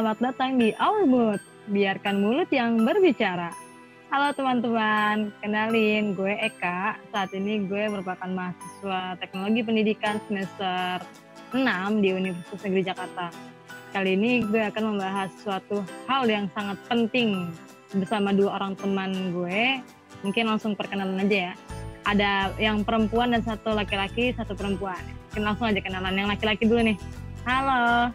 selamat 0.00 0.32
datang 0.32 0.56
di 0.56 0.72
Our 0.80 1.04
Mood. 1.04 1.40
Biarkan 1.68 2.24
mulut 2.24 2.48
yang 2.48 2.88
berbicara. 2.88 3.52
Halo 4.08 4.32
teman-teman, 4.32 5.28
kenalin 5.44 6.16
gue 6.16 6.40
Eka. 6.40 6.96
Saat 7.12 7.36
ini 7.36 7.68
gue 7.68 7.84
merupakan 7.84 8.24
mahasiswa 8.24 9.20
teknologi 9.20 9.60
pendidikan 9.60 10.16
semester 10.24 11.04
6 11.52 12.00
di 12.00 12.16
Universitas 12.16 12.64
Negeri 12.64 12.80
Jakarta. 12.80 13.28
Kali 13.92 14.16
ini 14.16 14.40
gue 14.40 14.72
akan 14.72 14.96
membahas 14.96 15.28
suatu 15.36 15.84
hal 16.08 16.24
yang 16.24 16.48
sangat 16.56 16.80
penting 16.88 17.52
bersama 17.92 18.32
dua 18.32 18.56
orang 18.56 18.80
teman 18.80 19.36
gue. 19.36 19.84
Mungkin 20.24 20.48
langsung 20.48 20.72
perkenalan 20.80 21.28
aja 21.28 21.52
ya. 21.52 21.54
Ada 22.08 22.56
yang 22.56 22.88
perempuan 22.88 23.36
dan 23.36 23.44
satu 23.44 23.76
laki-laki, 23.76 24.32
satu 24.32 24.56
perempuan. 24.56 25.04
Langsung 25.36 25.68
aja 25.68 25.84
kenalan. 25.84 26.16
Yang 26.16 26.40
laki-laki 26.40 26.64
dulu 26.64 26.88
nih. 26.88 26.96
Halo. 27.44 28.08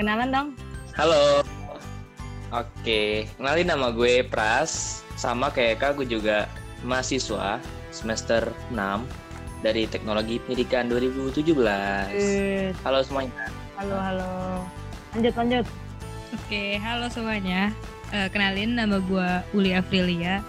Kenalan 0.00 0.32
dong. 0.32 0.48
Halo. 0.94 1.42
Oke, 2.54 3.26
kenalin 3.34 3.66
nama 3.66 3.90
gue 3.90 4.22
Pras. 4.22 5.02
Sama 5.18 5.50
kayak 5.50 5.82
Kak, 5.82 5.90
gue 5.98 6.06
juga 6.06 6.46
mahasiswa 6.86 7.58
semester 7.90 8.46
6 8.70 8.78
dari 9.66 9.90
Teknologi 9.90 10.38
Pendidikan 10.38 10.86
2017. 10.86 12.14
Eh, 12.14 12.70
Halo 12.86 13.02
semuanya. 13.02 13.34
halo, 13.74 13.96
halo. 13.98 14.34
Lanjut, 15.18 15.34
lanjut. 15.34 15.66
Oke, 16.30 16.78
halo 16.78 17.10
semuanya. 17.10 17.74
Eh, 18.14 18.30
kenalin 18.30 18.78
nama 18.78 19.02
gue 19.02 19.28
Uli 19.50 19.74
Afrilia. 19.74 20.46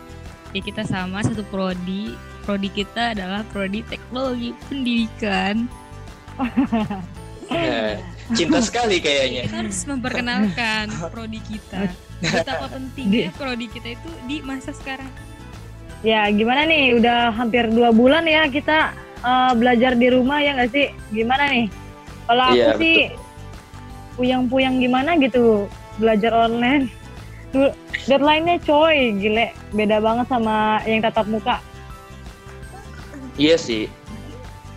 Ya 0.54 0.62
kita 0.62 0.85
sama 0.85 1.26
satu 1.26 1.41
prodi. 1.49 2.13
Prodi 2.46 2.70
kita 2.70 3.18
adalah 3.18 3.41
prodi 3.49 3.82
Teknologi 3.90 4.54
Pendidikan. 4.70 5.66
Eh, 7.49 7.98
Cinta 8.34 8.57
sekali 8.57 8.98
kayaknya. 8.98 9.45
Kita 9.45 9.57
harus 9.62 9.79
memperkenalkan 9.85 10.85
prodi 11.13 11.41
kita. 11.45 11.93
Betapa 12.26 12.65
pentingnya 12.73 13.29
prodi 13.37 13.70
kita 13.70 13.93
itu 13.93 14.09
di 14.26 14.41
masa 14.41 14.73
sekarang. 14.73 15.12
Ya, 16.01 16.26
gimana 16.34 16.65
nih? 16.65 16.98
Udah 16.98 17.29
hampir 17.29 17.70
dua 17.70 17.93
bulan 17.93 18.26
ya 18.26 18.49
kita 18.49 18.98
eh, 19.21 19.54
belajar 19.54 19.93
di 19.93 20.09
rumah 20.09 20.41
ya 20.41 20.57
nggak 20.57 20.71
sih? 20.73 20.87
Gimana 21.13 21.45
nih? 21.54 21.65
Kalau 22.26 22.45
aku 22.49 22.57
Iya, 22.57 22.73
sih 22.82 22.98
puyang-puyang 24.17 24.82
gimana 24.82 25.13
gitu 25.21 25.70
belajar 26.01 26.34
online. 26.34 26.89
Deadline-nya 28.10 28.60
coy, 28.65 29.15
gile. 29.15 29.54
Beda 29.71 30.01
banget 30.01 30.27
sama 30.27 30.82
yang 30.84 30.99
tatap 31.05 31.29
muka. 31.29 31.62
Iya 33.37 33.55
sih. 33.55 33.85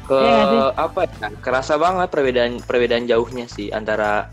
Ke 0.09 0.17
sih? 0.25 0.61
apa 0.73 1.01
ya? 1.05 1.29
Kerasa 1.45 1.75
banget 1.77 2.09
perbedaan 2.09 2.53
perbedaan 2.65 3.05
jauhnya 3.05 3.45
sih 3.45 3.69
antara 3.69 4.33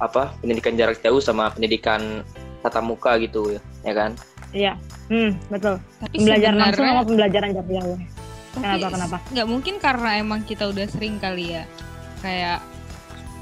apa 0.00 0.32
pendidikan 0.40 0.74
jarak 0.74 0.98
jauh 1.04 1.20
sama 1.20 1.52
pendidikan 1.52 2.24
tatap 2.64 2.82
muka 2.82 3.20
gitu 3.20 3.54
ya, 3.54 3.60
ya 3.84 3.92
kan? 3.94 4.10
Iya, 4.52 4.72
hmm, 5.08 5.30
betul. 5.52 5.76
Tapi 6.00 6.14
Pembelajaran 6.16 6.56
langsung 6.58 6.86
sama 6.88 7.02
pembelajaran 7.04 7.50
jarak 7.54 7.70
jauh. 7.70 7.98
tapi 8.52 8.64
Kenapa, 8.68 8.88
kenapa? 8.92 9.16
nggak 9.32 9.48
mungkin 9.48 9.74
karena 9.80 10.10
emang 10.20 10.40
kita 10.44 10.68
udah 10.68 10.84
sering 10.92 11.16
kali 11.16 11.56
ya 11.56 11.64
kayak 12.20 12.60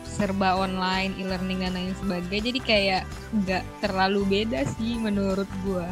serba 0.06 0.54
online, 0.54 1.14
e-learning 1.18 1.64
dan 1.64 1.72
lain 1.74 1.94
sebagainya. 1.98 2.42
Jadi 2.50 2.60
kayak 2.60 3.02
nggak 3.34 3.62
terlalu 3.82 4.20
beda 4.26 4.66
sih 4.78 4.98
menurut 4.98 5.48
gua. 5.66 5.86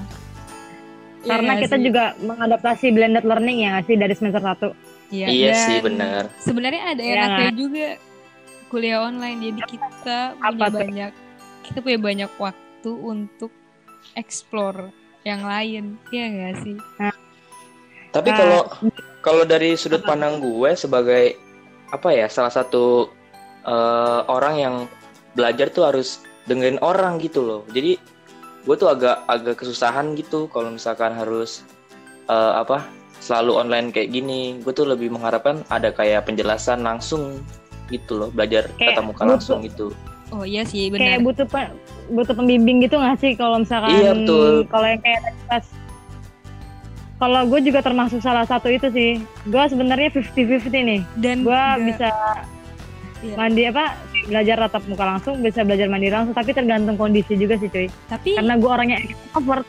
Iya 1.22 1.34
Karena 1.34 1.50
nggak 1.50 1.62
kita 1.66 1.76
sih? 1.78 1.84
juga 1.86 2.04
mengadaptasi 2.22 2.86
blended 2.94 3.24
learning 3.26 3.58
ya 3.66 3.82
sih 3.82 3.96
dari 3.98 4.14
semester 4.14 4.42
1. 4.42 4.97
Iya, 5.08 5.26
iya 5.32 5.52
dan 5.52 5.64
sih 5.64 5.76
benar. 5.80 6.22
Sebenarnya 6.40 6.82
ada 6.84 7.02
Iya 7.02 7.14
enaknya 7.16 7.50
juga 7.56 7.88
kuliah 8.68 9.00
online. 9.00 9.38
Jadi 9.40 9.60
kita 9.76 10.36
Apa 10.36 10.52
punya 10.52 10.68
tuh? 10.68 10.78
banyak 10.84 11.12
kita 11.64 11.78
punya 11.84 11.98
banyak 12.00 12.30
waktu 12.36 12.90
untuk 12.92 13.52
explore 14.14 14.92
yang 15.24 15.44
lain. 15.44 15.96
Iya 16.12 16.24
nggak 16.28 16.54
sih? 16.64 16.76
Tapi 18.08 18.28
Nah, 18.32 18.36
kalau 18.36 18.60
kalau 19.20 19.42
dari 19.44 19.76
sudut 19.76 20.00
pandang 20.04 20.40
gue 20.40 20.70
sebagai 20.76 21.36
apa 21.88 22.08
ya 22.12 22.28
salah 22.28 22.52
satu 22.52 23.08
eh, 23.64 24.20
orang 24.28 24.54
yang 24.56 24.74
belajar 25.32 25.68
tuh 25.72 25.88
harus 25.88 26.20
dengerin 26.48 26.80
orang 26.80 27.20
gitu 27.20 27.44
loh. 27.44 27.60
Jadi 27.72 27.96
gue 28.64 28.76
tuh 28.76 28.88
agak 28.92 29.24
agak 29.24 29.56
kesusahan 29.60 30.12
gitu 30.16 30.48
kalau 30.52 30.72
misalkan 30.72 31.12
harus 31.16 31.64
eh, 32.28 32.52
apa 32.60 32.84
selalu 33.18 33.52
online 33.56 33.88
kayak 33.88 34.10
gini. 34.10 34.58
Gue 34.58 34.70
tuh 34.70 34.84
lebih 34.84 35.08
mengharapkan 35.08 35.62
ada 35.66 35.90
kayak 35.90 36.24
penjelasan 36.24 36.80
langsung 36.80 37.42
gitu 37.88 38.16
loh, 38.16 38.28
belajar 38.28 38.68
Kayak 38.74 38.96
tatap 38.96 39.04
muka 39.06 39.18
butuh- 39.18 39.30
langsung 39.32 39.58
gitu. 39.62 39.86
Oh 40.28 40.44
iya 40.44 40.60
sih 40.60 40.88
Kayak 40.88 41.18
benar. 41.18 41.24
butuh 41.24 41.46
pe- 41.46 41.74
butuh 42.10 42.34
pembimbing 42.34 42.78
gitu 42.78 42.96
nggak 42.96 43.16
sih 43.16 43.32
kalau 43.32 43.58
misalkan 43.58 43.88
Iya, 43.90 44.12
kalau 44.64 44.86
yang 44.86 45.00
kayak 45.00 45.20
tadi 45.22 45.40
pas 45.46 45.64
kalau 47.18 47.40
gue 47.44 47.60
juga 47.64 47.80
termasuk 47.80 48.20
salah 48.20 48.44
satu 48.44 48.68
itu 48.68 48.86
sih 48.88 49.10
gue 49.44 49.62
sebenarnya 49.64 50.12
50-50 50.12 50.68
nih 50.84 51.00
Dan 51.16 51.42
gue 51.42 51.62
bisa 51.82 52.12
Iya. 53.18 53.34
mandi 53.34 53.62
apa 53.66 53.98
belajar 54.30 54.56
tatap 54.62 54.84
muka 54.86 55.04
langsung 55.04 55.42
bisa 55.42 55.66
belajar 55.66 55.90
mandi 55.90 56.06
langsung 56.06 56.36
tapi 56.36 56.54
tergantung 56.54 56.94
kondisi 56.94 57.34
juga 57.34 57.58
sih 57.58 57.66
cuy. 57.66 57.90
Tapi 58.06 58.38
karena 58.38 58.54
gue 58.54 58.70
orangnya 58.70 58.98
extrovert. 59.02 59.66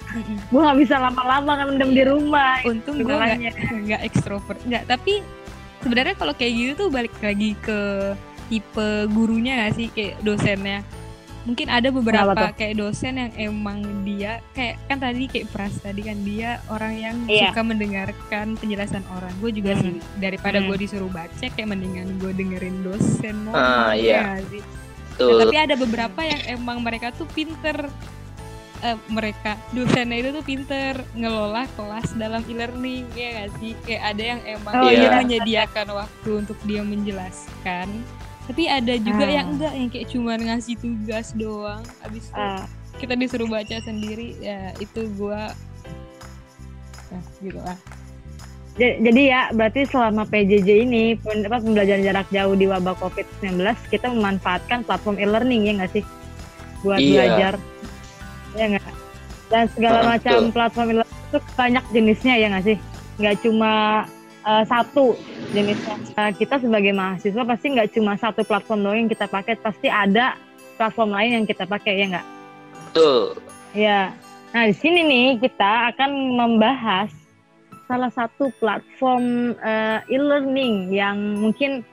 Gue 0.53 0.61
nggak 0.61 0.77
bisa 0.85 0.95
lama-lama 1.01 1.51
kan 1.57 1.65
mendem 1.73 1.91
di 1.97 2.03
rumah. 2.05 2.61
Untung 2.61 3.01
gue 3.01 3.09
nggak 3.09 3.39
Masalahnya. 3.41 3.51
nggak 3.89 4.01
ekstrovert 4.05 4.59
nggak 4.69 4.83
tapi 4.85 5.13
sebenarnya 5.81 6.15
kalau 6.19 6.33
kayak 6.37 6.53
gitu 6.53 6.71
tuh 6.77 6.87
balik 6.93 7.13
lagi 7.23 7.57
ke 7.57 7.79
tipe 8.53 8.89
gurunya 9.09 9.65
nggak 9.65 9.73
sih? 9.73 9.87
Kayak 9.93 10.13
dosennya 10.21 10.79
mungkin 11.41 11.67
ada 11.67 11.87
Kenapa 11.87 11.97
beberapa 11.97 12.31
tuh? 12.45 12.55
kayak 12.55 12.75
dosen 12.75 13.13
yang 13.15 13.31
emang 13.33 13.79
dia 14.03 14.43
kayak 14.51 14.75
kan 14.85 14.97
tadi 14.97 15.23
kayak 15.25 15.47
pras 15.49 15.73
tadi 15.75 16.01
kan 16.01 16.17
dia 16.19 16.59
orang 16.67 16.93
yang 16.93 17.15
Iya. 17.25 17.49
suka 17.49 17.61
mendengarkan 17.63 18.47
penjelasan 18.55 19.03
orang 19.09 19.31
gue 19.37 19.51
juga 19.53 19.71
Hmm. 19.73 19.81
sih 19.81 19.91
daripada 20.17 20.59
Hmm. 20.59 20.67
gue 20.67 20.77
disuruh 20.79 21.07
baca 21.07 21.45
kayak 21.45 21.65
mendingan 21.65 22.17
gue 22.17 22.31
dengerin 22.33 22.81
dosen 22.81 23.47
Ah, 23.49 23.91
ya 23.91 23.95
iya. 23.95 24.19
nggak 24.21 24.43
sih? 24.49 24.61
Nah, 24.61 25.25
Betul. 25.25 25.39
tapi 25.41 25.55
ada 25.57 25.75
beberapa 25.75 26.21
yang 26.21 26.41
emang 26.49 26.77
mereka 26.79 27.11
tuh 27.11 27.27
pinter 27.27 27.87
eh, 28.79 28.95
mereka 29.07 29.59
dosennya 29.69 30.15
itu 30.17 30.29
tuh 30.31 30.39
pinter 30.41 31.03
ngelola 31.11 31.67
kelas 31.69 32.15
dalam 32.15 32.39
e-learning 32.45 33.11
ya 33.11 33.27
gak 33.37 33.51
sih 33.59 33.75
kayak 33.81 34.03
ada 34.07 34.23
yang 34.25 34.39
emang 34.45 34.71
Oh, 34.73 34.87
dia 34.87 34.95
iya. 34.95 35.09
menyediakan 35.19 35.87
waktu 35.93 36.29
untuk 36.37 36.55
dia 36.63 36.79
menjelaskan 36.79 37.87
tapi 38.49 38.65
ada 38.65 38.97
juga 38.97 39.23
Ah. 39.23 39.31
yang 39.31 39.47
enggak 39.53 39.73
yang 39.73 39.89
kayak 39.89 40.07
cuma 40.09 40.33
ngasih 40.33 40.75
tugas 40.75 41.27
doang. 41.31 41.85
Abis 42.01 42.27
itu 42.27 42.33
Ah, 42.33 42.65
kita 42.97 43.13
disuruh 43.13 43.45
baca 43.45 43.77
sendiri 43.77 44.33
ya 44.39 44.73
itu 44.75 45.05
gua 45.13 45.53
ya 47.09 47.19
gitu 47.39 47.61
lah. 47.61 47.77
Jadi 48.75 49.21
ya 49.27 49.51
berarti 49.51 49.83
selama 49.85 50.23
PJJ 50.23 50.69
ini 50.81 51.13
pembelajaran 51.19 51.99
jarak 51.99 52.27
jauh 52.31 52.55
di 52.55 52.63
wabah 52.63 52.95
COVID-19 52.97 53.59
kita 53.91 54.07
memanfaatkan 54.07 54.81
platform 54.81 55.19
e-learning 55.19 55.67
ya 55.67 55.73
nggak 55.77 55.91
sih? 55.93 56.03
Buat 56.81 56.97
Iya. 56.97 57.11
belajar. 57.11 57.53
Ya 58.55 58.65
nggak? 58.71 58.93
Dan 59.49 59.63
segala 59.69 59.99
Ah, 59.99 60.05
macam 60.09 60.37
betul. 60.41 60.53
platform 60.55 60.87
e-learning 60.89 61.21
itu 61.21 61.37
banyak 61.53 61.83
jenisnya 61.91 62.33
ya 62.33 62.47
nggak 62.49 62.65
sih? 62.65 62.77
Nggak 63.19 63.35
cuma 63.43 63.71
uh, 64.49 64.65
satu 64.65 65.13
jenisnya 65.53 66.01
Uh, 66.19 66.35
kita 66.35 66.59
sebagai 66.59 66.91
mahasiswa 66.91 67.47
pasti 67.47 67.71
nggak 67.71 67.95
cuma 67.95 68.17
satu 68.19 68.43
platform 68.43 68.83
doang 68.83 68.97
yang 69.05 69.11
kita 69.13 69.23
pakai 69.29 69.55
pasti 69.55 69.87
ada 69.87 70.35
platform 70.75 71.15
lain 71.15 71.31
yang 71.31 71.45
kita 71.47 71.63
pakai 71.63 71.95
ya 71.95 72.05
nggak 72.11 72.27
Betul. 72.89 73.37
Ya, 73.77 74.09
nah 74.49 74.65
di 74.65 74.73
sini 74.73 75.05
nih 75.05 75.27
kita 75.37 75.93
akan 75.93 76.33
membahas 76.33 77.13
salah 77.85 78.09
satu 78.09 78.49
platform 78.57 79.53
eh, 79.61 80.01
e-learning 80.09 80.89
yang 80.89 81.37
mungkin 81.37 81.85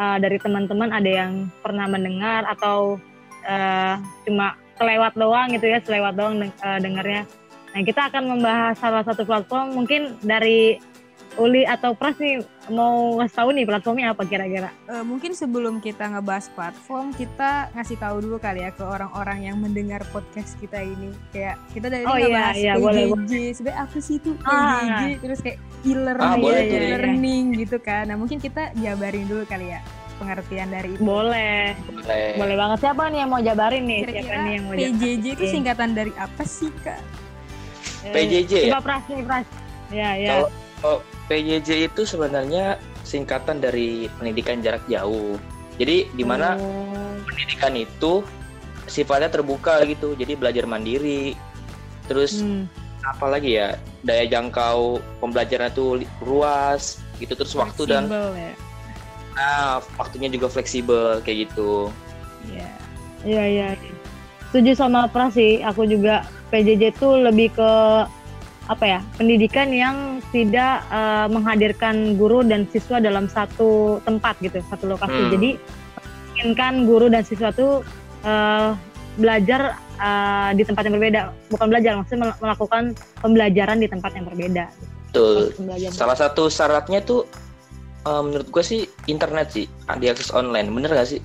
eh, 0.00 0.16
dari 0.16 0.40
teman-teman 0.40 0.88
ada 0.88 1.04
yang 1.04 1.52
pernah 1.60 1.84
mendengar 1.84 2.48
atau 2.48 2.96
eh, 3.44 4.00
cuma 4.24 4.56
kelewat 4.80 5.12
doang 5.20 5.52
gitu 5.52 5.68
ya, 5.68 5.84
selewat 5.84 6.16
doang 6.16 6.40
deng- 6.40 6.58
dengarnya. 6.80 7.28
Nah 7.76 7.80
kita 7.84 8.08
akan 8.08 8.24
membahas 8.24 8.80
salah 8.80 9.04
satu 9.04 9.28
platform 9.28 9.76
mungkin 9.76 10.16
dari 10.24 10.80
Uli 11.38 11.62
atau 11.62 11.94
Pras 11.94 12.18
nih 12.18 12.42
mau 12.68 13.14
ngasih 13.16 13.30
tahu 13.32 13.48
nih 13.50 13.64
platformnya 13.64 14.10
apa 14.10 14.22
kira-kira? 14.22 14.74
Eh, 14.84 15.00
mungkin 15.00 15.32
sebelum 15.32 15.78
kita 15.78 16.10
ngebahas 16.10 16.50
platform, 16.50 17.14
kita 17.14 17.70
ngasih 17.72 17.94
tahu 17.96 18.16
dulu 18.20 18.36
kali 18.36 18.60
ya 18.60 18.70
ke 18.70 18.82
orang-orang 18.82 19.46
yang 19.46 19.56
mendengar 19.56 20.02
podcast 20.08 20.58
kita 20.58 20.78
ini. 20.78 21.14
Kayak 21.30 21.62
kita 21.70 21.86
dari 21.88 22.02
Oh, 22.02 22.14
iya, 22.14 22.26
ngebahas 22.26 22.56
iya, 22.56 22.72
boleh, 22.76 23.04
PJJ, 23.08 23.32
sebenarnya 23.54 23.80
apa 23.80 23.98
sih 23.98 24.14
itu 24.16 24.30
Ah. 24.40 24.82
PJJ, 24.82 25.02
terus 25.16 25.38
kayak 25.38 25.58
e-learning, 25.84 26.26
Ah, 26.28 26.36
boleh 26.36 26.62
tuh. 26.64 26.78
learning 26.82 27.44
gitu 27.56 27.76
kan. 27.78 28.02
Nah 28.04 28.16
mungkin 28.16 28.38
kita 28.38 28.62
jabarin 28.74 29.24
dulu 29.24 29.42
kali 29.44 29.66
ya 29.68 29.80
pengertian 30.18 30.68
dari 30.68 30.90
itu. 30.90 31.00
Boleh, 31.00 31.78
Boleh. 31.88 32.34
boleh 32.34 32.56
banget. 32.56 32.78
Siapa 32.82 33.02
nih 33.06 33.18
yang 33.22 33.30
mau 33.30 33.38
jabarin 33.38 33.84
nih? 33.84 34.00
Siapa 34.00 34.10
Kira-kira 34.10 34.36
nih 34.40 34.52
yang 34.52 34.64
mau 34.64 34.74
jabarin? 34.74 34.94
PJJ 34.98 35.24
itu 35.30 35.38
Iya. 35.40 35.52
singkatan 35.54 35.88
dari 35.92 36.12
apa 36.12 36.42
sih 36.42 36.70
kak? 36.76 37.00
Eh, 38.00 38.12
PJJ 38.12 38.52
ya? 38.60 38.68
Coba 38.68 38.80
Pras 38.82 39.04
nih 39.06 39.22
Pras. 39.22 39.46
Ya 39.88 40.10
ya. 40.14 40.30
Kalau 40.34 40.48
kalau 40.78 40.98
PJJ 41.26 41.68
itu 41.86 42.02
sebenarnya 42.02 42.76
singkatan 43.02 43.58
dari 43.58 44.06
pendidikan 44.14 44.58
jarak 44.58 44.82
jauh. 44.86 45.36
Jadi 45.76 46.10
di 46.10 46.24
mana 46.24 46.54
Oh, 46.54 47.14
pendidikan 47.24 47.72
itu 47.72 48.22
sifatnya 48.84 49.28
terbuka 49.28 49.84
gitu 49.84 50.16
jadi 50.16 50.32
belajar 50.32 50.64
mandiri 50.64 51.36
terus 52.08 52.40
Hmm. 52.40 52.64
apalagi 53.04 53.60
ya 53.60 53.76
daya 54.00 54.24
jangkau 54.24 54.96
pembelajaran 55.20 55.68
li- 55.94 56.08
luas 56.18 56.96
gitu 57.16 57.36
terus 57.36 57.52
waktu 57.52 57.84
dan 57.84 58.08
Fleksibel 58.08 58.26
ya. 58.32 58.52
nah, 59.36 59.70
waktunya 59.94 60.28
juga 60.32 60.48
fleksibel 60.48 61.20
kayak 61.20 61.38
gitu 61.46 61.92
Iya. 62.48 62.68
Iya 63.28 63.44
iya. 63.44 63.68
iya. 63.76 63.94
Setuju 64.48 64.72
sama 64.72 65.04
Pras 65.04 65.36
sih. 65.36 65.60
Aku 65.60 65.84
juga 65.84 66.24
PJJ 66.48 66.96
tuh 66.96 67.20
lebih 67.20 67.52
ke 67.52 67.70
apa 68.68 68.84
ya 68.84 69.00
pendidikan 69.16 69.72
yang 69.72 70.20
tidak 70.28 70.84
eh, 70.92 71.26
menghadirkan 71.32 72.20
guru 72.20 72.44
dan 72.44 72.68
siswa 72.68 73.00
dalam 73.00 73.26
satu 73.26 74.00
tempat 74.04 74.36
gitu 74.44 74.60
satu 74.68 74.92
lokasi. 74.92 75.16
Hmm. 75.16 75.32
Jadi 75.32 75.50
inginkan 76.38 76.84
guru 76.84 77.08
dan 77.08 77.24
siswa 77.24 77.48
tuh 77.50 77.80
eh, 78.28 78.70
belajar 79.16 79.74
eh, 79.98 80.50
di 80.54 80.62
tempat 80.68 80.84
yang 80.84 80.94
berbeda. 81.00 81.20
Bukan 81.48 81.66
belajar, 81.72 81.96
maksudnya 81.96 82.28
mel- 82.28 82.40
melakukan 82.44 82.82
pembelajaran 83.24 83.78
di 83.80 83.88
tempat 83.88 84.12
yang 84.14 84.26
berbeda. 84.28 84.66
betul 85.08 85.56
salah 85.88 86.12
satu 86.12 86.52
syaratnya 86.52 87.00
tuh 87.00 87.24
eh, 88.04 88.22
menurut 88.22 88.52
gue 88.52 88.60
sih 88.60 88.84
internet 89.08 89.48
sih 89.48 89.64
diakses 89.96 90.28
online 90.36 90.68
bener 90.68 90.92
gak 90.92 91.08
sih 91.16 91.20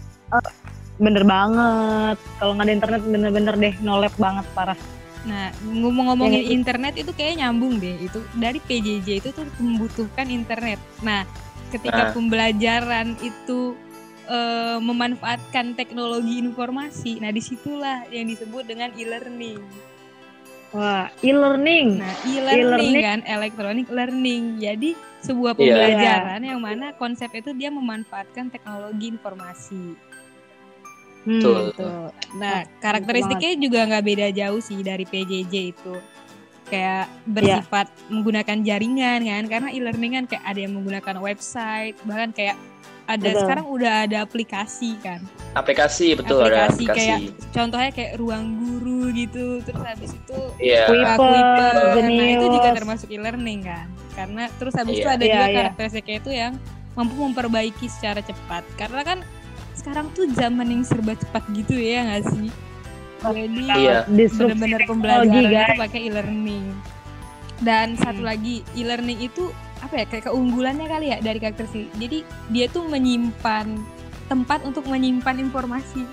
Bener 1.01 1.25
banget. 1.25 2.17
Kalau 2.37 2.53
nggak 2.53 2.65
ada 2.69 2.73
internet 2.73 3.01
bener-bener 3.05 3.55
deh 3.57 3.73
nolep 3.81 4.13
banget 4.17 4.45
parah. 4.53 4.77
Nah, 5.23 5.55
ngomong-ngomongin 5.63 6.51
internet 6.51 6.99
itu 6.99 7.11
kayak 7.15 7.39
nyambung 7.39 7.79
deh. 7.79 7.95
Itu 7.97 8.19
dari 8.35 8.59
PJJ 8.59 9.23
itu 9.23 9.29
tuh 9.31 9.47
membutuhkan 9.55 10.27
internet. 10.27 10.79
Nah, 10.99 11.23
ketika 11.71 12.07
Nah. 12.07 12.11
pembelajaran 12.11 13.15
itu 13.19 13.75
eh, 14.23 14.79
memanfaatkan 14.79 15.75
teknologi 15.75 16.39
informasi, 16.39 17.19
nah 17.19 17.27
di 17.27 17.43
situlah 17.43 18.07
yang 18.07 18.23
disebut 18.23 18.63
dengan 18.63 18.87
e-learning. 18.95 19.59
Wah, 20.71 21.11
e-learning. 21.19 21.99
Nah, 21.99 22.15
e-learning 22.23 22.65
E-learning. 22.65 23.03
kan 23.03 23.19
electronic 23.27 23.87
learning. 23.91 24.57
Jadi 24.57 24.95
sebuah 25.19 25.53
Iya. 25.53 25.59
pembelajaran 25.59 26.39
yang 26.39 26.57
mana 26.57 26.95
konsep 26.95 27.29
itu 27.35 27.51
dia 27.51 27.67
memanfaatkan 27.67 28.47
teknologi 28.47 29.11
informasi. 29.11 29.93
Hmm, 31.23 31.39
Betul. 31.39 31.59
Gitu. 31.71 31.87
Nah, 32.35 32.59
betul 32.61 32.79
karakteristiknya 32.79 33.51
juga 33.57 33.79
nggak 33.87 34.03
beda 34.03 34.27
jauh 34.29 34.59
sih 34.59 34.79
dari 34.79 35.03
PJJ 35.03 35.53
itu. 35.71 35.93
Kayak 36.65 37.05
Iya. 37.05 37.29
bersifat 37.29 37.87
menggunakan 38.09 38.57
jaringan 38.59 39.19
kan, 39.21 39.43
karena 39.45 39.69
e-learning 39.69 40.13
kan 40.17 40.25
kayak 40.25 40.43
ada 40.43 40.59
yang 40.59 40.73
menggunakan 40.73 41.15
website, 41.17 41.95
bahkan 42.03 42.31
kayak 42.31 42.57
ada 43.03 43.19
Betul. 43.19 43.39
sekarang 43.43 43.65
udah 43.67 43.93
ada 44.07 44.17
aplikasi 44.23 44.95
kan. 44.99 45.19
aplikasi 45.53 46.17
betul 46.17 46.41
ada 46.41 46.65
aplikasi 46.65 46.81
aplikasi 46.81 46.97
kayak 46.97 47.19
contohnya 47.53 47.91
kayak 47.93 48.13
ruang 48.17 48.57
guru 48.57 49.13
gitu, 49.13 49.61
terus 49.61 49.83
habis 49.85 50.17
itu 50.17 50.39
iya 50.57 50.89
uh, 50.89 51.13
Kuiper, 51.13 51.13
Kuiper. 51.21 52.09
Nah, 52.09 52.29
itu 52.33 52.45
juga 52.49 52.69
termasuk 52.73 53.07
e-learning 53.13 53.59
kan. 53.61 53.85
Karena 54.17 54.49
terus 54.57 54.73
habis 54.73 54.97
itu 54.97 55.05
Iya. 55.05 55.13
ada 55.13 55.23
Iya, 55.23 55.33
juga 55.35 55.45
iya. 55.45 55.55
karakteristiknya 55.61 56.15
itu 56.17 56.31
yang 56.33 56.53
mampu 56.97 57.13
memperbaiki 57.21 57.85
secara 57.85 58.25
cepat. 58.25 58.65
Karena 58.81 59.05
kan 59.05 59.19
sekarang 59.83 60.07
tuh 60.15 60.31
zaman 60.31 60.63
yang 60.63 60.83
serba 60.87 61.11
cepat 61.13 61.43
gitu 61.51 61.75
ya 61.75 62.07
nggak 62.07 62.23
sih? 62.31 62.47
Jadi 63.21 63.59
Iya. 63.67 64.07
Teknologi, 64.07 64.87
pembelajaran 64.87 65.51
itu 65.51 65.75
pakai 65.75 65.99
e-learning. 66.07 66.65
Dan 67.59 67.87
satu 67.95 68.19
Hmm. 68.19 68.29
lagi 68.31 68.55
e-learning 68.73 69.19
itu 69.21 69.51
apa 69.79 69.93
ya 69.93 70.05
kayak 70.07 70.31
keunggulannya 70.31 70.87
kali 70.87 71.05
ya 71.11 71.17
dari 71.19 71.39
karakteristik. 71.39 71.91
Jadi 71.99 72.23
dia 72.49 72.65
tuh 72.67 72.87
menyimpan 72.87 73.75
tempat 74.27 74.63
untuk 74.63 74.87
menyimpan 74.87 75.35
informasi 75.37 76.07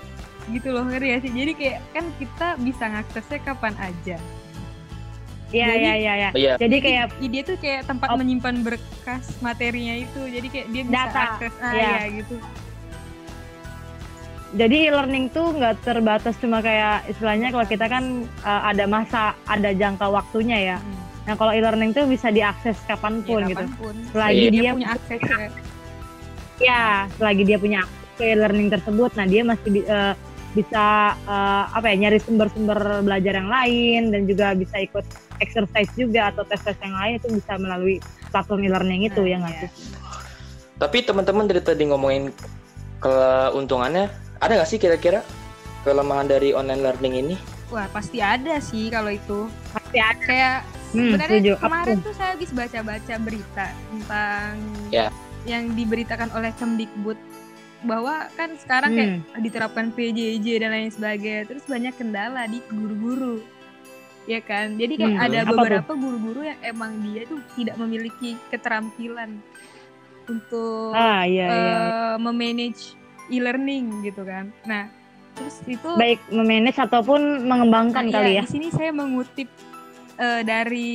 gitu 0.51 0.67
loh 0.71 0.83
ngerti 0.83 1.07
ya 1.07 1.17
sih. 1.19 1.31
Jadi 1.31 1.51
kayak 1.55 1.79
kan 1.91 2.05
kita 2.19 2.47
bisa 2.59 2.83
ngaksesnya 2.85 3.39
kapan 3.41 3.75
aja. 3.79 4.19
Iya 5.51 5.67
iya 5.75 5.93
iya. 5.95 6.13
iya. 6.15 6.29
iya 6.31 6.53
Jadi 6.55 6.77
kayak 6.79 7.05
dia 7.19 7.43
tuh 7.43 7.55
kayak 7.59 7.83
tempat 7.83 8.07
Op- 8.11 8.19
menyimpan 8.19 8.55
berkas 8.63 9.35
materinya 9.39 9.95
itu. 9.95 10.21
Jadi 10.27 10.47
kayak 10.47 10.67
dia 10.71 10.83
bisa 10.87 10.95
Data, 11.07 11.19
akses 11.35 11.53
ah 11.59 11.71
iya. 11.71 11.91
ya 11.91 12.03
gitu. 12.23 12.35
Jadi 14.51 14.91
e-learning 14.91 15.31
tuh 15.31 15.55
nggak 15.55 15.79
terbatas 15.87 16.35
cuma 16.43 16.59
kayak 16.59 17.07
istilahnya 17.07 17.55
kalau 17.55 17.63
kita 17.63 17.85
kan 17.87 18.27
uh, 18.43 18.61
ada 18.67 18.83
masa 18.83 19.31
ada 19.47 19.71
jangka 19.71 20.11
waktunya 20.11 20.75
ya. 20.75 20.77
Hmm. 20.77 20.99
Nah 21.27 21.33
kalau 21.39 21.55
e-learning 21.55 21.95
tuh 21.95 22.03
bisa 22.03 22.27
diakses 22.33 22.75
kapan 22.83 23.23
pun 23.23 23.47
Ya, 23.47 23.55
gitu. 23.55 23.63
kapan 23.63 23.71
pun. 23.79 23.95
Selagi 24.11 24.35
Iya. 24.35 24.49
dia, 24.51 24.61
dia 24.61 24.71
punya 24.75 24.89
akses 24.91 25.21
ya. 25.23 25.37
ya 26.61 26.83
selagi 27.15 27.43
dia 27.47 27.57
punya 27.57 27.77
akses 27.87 28.09
ke 28.19 28.23
e-learning 28.35 28.67
tersebut, 28.69 29.11
nah 29.17 29.25
dia 29.25 29.41
masih 29.41 29.71
uh, 29.87 30.13
bisa 30.51 31.15
uh, 31.31 31.63
apa 31.71 31.95
ya 31.95 32.07
nyari 32.07 32.19
sumber-sumber 32.19 32.75
belajar 33.07 33.39
yang 33.39 33.47
lain 33.47 34.11
dan 34.11 34.27
juga 34.27 34.51
bisa 34.51 34.83
ikut 34.83 35.07
exercise 35.39 35.87
juga 35.95 36.27
atau 36.35 36.43
tes-tes 36.43 36.75
yang 36.83 36.91
lain 36.91 37.13
itu 37.23 37.27
bisa 37.31 37.55
melalui 37.55 37.97
platform 38.35 38.67
e-learning 38.67 39.07
itu 39.07 39.23
Nah, 39.23 39.31
ya 39.31 39.35
nggak 39.39 39.55
iya. 39.55 39.69
sih? 39.71 39.95
tapi 40.75 40.97
teman-teman 41.05 41.45
dari 41.47 41.61
tadi 41.63 41.87
ngomongin 41.87 42.33
keuntungannya 42.99 44.11
ada 44.41 44.51
nggak 44.53 44.67
sih 44.67 44.77
kira-kira 44.77 45.21
kelemahan 45.81 46.27
dari 46.27 46.51
online 46.51 46.81
learning 46.81 47.15
ini 47.19 47.35
Wah, 47.71 47.87
pasti 47.87 48.19
ada 48.19 48.59
sih 48.59 48.91
kalau 48.91 49.07
itu. 49.07 49.47
Pasti 49.71 49.95
ada. 49.95 50.19
Kayak 50.19 50.57
Hmm, 50.91 51.07
sebenarnya 51.07 51.39
setuju. 51.39 51.53
Kemarin 51.55 51.97
tuh? 52.03 52.11
saya 52.11 52.29
habis 52.35 52.51
baca-baca 52.51 53.15
berita 53.15 53.65
tentang 53.87 54.51
Ya. 54.91 55.07
yang 55.43 55.71
diberitakan 55.71 56.35
oleh 56.35 56.51
Kemdikbud 56.51 57.15
bahwa 57.81 58.27
kan 58.31 58.59
sekarang 58.59 58.91
kayak 58.91 59.11
Hmm. 59.23 59.39
diterapkan 59.39 59.87
PJJ 59.89 60.59
dan 60.59 60.69
lain 60.69 60.91
sebagainya 60.91 61.47
terus 61.47 61.63
banyak 61.63 61.95
kendala 61.95 62.43
di 62.43 62.59
guru-guru 62.67 63.39
ya 64.27 64.37
kan 64.37 64.75
jadi 64.75 64.93
kayak 64.93 65.15
Hmm, 65.15 65.25
ada 65.25 65.39
beberapa 65.47 65.91
guru-guru 65.95 66.43
yang 66.43 66.59
emang 66.61 66.91
dia 67.01 67.23
tuh 67.23 67.39
tidak 67.55 67.79
memiliki 67.79 68.35
keterampilan 68.51 69.39
untuk 70.27 70.91
Ah 70.91 71.23
iya 71.23 71.47
iya. 71.47 71.73
eh, 71.79 72.15
memanage 72.19 72.99
e-learning 73.31 74.03
gitu 74.03 74.21
kan 74.21 74.51
nah 74.67 74.91
terus 75.31 75.63
itu 75.63 75.87
Baik 75.95 76.19
memanage 76.27 76.75
ataupun 76.77 77.47
mengembangkan 77.47 78.11
Nah, 78.11 78.13
kali 78.13 78.35
iya, 78.35 78.39
ya. 78.39 78.43
Di 78.43 78.51
sini 78.51 78.67
saya 78.67 78.91
mengutip 78.91 79.47
eh, 80.19 80.41
dari 80.43 80.91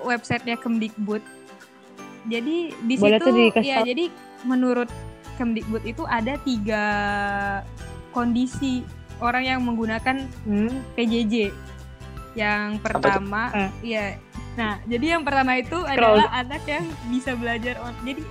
websitenya 0.00 0.56
Kemdikbud. 0.56 1.20
Jadi 2.32 2.56
di 2.72 2.94
Boleh 2.96 3.20
situ 3.20 3.60
ya 3.60 3.84
jadi 3.84 4.08
menurut 4.44 4.88
Kemdikbud 5.36 5.84
itu 5.84 6.04
ada 6.08 6.40
tiga 6.40 6.84
kondisi 8.12 8.84
orang 9.20 9.44
yang 9.44 9.60
menggunakan 9.64 10.24
Hmm. 10.48 10.80
PJJ. 10.96 11.52
Yang 12.32 12.80
pertama, 12.80 13.52
ya. 13.84 14.16
Nah, 14.54 14.78
jadi 14.86 15.18
yang 15.18 15.22
pertama 15.26 15.58
itu 15.58 15.76
adalah 15.82 16.30
anak 16.30 16.62
yang 16.64 16.84
bisa 17.08 17.34
belajar 17.36 17.76
on. 17.82 17.92
Jadi 18.04 18.22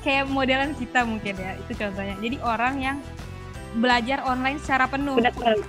kayak 0.00 0.24
modelan 0.26 0.72
kita 0.74 1.04
mungkin 1.04 1.34
ya, 1.34 1.52
itu 1.56 1.72
contohnya. 1.74 2.16
Jadi 2.18 2.36
orang 2.40 2.74
yang 2.78 2.96
belajar 3.76 4.24
online 4.24 4.58
secara 4.58 4.84
penuh. 4.86 5.16
Sudah 5.16 5.32
ter- 5.32 5.68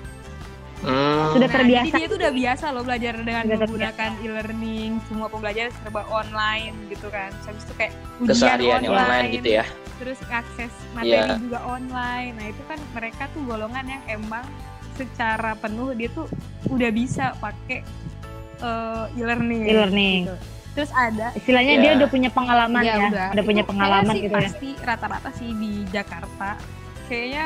Hmm, 0.82 1.38
Sudah 1.38 1.46
Nah, 1.46 1.56
terbiasa. 1.62 1.86
Jadi 1.86 1.94
dia 1.94 2.08
tuh 2.10 2.18
udah 2.18 2.34
biasa 2.34 2.66
loh 2.74 2.82
belajar 2.82 3.14
dengan 3.22 3.44
Sudah 3.46 3.58
menggunakan 3.62 4.12
e-learning, 4.18 4.90
semua 5.06 5.28
pembelajaran 5.30 5.70
serba 5.78 6.02
online 6.10 6.74
gitu 6.90 7.06
kan. 7.14 7.30
Habis 7.46 7.70
itu 7.70 7.74
kayak 7.78 7.94
ujian 8.18 8.58
online, 8.58 8.90
online 8.90 9.28
gitu 9.30 9.50
ya 9.62 9.66
terus 10.02 10.18
akses 10.34 10.74
materi 10.98 11.14
Iya. 11.22 11.38
juga 11.38 11.62
online. 11.62 12.34
Nah 12.34 12.46
itu 12.50 12.62
kan 12.66 12.82
mereka 12.92 13.30
tuh 13.38 13.46
golongan 13.46 13.86
yang 13.86 14.04
emang 14.10 14.42
secara 14.98 15.54
penuh 15.54 15.94
dia 15.94 16.10
tuh 16.10 16.26
udah 16.66 16.90
bisa 16.90 17.38
pakai 17.38 17.86
eh, 18.62 19.06
e-learning. 19.18 19.62
E-learning. 19.64 20.22
gitu. 20.26 20.36
Terus 20.72 20.92
ada 20.92 21.28
Istilahnya 21.34 21.74
Ya. 21.74 21.82
dia 21.82 21.92
udah 21.98 22.08
punya 22.08 22.30
pengalaman 22.30 22.82
ya 22.82 22.90
ya, 22.90 23.08
udah. 23.08 23.28
udah 23.32 23.44
punya 23.44 23.64
pengalaman 23.64 24.14
sih 24.14 24.22
gitu 24.24 24.34
ya. 24.34 24.42
Pasti 24.46 24.70
rata-rata 24.80 25.30
sih 25.34 25.50
di 25.52 25.72
Jakarta 25.88 26.50
kayaknya 27.06 27.46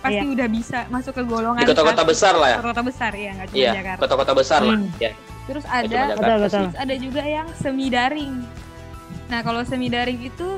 pasti 0.00 0.16
Iya. 0.18 0.32
udah 0.32 0.48
bisa 0.48 0.78
masuk 0.88 1.12
ke 1.12 1.22
golongan 1.22 1.60
di 1.60 1.68
kota-kota 1.68 2.02
besar 2.02 2.34
lah 2.34 2.48
ya 2.48 2.56
Kota-kota 2.58 2.82
besar 2.82 3.12
ya 3.14 3.30
nggak 3.32 3.48
cuma 3.48 3.60
iya 3.60 3.70
Jakarta. 3.72 4.00
kota-kota 4.00 4.32
besar 4.34 4.60
lah 4.62 4.76
Hmm. 4.76 4.90
ya 4.98 5.12
Terus 5.42 5.64
ada 5.64 5.86
Jakarta 5.86 6.14
Betul, 6.14 6.38
terus 6.48 6.76
ada 6.76 6.94
juga 6.96 7.22
yang 7.24 7.46
semi 7.54 7.86
daring. 7.86 8.34
Nah 9.26 9.40
kalau 9.40 9.62
semi 9.62 9.86
daring 9.86 10.20
itu 10.20 10.48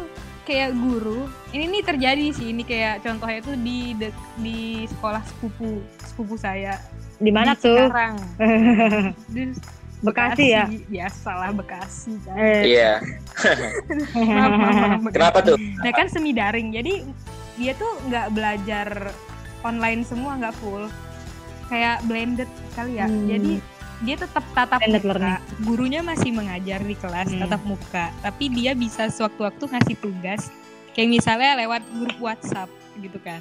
kayak 0.42 0.74
guru, 0.74 1.24
ini 1.50 1.64
nih 1.70 1.82
terjadi 1.82 2.26
sih 2.30 2.50
ini 2.50 2.60
kayak 2.62 3.00
contohnya 3.00 3.38
itu 3.38 3.52
di 3.58 3.78
dek- 3.94 4.12
di 4.36 4.58
sekolah 4.86 5.22
sepupu 5.22 5.80
sepupu 6.02 6.34
saya 6.34 6.76
Di 7.16 7.30
mana 7.30 7.54
tuh? 7.54 7.78
Cikarang. 7.78 8.14
Di 9.34 9.42
Bekasi 10.02 10.44
ya? 10.50 10.64
biasalah 10.86 11.50
Bekasi 11.52 12.12
kan. 12.20 12.34
Eh, 12.34 12.62
iya 12.68 12.98
Maaf, 14.12 14.52
maaf, 14.52 14.74
maaf, 14.74 15.00
Bekasi. 15.00 15.14
kenapa 15.14 15.38
tuh 15.40 15.56
Nah 15.56 15.92
kan 15.92 16.06
semi 16.06 16.30
daring, 16.30 16.68
jadi 16.70 17.06
dia 17.54 17.72
tuh 17.72 17.90
nggak 18.04 18.26
belajar 18.30 18.88
online 19.62 20.02
semua 20.02 20.34
nggak 20.36 20.56
full, 20.56 20.90
kayak 21.68 22.02
blended 22.02 22.46
kali 22.72 22.96
ya. 22.96 23.06
Hmm. 23.06 23.26
Jadi 23.26 23.52
dia 24.02 24.16
tetap 24.16 24.42
tatap 24.50 24.80
Blended 24.80 24.98
muka, 25.00 25.14
learning. 25.14 25.62
gurunya 25.62 26.00
masih 26.00 26.30
mengajar 26.30 26.80
di 26.80 26.94
kelas 26.94 27.28
Hmm. 27.28 27.40
tatap 27.40 27.62
muka, 27.62 28.04
tapi 28.20 28.44
dia 28.50 28.74
bisa 28.74 29.06
sewaktu-waktu 29.06 29.62
ngasih 29.68 29.96
tugas, 29.96 30.50
kayak 30.90 31.08
misalnya 31.12 31.54
lewat 31.56 31.82
grup 31.92 32.18
WhatsApp 32.20 32.66
gitu 32.98 33.18
kan. 33.18 33.38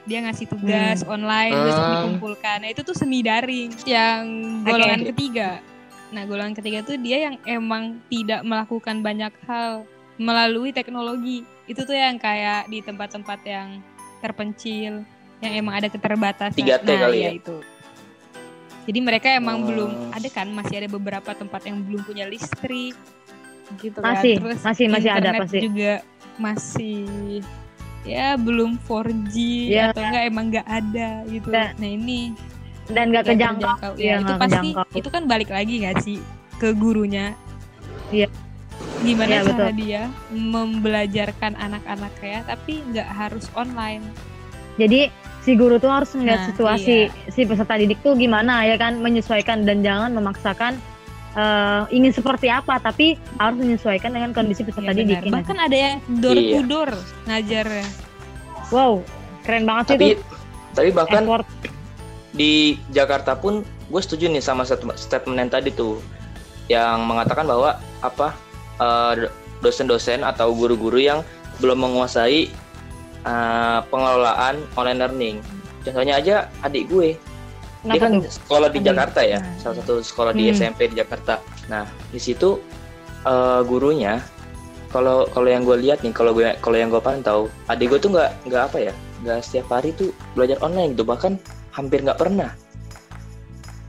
dia 0.00 0.16
ngasih 0.20 0.48
tugas 0.48 1.04
online 1.04 1.52
terus 1.52 1.76
Hmm. 1.76 1.92
dikumpulkan. 1.92 2.58
Nah 2.58 2.68
itu 2.68 2.80
tuh 2.80 2.96
semi 2.96 3.20
daring 3.20 3.68
yang 3.84 4.24
golongan 4.64 5.04
Oke. 5.04 5.08
ketiga. 5.12 5.60
Nah 6.10 6.22
golongan 6.26 6.54
ketiga 6.54 6.82
tuh 6.82 6.98
dia 6.98 7.30
yang 7.30 7.36
emang 7.44 8.02
tidak 8.10 8.42
melakukan 8.42 8.98
banyak 9.00 9.30
hal 9.46 9.86
melalui 10.18 10.70
teknologi. 10.70 11.46
Itu 11.64 11.86
tuh 11.86 11.94
yang 11.94 12.18
kayak 12.18 12.66
di 12.66 12.82
tempat-tempat 12.82 13.40
yang 13.46 13.78
terpencil, 14.20 15.06
yang 15.40 15.52
emang 15.54 15.80
ada 15.80 15.88
keterbatasan. 15.88 16.58
3T 16.58 16.84
nah, 16.84 16.98
kali 17.08 17.16
iya 17.16 17.30
ya? 17.30 17.32
itu. 17.38 17.56
Jadi 18.84 18.98
mereka 19.00 19.28
emang 19.30 19.62
Oh. 19.62 19.66
belum 19.70 19.92
ada 20.10 20.28
kan 20.28 20.50
masih 20.50 20.82
ada 20.82 20.88
beberapa 20.90 21.30
tempat 21.30 21.62
yang 21.64 21.78
belum 21.80 22.02
punya 22.02 22.26
listrik 22.26 22.96
gitu 23.78 24.02
kan. 24.02 24.18
Masih, 24.18 24.34
Terus 24.42 24.60
masih, 24.60 24.86
masih 24.90 25.10
ada 25.14 25.18
internet 25.30 25.40
pasti. 25.46 25.58
juga 25.62 25.92
masih 26.34 27.04
ya 28.02 28.34
belum 28.34 28.80
4G 28.82 29.34
Ya. 29.70 29.92
atau 29.92 30.02
enggak 30.02 30.24
emang 30.26 30.44
nggak 30.50 30.66
ada 30.66 31.08
gitu. 31.28 31.48
Ya. 31.54 31.70
Nah 31.76 31.90
ini 31.92 32.34
Dan 32.90 33.04
nggak 33.08 33.22
nggak 33.22 33.24
kejangkau. 33.30 33.92
Ya, 33.92 33.96
Iya, 33.96 34.14
itu 34.18 34.32
pasti 34.34 34.54
kejangkau. 34.68 34.84
itu 34.94 35.08
kan 35.08 35.22
balik 35.24 35.50
lagi 35.50 35.74
nggak 35.78 35.96
sih 36.00 36.16
ke 36.56 36.68
gurunya. 36.72 37.32
Iya. 38.10 38.26
Gimana 39.00 39.30
Iya, 39.30 39.40
cara 39.42 39.56
betul. 39.68 39.70
dia 39.78 40.02
membelajarkan 40.30 41.52
anak-anaknya 41.54 42.38
tapi 42.44 42.72
nggak 42.86 43.08
harus 43.08 43.46
online. 43.54 44.04
Jadi 44.76 45.08
si 45.40 45.54
guru 45.54 45.76
tuh 45.76 45.88
harus 45.88 46.10
ngeliat 46.10 46.36
Nah, 46.38 46.48
situasi 46.48 46.96
si 47.28 47.40
peserta 47.42 47.74
didik 47.74 48.00
tuh 48.00 48.12
gimana 48.12 48.60
ya 48.62 48.76
kan 48.76 48.96
menyesuaikan 48.96 49.62
dan 49.62 49.80
jangan 49.80 50.12
memaksakan 50.12 50.76
eh, 51.32 51.82
ingin 51.90 52.10
seperti 52.10 52.48
apa 52.48 52.76
tapi 52.76 53.14
harus 53.36 53.56
menyesuaikan 53.56 54.10
dengan 54.10 54.30
kondisi 54.30 54.60
peserta 54.60 54.90
Iya, 54.90 54.98
didik. 54.98 55.16
benar. 55.16 55.22
ya 55.22 55.30
nggak 55.30 55.36
Bahkan 55.38 55.58
ada 55.60 55.76
yang 55.78 55.94
door 56.16 56.34
Iya. 56.34 56.50
to 56.50 56.60
door 56.66 56.90
ngajarnya. 57.24 57.86
sih? 57.86 58.04
Wow, 58.70 58.92
keren 59.40 59.64
banget 59.64 59.84
sih 59.84 59.92
Tapi 59.92 60.06
itu. 60.10 60.22
tapi 60.70 60.88
bahkan 60.90 61.22
Effort. 61.22 61.46
Di 62.30 62.78
Jakarta 62.90 63.34
pun 63.34 63.60
gue 63.62 64.00
setuju 64.00 64.26
nih 64.26 64.38
sama 64.38 64.62
stat- 64.62 64.86
statement 64.94 65.38
yang 65.38 65.50
tadi 65.50 65.70
tuh 65.70 65.98
yang 66.66 67.02
mengatakan 67.02 67.44
bahwa 67.44 67.74
apa 68.00 68.34
eh, 68.78 69.26
dosen-dosen 69.58 70.22
atau 70.22 70.50
guru-guru 70.50 70.96
yang 70.96 71.20
belum 71.58 71.82
menguasai 71.82 72.46
eh, 73.20 73.78
pengelolaan 73.86 74.62
online 74.74 74.98
learning. 74.98 75.36
Contohnya 75.80 76.16
aja 76.16 76.36
adik 76.60 76.86
gue, 76.86 77.16
dia 77.82 77.96
Kenapa 77.96 78.00
kan 78.00 78.10
tuh? 78.20 78.30
sekolah 78.30 78.68
di 78.68 78.78
Adik. 78.78 78.88
Jakarta 78.88 79.20
ya, 79.20 79.38
Nah. 79.40 79.56
salah 79.58 79.76
satu 79.80 79.94
sekolah 80.00 80.32
di 80.32 80.44
Hmm. 80.46 80.54
SMP 80.54 80.80
di 80.86 80.96
Jakarta. 80.96 81.40
Nah 81.66 81.84
di 82.08 82.20
situ 82.20 82.60
eh, 83.20 83.60
gurunya 83.64 84.20
kalau 84.88 85.22
kalau 85.28 85.46
yang 85.46 85.62
gue 85.62 85.76
lihat 85.78 86.00
nih, 86.00 86.10
kalau 86.10 86.32
gue 86.32 86.50
kalau 86.58 86.74
yang 86.74 86.88
gue 86.88 86.98
pantau, 86.98 87.46
adik 87.66 87.90
gue 87.90 88.00
tuh 88.00 88.10
nggak 88.10 88.30
nggak 88.44 88.62
apa 88.64 88.78
ya, 88.80 88.92
nggak 89.20 89.38
setiap 89.40 89.66
hari 89.70 89.92
tuh 89.92 90.10
belajar 90.34 90.58
online 90.60 90.92
gitu, 90.92 91.04
bahkan 91.04 91.36
hampir 91.70 92.00
nggak 92.00 92.16
pernah. 92.16 92.50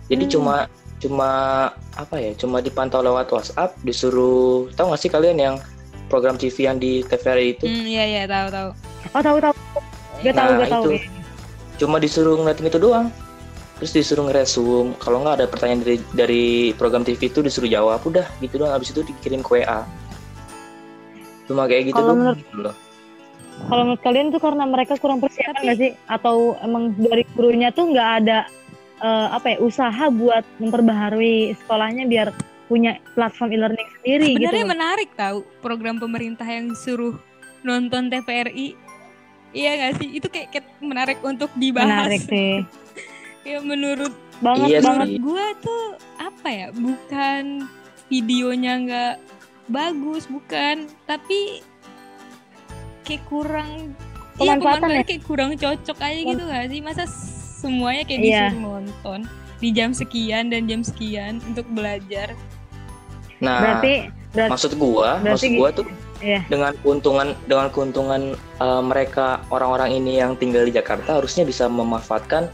Jadi 0.07 0.23
Hmm. 0.27 0.31
cuma 0.31 0.55
cuma 0.97 1.29
apa 1.93 2.15
ya, 2.15 2.31
cuma 2.35 2.59
dipantau 2.59 3.01
lewat 3.01 3.27
WhatsApp, 3.29 3.73
disuruh 3.81 4.69
tahu 4.71 4.91
nggak 4.91 5.01
sih 5.01 5.09
kalian 5.09 5.37
yang 5.37 5.55
program 6.07 6.35
TV 6.35 6.67
yang 6.67 6.77
di 6.77 7.01
TVRI 7.01 7.55
itu? 7.55 7.65
Hmm, 7.65 7.85
iya 7.85 8.03
iya 8.05 8.23
tahu 8.25 8.47
tahu. 8.47 8.69
Oh 9.09 9.21
tahu 9.21 9.37
tahu. 9.39 9.53
Gak 10.21 10.35
tahu 10.35 10.49
Nah, 10.51 10.57
gak 10.59 10.69
tahu. 10.69 10.83
itu. 10.85 10.93
Cuma 11.77 11.97
disuruh 11.97 12.37
ngeliatin 12.37 12.67
itu 12.67 12.77
doang. 12.77 13.07
Terus 13.81 13.97
disuruh 13.97 14.29
ngeresum, 14.29 14.93
kalau 15.01 15.25
nggak 15.25 15.41
ada 15.41 15.45
pertanyaan 15.49 15.81
dari 15.81 15.97
dari 16.13 16.45
program 16.71 17.01
TV 17.01 17.25
itu 17.25 17.41
disuruh 17.41 17.65
jawab, 17.65 17.97
udah 18.05 18.29
gitu 18.37 18.61
doang. 18.61 18.69
Habis 18.69 18.93
itu 18.93 19.01
dikirim 19.01 19.41
ke 19.41 19.57
WA. 19.57 19.81
Cuma 21.49 21.65
kayak 21.65 21.89
gitu 21.89 21.97
Kalau 21.97 22.13
doang 22.13 22.19
menurut- 22.21 22.37
gitu 22.37 22.57
loh. 22.61 22.75
Kalau 23.69 23.83
menurut 23.87 24.03
kalian 24.03 24.27
tuh 24.33 24.41
karena 24.41 24.63
mereka 24.65 24.93
kurang 24.97 25.19
persiapan 25.21 25.61
nggak 25.61 25.77
sih? 25.79 25.91
Atau 26.09 26.57
emang 26.63 26.95
dari 26.97 27.23
gurunya 27.35 27.69
tuh 27.69 27.91
nggak 27.93 28.09
ada 28.23 28.39
eh, 29.01 29.27
apa 29.31 29.55
ya 29.55 29.57
usaha 29.61 30.03
buat 30.09 30.43
memperbaharui 30.57 31.53
sekolahnya 31.63 32.05
biar 32.09 32.33
punya 32.71 32.97
platform 33.13 33.51
e-learning 33.51 33.89
sendiri 33.99 34.27
gitu. 34.31 34.37
Sebenarnya 34.47 34.65
loh. 34.65 34.71
menarik 34.71 35.09
tahu 35.19 35.37
program 35.59 35.99
pemerintah 35.99 36.47
yang 36.47 36.71
suruh 36.73 37.19
nonton 37.61 38.07
TVRI. 38.07 38.79
Iya 39.51 39.71
gak 39.75 39.93
sih? 39.99 40.07
Itu 40.15 40.31
kayak, 40.31 40.47
kayak 40.55 40.67
menarik 40.79 41.19
untuk 41.19 41.51
dibahas. 41.59 42.07
Menarik 42.07 42.23
sih. 42.25 42.63
Ya 43.41 43.57
menurut 43.57 44.13
Banget 44.41 44.67
Iya 44.73 44.79
banget. 44.81 45.07
gua 45.21 45.45
tuh 45.61 45.83
apa 46.17 46.49
ya? 46.49 46.67
Bukan 46.73 47.69
videonya 48.09 48.73
nggak 48.81 49.15
bagus, 49.69 50.25
bukan. 50.25 50.89
Tapi 51.05 51.61
kayak 53.03 53.23
kurang 53.27 53.93
Iya 54.41 54.57
Pemanfaatan 54.57 54.89
ya? 54.89 55.03
kayak 55.05 55.23
kurang 55.27 55.49
cocok 55.53 55.97
aja 56.01 56.19
gitu 56.23 56.43
gak 56.47 56.65
sih? 56.71 56.79
Masa 56.81 57.03
semuanya 57.61 58.03
kayak 58.07 58.19
Iya. 58.19 58.43
disuruh 58.49 58.61
nonton 58.81 59.19
di 59.61 59.69
jam 59.69 59.91
sekian 59.93 60.49
dan 60.49 60.65
jam 60.65 60.81
sekian 60.81 61.37
untuk 61.45 61.67
belajar. 61.69 62.33
Nah, 63.37 63.59
Berarti 63.61 64.09
berarti 64.33 64.51
maksud 64.53 64.71
gua, 64.77 65.21
berarti 65.21 65.29
maksud 65.29 65.51
gua 65.61 65.69
tuh 65.69 65.85
Iya. 66.21 66.41
dengan 66.49 66.73
keuntungan 66.81 67.27
dengan 67.45 67.67
keuntungan 67.69 68.21
eh, 68.37 68.81
mereka 68.81 69.41
orang-orang 69.49 69.97
ini 69.97 70.21
yang 70.21 70.33
tinggal 70.37 70.65
di 70.65 70.73
Jakarta 70.73 71.17
harusnya 71.21 71.45
bisa 71.45 71.69
memanfaatkan 71.69 72.49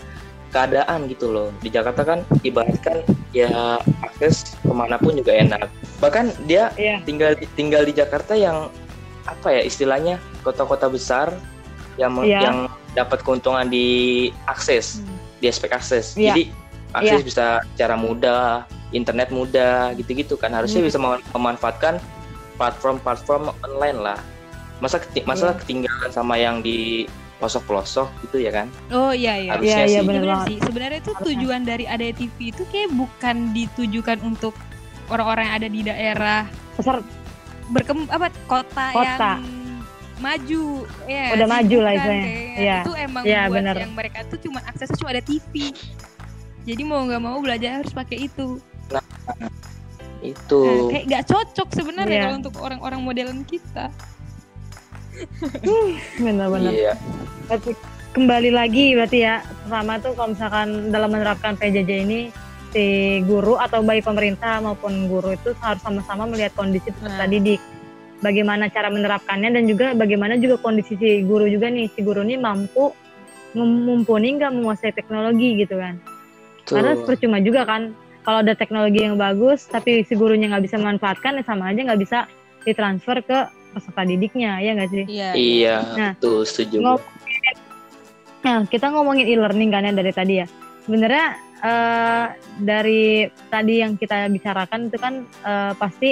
keadaan 0.52 1.08
gitu 1.08 1.28
loh. 1.32 1.52
Di 1.60 1.68
Jakarta 1.68 2.04
kan 2.04 2.20
ibaratkan 2.42 3.04
ya 3.32 3.80
akses 4.02 4.56
ke 4.60 4.72
mana 4.72 4.96
pun 4.96 5.16
juga 5.16 5.36
enak. 5.36 5.68
Bahkan 6.00 6.48
dia 6.48 6.72
Iya. 6.76 7.04
tinggal 7.04 7.36
tinggal 7.56 7.84
di 7.84 7.92
Jakarta 7.92 8.36
yang 8.36 8.72
apa 9.28 9.48
ya 9.52 9.62
istilahnya 9.62 10.16
kota-kota 10.42 10.88
besar 10.88 11.36
yang 11.96 12.16
Iya. 12.20 12.40
yang 12.42 12.58
dapat 12.94 13.22
keuntungan 13.22 13.68
di 13.68 13.86
akses 14.46 15.00
Hmm. 15.00 15.18
di 15.38 15.46
aspek 15.46 15.70
akses 15.72 16.16
Iya. 16.16 16.32
jadi 16.32 16.44
akses 16.96 17.22
bisa 17.22 17.46
secara 17.68 17.94
mudah 17.94 18.64
internet 18.90 19.30
mudah 19.30 19.92
gitu-gitu 19.94 20.34
kan 20.34 20.50
harusnya 20.50 20.80
Hmm. 20.80 20.88
bisa 20.88 20.98
mem- 20.98 21.26
memanfaatkan 21.30 22.00
platform-platform 22.58 23.54
online 23.62 24.00
lah 24.00 24.20
masa 24.78 24.98
keti- 24.98 25.26
masa 25.26 25.52
Iya. 25.52 25.58
ketinggalan 25.60 26.10
sama 26.10 26.36
yang 26.36 26.62
di 26.62 27.06
pelosok-pelosok 27.38 28.08
gitu 28.24 28.38
ya 28.40 28.52
kan 28.52 28.68
Oh 28.90 29.14
iya 29.14 29.38
iya. 29.38 29.52
Harusnya 29.54 29.78
Iya 29.78 29.86
iya 29.86 30.00
sih. 30.02 30.08
benar 30.08 30.22
Bener 30.22 30.32
banget. 30.32 30.48
sih. 30.48 30.58
Sebenarnya 30.64 31.00
itu 31.00 31.12
tujuan 31.24 31.62
dari 31.64 31.86
ada 31.86 32.06
TV 32.08 32.38
itu 32.48 32.64
kayak 32.66 32.90
bukan 32.92 33.36
ditujukan 33.52 34.18
untuk 34.24 34.54
orang-orang 35.08 35.44
yang 35.46 35.56
ada 35.56 35.70
di 35.70 35.82
daerah 35.84 36.42
Besar 36.74 37.02
berkem 37.68 38.08
apa 38.08 38.28
kota, 38.46 38.86
Kota. 38.92 39.32
yang 39.36 39.44
maju 40.18 40.64
ya 41.06 41.24
Udah 41.32 41.48
maju 41.48 41.78
lah 41.78 41.94
istilahnya. 41.94 42.26
kayaknya. 42.26 42.58
Iya. 42.58 42.78
itu 42.80 42.92
emang 42.98 43.24
Iya, 43.24 43.42
buat 43.44 43.54
bener. 43.54 43.76
yang 43.78 43.94
mereka 43.94 44.20
tuh 44.26 44.40
cuma 44.40 44.60
aksesnya 44.64 44.98
cuma 44.98 45.10
ada 45.12 45.22
TV 45.22 45.54
jadi 46.64 46.82
mau 46.82 47.00
nggak 47.02 47.22
mau 47.22 47.38
belajar 47.38 47.80
harus 47.80 47.94
pakai 47.94 48.26
itu 48.26 48.58
itu 50.20 50.60
Nah, 50.60 50.90
kayak 50.90 51.06
nggak 51.06 51.24
cocok 51.26 51.68
sebenarnya 51.72 52.12
Iya. 52.12 52.24
kalau 52.24 52.36
untuk 52.40 52.56
orang-orang 52.58 53.02
modelan 53.02 53.40
kita 53.44 53.94
benar-benar. 56.18 56.72
iya 56.72 56.94
Berarti 57.48 57.72
kembali 58.12 58.50
lagi 58.50 58.86
berarti 58.94 59.18
ya 59.20 59.36
pertama 59.64 59.98
tuh 59.98 60.12
kalau 60.14 60.34
misalkan 60.34 60.68
dalam 60.90 61.10
menerapkan 61.10 61.54
PJJ 61.54 61.92
ini 62.02 62.20
si 62.78 62.86
guru 63.26 63.58
atau 63.58 63.82
baik 63.82 64.06
pemerintah 64.06 64.62
maupun 64.62 65.10
guru 65.10 65.34
itu 65.34 65.58
harus 65.66 65.82
sama-sama 65.82 66.30
melihat 66.30 66.54
kondisi 66.54 66.94
peserta 66.94 67.26
Nah. 67.26 67.30
didik. 67.30 67.58
Bagaimana 68.22 68.70
cara 68.70 68.94
menerapkannya 68.94 69.50
dan 69.50 69.66
juga 69.66 69.98
bagaimana 69.98 70.38
juga 70.38 70.62
kondisi 70.62 70.94
si 70.98 71.26
guru 71.26 71.50
juga 71.50 71.74
nih. 71.74 71.90
Si 71.90 72.06
guru 72.06 72.22
ini 72.22 72.38
mampu 72.38 72.94
mumpuni 73.58 74.38
nggak 74.38 74.54
menguasai 74.54 74.94
teknologi 74.94 75.58
gitu 75.58 75.82
kan. 75.82 75.98
Tuh 76.70 76.78
karena 76.78 76.94
percuma 77.02 77.42
juga 77.42 77.66
kan 77.66 77.98
kalau 78.22 78.46
ada 78.46 78.54
teknologi 78.54 79.02
yang 79.02 79.18
bagus 79.18 79.66
tapi 79.66 80.06
si 80.06 80.14
gurunya 80.14 80.54
nggak 80.54 80.70
bisa 80.70 80.78
memanfaatkan 80.78 81.42
ya 81.42 81.44
sama 81.46 81.74
aja 81.74 81.82
nggak 81.82 82.02
bisa 82.02 82.30
ditransfer 82.62 83.26
ke 83.26 83.38
peserta 83.74 84.02
didiknya 84.06 84.62
ya 84.62 84.72
nggak 84.78 84.90
sih? 84.94 85.04
Iya. 85.10 85.30
Iya 85.34 85.76
Nah, 85.98 86.12
tuh 86.22 86.46
setuju. 86.46 87.02
Nah, 88.46 88.64
kita 88.70 88.94
ngomongin 88.94 89.26
e-learning 89.26 89.70
kan 89.74 89.86
ya 89.86 89.94
dari 89.94 90.14
tadi 90.14 90.34
ya. 90.42 90.46
Sebenarnya 90.86 91.47
eh, 91.64 92.26
dari 92.62 93.30
tadi 93.50 93.82
yang 93.82 93.98
kita 93.98 94.30
bicarakan 94.30 94.90
itu 94.92 94.98
kan 94.98 95.14
eh, 95.26 95.74
pasti 95.78 96.12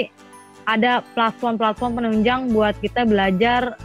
ada 0.66 0.98
platform-platform 1.14 2.02
penunjang 2.02 2.50
buat 2.50 2.74
kita 2.82 3.06
belajar 3.06 3.78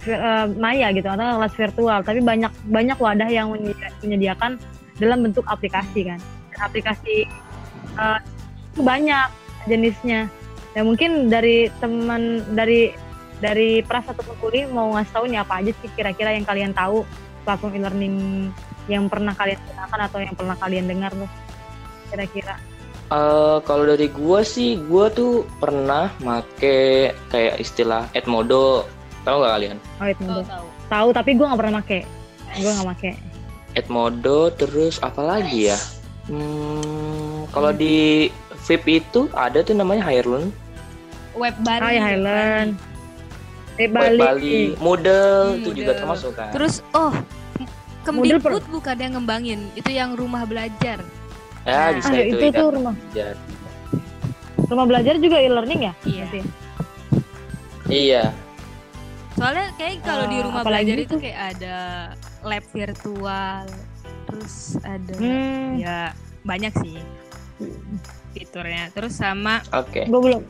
vir- 0.00 0.16
eh, 0.16 0.46
maya 0.56 0.88
gitu 0.96 1.08
atau 1.12 1.40
kelas 1.40 1.54
virtual. 1.56 2.00
Tapi 2.00 2.20
banyak 2.24 2.52
banyak 2.72 2.96
wadah 2.96 3.28
yang 3.28 3.52
menyedi- 3.52 3.96
menyediakan 4.00 4.56
dalam 4.96 5.20
bentuk 5.20 5.44
aplikasi 5.44 6.08
kan. 6.08 6.20
Aplikasi 6.56 7.28
eh, 8.00 8.18
itu 8.72 8.80
banyak 8.80 9.28
jenisnya. 9.68 10.32
Dan 10.72 10.88
mungkin 10.88 11.28
dari 11.28 11.68
teman 11.82 12.46
dari 12.54 12.94
dari 13.40 13.80
Pras 13.84 14.04
ataupun 14.06 14.36
Kuri 14.38 14.68
mau 14.68 14.94
ngasih 14.94 15.12
tahu 15.16 15.24
nih 15.28 15.40
apa 15.40 15.64
aja 15.64 15.72
sih 15.80 15.90
kira-kira 15.96 16.36
yang 16.36 16.44
kalian 16.44 16.72
tahu 16.76 17.08
platform 17.42 17.72
e-learning 17.80 18.16
yang 18.90 19.06
pernah 19.06 19.30
kalian 19.38 19.62
gunakan 19.62 19.98
atau 20.10 20.18
yang 20.18 20.34
pernah 20.34 20.56
kalian 20.58 20.86
dengar 20.90 21.14
tuh 21.14 21.30
kira-kira? 22.10 22.58
Eh, 23.10 23.58
kalau 23.66 23.84
dari 23.86 24.06
gua 24.10 24.42
sih 24.42 24.78
gua 24.86 25.10
tuh 25.10 25.46
pernah 25.62 26.10
make 26.22 27.14
kayak 27.30 27.62
istilah 27.62 28.10
Edmodo. 28.14 28.86
Tahu 29.22 29.36
nggak 29.38 29.54
kalian? 29.54 29.76
Oh 30.02 30.08
itu 30.10 30.24
tahu 30.90 31.08
tapi 31.14 31.30
gue 31.38 31.46
nggak 31.46 31.60
pernah 31.60 31.74
make. 31.78 32.02
Gue 32.58 32.70
nggak 32.70 32.88
pakai 32.98 33.12
Edmodo 33.78 34.50
terus 34.54 34.98
apa 35.02 35.22
lagi 35.22 35.70
ya? 35.70 35.78
Hmm, 36.30 37.46
kalau 37.54 37.70
di 37.74 38.30
VIP 38.66 39.02
itu 39.02 39.26
ada 39.34 39.62
tuh 39.66 39.74
namanya 39.74 40.06
Hairun, 40.06 40.54
Web 41.34 41.56
Bali. 41.66 41.82
Hai 41.82 41.96
Highland 41.98 42.70
Web 43.80 43.90
Bali, 43.96 44.76
Hmm, 44.76 45.58
itu 45.58 45.70
juga 45.72 45.92
termasuk 45.96 46.36
kan. 46.36 46.52
Terus 46.52 46.84
oh 46.92 47.10
Model 47.10 47.49
Kemdikbud 48.00 48.64
bukan 48.70 48.96
yang 48.96 49.12
ngembangin, 49.14 49.60
itu 49.74 49.90
yang 49.90 50.14
rumah 50.14 50.44
belajar. 50.44 51.00
ya 51.60 51.92
bisa 51.92 52.08
ah 52.08 52.16
itu, 52.16 52.36
itu 52.40 52.46
ya. 52.48 52.56
tuh 52.56 52.68
rumah 52.72 52.94
Ya. 53.12 53.28
rumah 54.64 54.86
belajar 54.88 55.20
juga 55.20 55.36
e-learning 55.36 55.80
ya 55.82 55.92
Iya. 56.02 56.24
Berarti? 56.24 56.40
Iya. 57.86 58.22
Soalnya 59.36 59.66
kayak 59.76 59.94
kalau 60.00 60.24
di 60.26 60.36
Eh, 60.36 60.42
rumah 60.42 60.62
belajar 60.62 60.96
itu 60.96 61.10
tuh? 61.10 61.20
kayak 61.20 61.40
ada 61.54 61.76
lab 62.40 62.64
virtual, 62.66 63.64
terus 64.24 64.54
ada 64.80 65.12
hmm 65.14 65.68
ya 65.76 65.98
banyak 66.42 66.72
sih 66.78 66.96
fiturnya. 68.32 68.88
Terus 68.90 69.12
sama 69.12 69.60
Oke. 69.70 70.06
gue 70.06 70.20
belum 70.22 70.40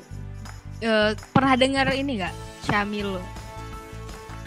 eh, 0.81 1.11
pernah 1.31 1.55
dengar 1.55 1.91
ini 1.91 2.23
nggak 2.23 2.35
Camilo? 2.67 3.19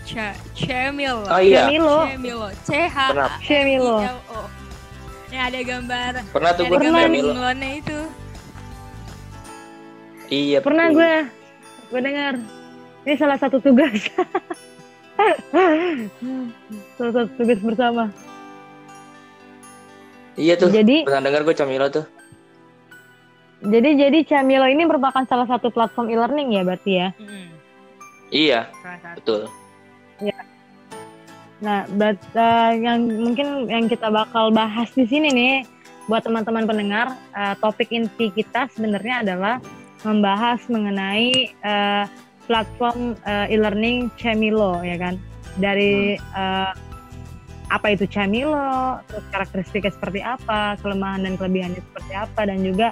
Ca 0.03 0.27
Camilo. 0.53 1.23
Oh 1.23 1.39
iya, 1.39 1.63
Camilo 1.63 1.97
Camilo. 2.05 2.47
C 2.61 2.71
H 2.83 2.97
Pernah. 3.09 3.29
A 3.29 3.39
Camilo 3.39 3.95
I 3.97 4.05
L 4.05 4.19
O. 4.29 4.39
Yang 5.29 5.43
ada 5.43 5.59
gambar 5.63 6.11
pernah 6.29 6.51
tuh 6.51 6.61
ada 6.61 6.69
gue 6.69 6.79
gambar 6.79 7.03
Camilo. 7.03 7.27
bunglonnya 7.29 7.71
itu. 7.75 7.99
Iya. 10.25 10.57
pernah 10.59 10.87
betul. 10.87 10.97
gue 10.97 11.13
gue 11.87 12.01
dengar 12.01 12.33
ini 13.03 13.13
salah 13.13 13.37
satu 13.37 13.57
tugas 13.59 13.93
salah 16.95 17.13
satu 17.13 17.29
tugas 17.35 17.59
bersama 17.59 18.09
Iya 20.33 20.57
tuh. 20.57 20.67
jadi 20.67 21.05
Pernah 21.05 21.21
dengar 21.23 21.41
gue 21.43 21.53
Camilo 21.53 21.85
tuh. 21.87 22.05
jadi 23.61 23.89
jadi 23.95 24.19
Camilo 24.25 24.65
ini 24.65 24.83
merupakan 24.83 25.21
salah 25.23 25.45
satu 25.45 25.69
platform 25.69 26.09
e-learning 26.09 26.49
ya 26.51 26.61
berarti 26.63 26.91
ya 26.91 27.07
Mm, 27.15 27.47
Iya, 28.27 28.59
betul. 29.13 29.45
Nah, 31.63 31.87
berat, 31.95 32.19
eh, 32.35 32.71
yang 32.83 33.07
mungkin 33.07 33.71
yang 33.71 33.87
kita 33.87 34.11
bakal 34.11 34.51
bahas 34.51 34.91
di 34.91 35.07
sini 35.07 35.31
nih, 35.31 35.55
buat 36.11 36.27
teman-teman 36.27 36.67
pendengar, 36.67 37.15
eh, 37.31 37.55
topik 37.63 37.87
inti 37.95 38.27
kita 38.35 38.67
sebenarnya 38.75 39.23
adalah 39.23 39.63
membahas 40.03 40.59
mengenai 40.67 41.55
eh, 41.55 42.05
platform 42.51 43.15
eh, 43.23 43.55
e-learning 43.55 44.11
Camilo, 44.19 44.83
ya 44.83 44.99
kan? 44.99 45.15
Dari 45.55 46.19
eh, 46.19 46.71
apa 47.71 47.87
itu 47.95 48.03
Camilo, 48.11 48.99
terus 49.07 49.23
karakteristiknya 49.31 49.95
seperti 49.95 50.19
apa, 50.19 50.75
kelemahan 50.83 51.23
dan 51.23 51.39
kelebihannya 51.39 51.79
seperti 51.79 52.11
apa, 52.11 52.43
dan 52.43 52.59
juga 52.59 52.91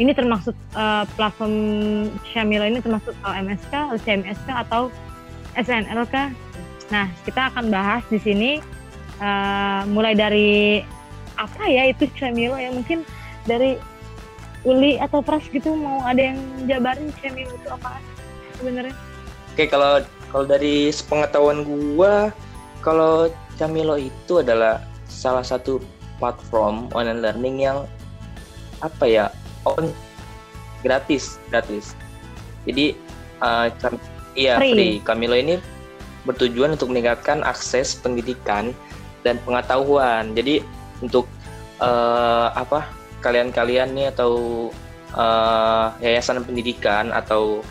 ini 0.00 0.16
termasuk 0.16 0.56
eh, 0.72 1.04
platform 1.20 1.52
Camilo 2.32 2.64
ini 2.64 2.80
termasuk 2.80 3.12
LMSK, 3.20 4.00
LCMSK 4.00 4.48
atau 4.64 4.88
SNLK 5.60 6.45
Nah, 6.90 7.10
kita 7.26 7.50
akan 7.50 7.70
bahas 7.70 8.02
di 8.06 8.18
sini 8.22 8.50
eh, 9.18 9.80
mulai 9.90 10.14
dari 10.14 10.82
apa 11.36 11.68
ya 11.68 11.92
itu 11.92 12.08
Camilo 12.16 12.56
ya 12.56 12.72
mungkin 12.72 13.04
dari 13.44 13.76
Uli 14.66 14.98
atau 14.98 15.22
Pras 15.22 15.46
gitu 15.52 15.78
mau 15.78 16.02
ada 16.02 16.18
yang 16.32 16.38
jabarin 16.66 17.12
Camilo 17.22 17.54
itu 17.54 17.68
apa 17.70 18.02
sebenarnya? 18.58 18.96
Oke, 19.54 19.70
kalau 19.70 20.02
kalau 20.32 20.44
dari 20.44 20.90
sepengetahuan 20.90 21.62
gua, 21.62 22.34
kalau 22.82 23.30
Camilo 23.56 23.94
itu 23.96 24.42
adalah 24.42 24.82
salah 25.06 25.46
satu 25.46 25.78
platform 26.18 26.90
online 26.92 27.22
learning 27.22 27.56
yang 27.62 27.78
apa 28.84 29.04
ya 29.06 29.24
on 29.64 29.92
gratis 30.82 31.38
gratis. 31.48 31.94
Jadi 32.66 32.98
uh, 33.40 33.70
Cam- 33.78 34.02
iya 34.34 34.58
Free. 34.58 34.74
free. 34.74 34.94
Camilo 35.06 35.38
ini 35.38 35.56
bertujuan 36.26 36.74
untuk 36.74 36.90
meningkatkan 36.90 37.46
akses 37.46 37.94
pendidikan 37.96 38.74
dan 39.22 39.38
pengetahuan. 39.46 40.34
Jadi 40.34 40.60
untuk 41.00 41.30
uh, 41.78 42.50
apa 42.52 42.90
kalian-kalian 43.22 43.94
nih 43.94 44.06
atau 44.12 44.32
uh, 45.14 45.94
yayasan 46.02 46.42
pendidikan 46.42 47.14
atau 47.14 47.62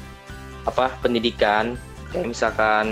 apa 0.66 0.90
pendidikan 1.04 1.78
kayak 2.10 2.32
misalkan 2.32 2.88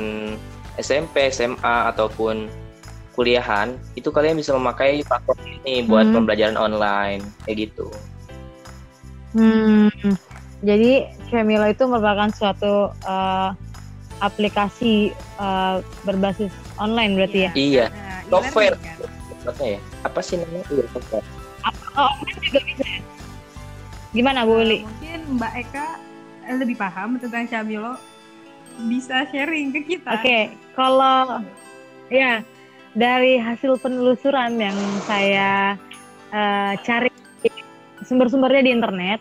SMP, 0.78 1.32
SMA 1.32 1.90
ataupun 1.90 2.50
kuliahan 3.14 3.78
itu 3.94 4.10
kalian 4.10 4.38
bisa 4.38 4.58
memakai 4.58 5.06
platform 5.06 5.38
ini 5.64 5.86
buat 5.86 6.10
Hmm. 6.10 6.16
pembelajaran 6.18 6.58
online 6.58 7.22
kayak 7.46 7.70
gitu. 7.70 7.88
Hmm. 9.38 9.90
Jadi 10.64 11.06
Camilo 11.30 11.68
itu 11.70 11.84
merupakan 11.86 12.30
suatu 12.34 12.90
eh, 13.06 13.50
aplikasi 14.20 15.10
eh, 15.16 15.76
berbasis 16.04 16.52
online 16.78 17.18
berarti 17.18 17.40
ya? 17.48 17.52
Iya, 17.54 17.86
Nah, 17.90 18.20
Software. 18.30 18.76
e-learning 18.78 18.82
kan. 18.82 18.98
Ya. 19.60 19.80
Apa 20.08 20.20
sih 20.24 20.36
namanya? 20.40 20.66
Iya, 20.72 20.86
software. 20.92 21.26
Oh, 21.94 22.12
online 22.24 22.38
juga 22.42 22.60
bisa. 22.66 22.84
ya? 22.84 23.00
Gimana 24.14 24.46
Bu 24.46 24.62
Uli? 24.62 24.86
Mungkin 24.86 25.20
Mbak 25.38 25.54
Eka 25.68 25.88
eh, 26.46 26.56
lebih 26.58 26.76
paham 26.78 27.18
tentang 27.18 27.50
Camilo 27.50 27.98
bisa 28.90 29.26
sharing 29.30 29.70
ke 29.70 29.82
kita. 29.86 30.18
Oke, 30.18 30.50
kalau 30.74 31.42
ya 32.10 32.42
dari 32.94 33.38
hasil 33.38 33.78
penelusuran 33.82 34.58
yang 34.58 34.78
saya 35.06 35.78
eh, 36.30 36.74
cari 36.82 37.10
sumber-sumbernya 38.04 38.64
di 38.66 38.72
internet, 38.74 39.20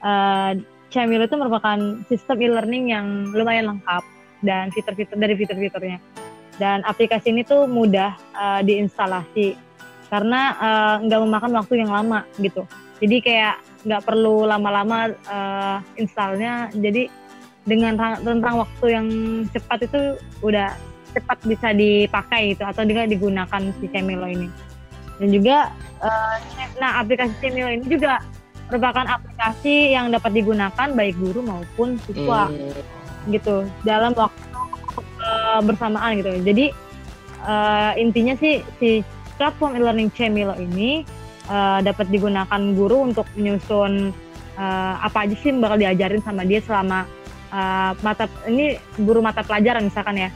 eh, 0.00 0.50
Camilo 0.88 1.24
itu 1.24 1.36
merupakan 1.40 1.78
sistem 2.06 2.36
e-learning 2.40 2.84
yang 2.92 3.06
lumayan 3.32 3.76
lengkap 3.76 4.02
dan 4.42 4.68
fitur-fitur 4.74 5.16
dari 5.16 5.34
fitur-fiturnya. 5.38 5.98
Dan 6.60 6.84
aplikasi 6.84 7.32
ini 7.32 7.42
tuh 7.46 7.64
mudah 7.64 8.12
eh, 8.36 8.60
diinstalasi 8.66 9.56
karena 10.12 10.40
eh, 10.60 10.94
nggak 11.08 11.20
memakan 11.24 11.52
waktu 11.56 11.80
yang 11.80 11.90
lama 11.90 12.28
gitu. 12.36 12.68
Jadi 13.02 13.16
kayak 13.24 13.56
nggak 13.88 14.02
perlu 14.04 14.44
lama-lama 14.44 15.10
eh, 15.10 15.76
installnya. 15.96 16.68
Jadi 16.76 17.08
dengan 17.62 17.94
rentang 18.20 18.66
waktu 18.66 18.86
yang 18.90 19.06
cepat 19.54 19.86
itu 19.86 20.18
udah 20.42 20.74
cepat 21.14 21.38
bisa 21.46 21.70
dipakai 21.70 22.58
itu 22.58 22.64
atau 22.66 22.82
juga 22.82 23.06
digunakan 23.06 23.62
si 23.80 23.86
Camilo 23.88 24.28
ini. 24.28 24.50
Dan 25.16 25.28
juga 25.32 25.72
eh, 26.02 26.36
nah 26.76 27.00
aplikasi 27.00 27.32
Camilo 27.40 27.70
ini 27.70 27.86
juga 27.88 28.20
merupakan 28.72 29.04
aplikasi 29.04 29.92
yang 29.92 30.08
dapat 30.08 30.32
digunakan 30.32 30.88
baik 30.96 31.16
guru 31.20 31.44
maupun 31.44 32.00
siswa 32.08 32.48
Hmm, 32.48 32.72
gitu 33.30 33.68
dalam 33.86 34.16
waktu 34.16 34.42
eh, 35.22 35.60
bersamaan 35.62 36.18
gitu. 36.18 36.30
Jadi 36.42 36.74
eh, 37.46 37.92
intinya 38.02 38.34
sih 38.38 38.64
si 38.82 39.06
platform 39.38 39.78
e-learning 39.78 40.10
Camilo 40.14 40.54
ini 40.58 41.06
eh, 41.50 41.78
dapat 41.82 42.10
digunakan 42.10 42.62
guru 42.74 43.12
untuk 43.12 43.26
menyusun 43.38 44.10
eh, 44.58 44.94
apa 44.98 45.28
aja 45.28 45.34
sih 45.38 45.54
yang 45.54 45.62
bakal 45.62 45.78
diajarin 45.78 46.22
sama 46.22 46.42
dia 46.42 46.58
selama 46.62 47.06
eh, 47.54 47.92
mata 48.02 48.26
ini 48.50 48.78
guru 49.02 49.22
mata 49.22 49.46
pelajaran 49.46 49.86
misalkan 49.86 50.18
ya. 50.18 50.30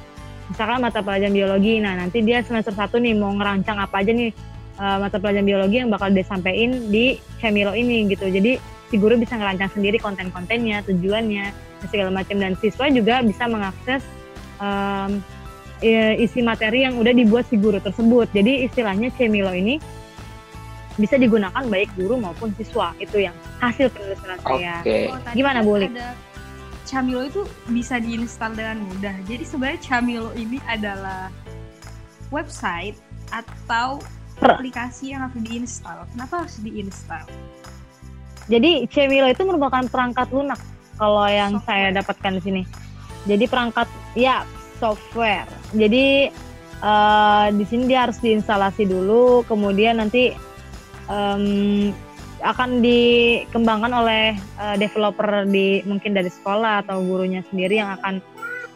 Misalkan 0.47 0.79
mata 0.79 1.03
pelajaran 1.03 1.35
biologi, 1.35 1.83
nah 1.83 1.99
nanti 1.99 2.23
dia 2.23 2.39
semester 2.39 2.71
satu 2.71 3.03
nih 3.03 3.19
mau 3.19 3.35
ngerancang 3.35 3.83
apa 3.83 3.99
aja 3.99 4.15
nih 4.15 4.31
eh, 4.79 4.97
mata 5.03 5.19
pelajaran 5.19 5.43
biologi 5.43 5.77
yang 5.83 5.91
bakal 5.91 6.07
disampaikan 6.15 6.87
di 6.87 7.19
Camilo 7.43 7.75
ini 7.75 8.07
gitu. 8.07 8.31
Jadi 8.31 8.76
si 8.87 8.97
guru 8.97 9.19
bisa 9.19 9.35
ngerancang 9.35 9.71
sendiri 9.75 9.99
konten-kontennya, 9.99 10.83
tujuannya, 10.87 11.47
dan 11.53 11.87
segala 11.91 12.11
macam 12.15 12.37
dan 12.39 12.55
siswa 12.59 12.87
juga 12.89 13.21
bisa 13.23 13.45
mengakses 13.51 14.03
i- 15.83 16.17
isi 16.23 16.41
materi 16.41 16.87
yang 16.89 16.97
udah 16.97 17.13
dibuat 17.13 17.45
si 17.51 17.59
guru 17.59 17.83
tersebut. 17.83 18.31
Jadi 18.33 18.65
istilahnya 18.65 19.13
Cemilo 19.19 19.53
ini 19.53 19.77
bisa 20.97 21.21
digunakan 21.21 21.61
baik 21.69 21.93
guru 21.93 22.17
maupun 22.17 22.57
siswa. 22.57 22.97
Itu 22.97 23.21
yang 23.21 23.37
hasil 23.61 23.93
penelusuran 23.93 24.39
saya. 24.41 24.81
Oke. 24.81 25.13
Oh, 25.13 25.19
Gimana? 25.37 25.61
Ada 25.61 26.17
Camilo 26.87 27.27
itu 27.27 27.43
bisa 27.69 27.99
diinstal 27.99 28.55
dengan 28.55 28.79
mudah. 28.87 29.13
Jadi 29.27 29.43
sebenarnya 29.43 29.81
Camilo 29.83 30.31
ini 30.39 30.63
adalah 30.71 31.29
website 32.31 32.95
atau 33.35 33.99
aplikasi 34.39 35.11
yang 35.13 35.27
harus 35.27 35.37
diinstal. 35.43 36.07
Kenapa 36.15 36.47
harus 36.47 36.57
diinstal? 36.63 37.27
Jadi 38.47 38.87
Cemilo 38.87 39.27
itu 39.27 39.43
merupakan 39.43 39.83
perangkat 39.91 40.31
lunak 40.31 40.61
kalau 40.97 41.27
yang 41.27 41.59
Software. 41.59 41.67
saya 41.67 41.89
dapatkan 41.99 42.33
di 42.39 42.43
sini. 42.43 42.63
Jadi 43.27 43.45
perangkat 43.51 43.89
ya 44.15 44.47
software. 44.79 45.51
Jadi 45.75 46.31
eh, 46.81 47.47
di 47.53 47.65
sini 47.67 47.91
dia 47.91 48.07
harus 48.07 48.23
diinstalasi 48.23 48.87
dulu, 48.87 49.43
kemudian 49.51 49.99
nanti 49.99 50.31
em, 51.11 51.91
akan 52.45 52.85
dikembangkan 52.85 53.93
oleh 53.93 54.39
eh, 54.39 54.77
developer 54.79 55.49
di 55.49 55.83
mungkin 55.89 56.15
dari 56.15 56.31
sekolah 56.31 56.87
atau 56.87 57.03
gurunya 57.03 57.43
sendiri 57.51 57.83
yang 57.83 57.91
akan 57.99 58.23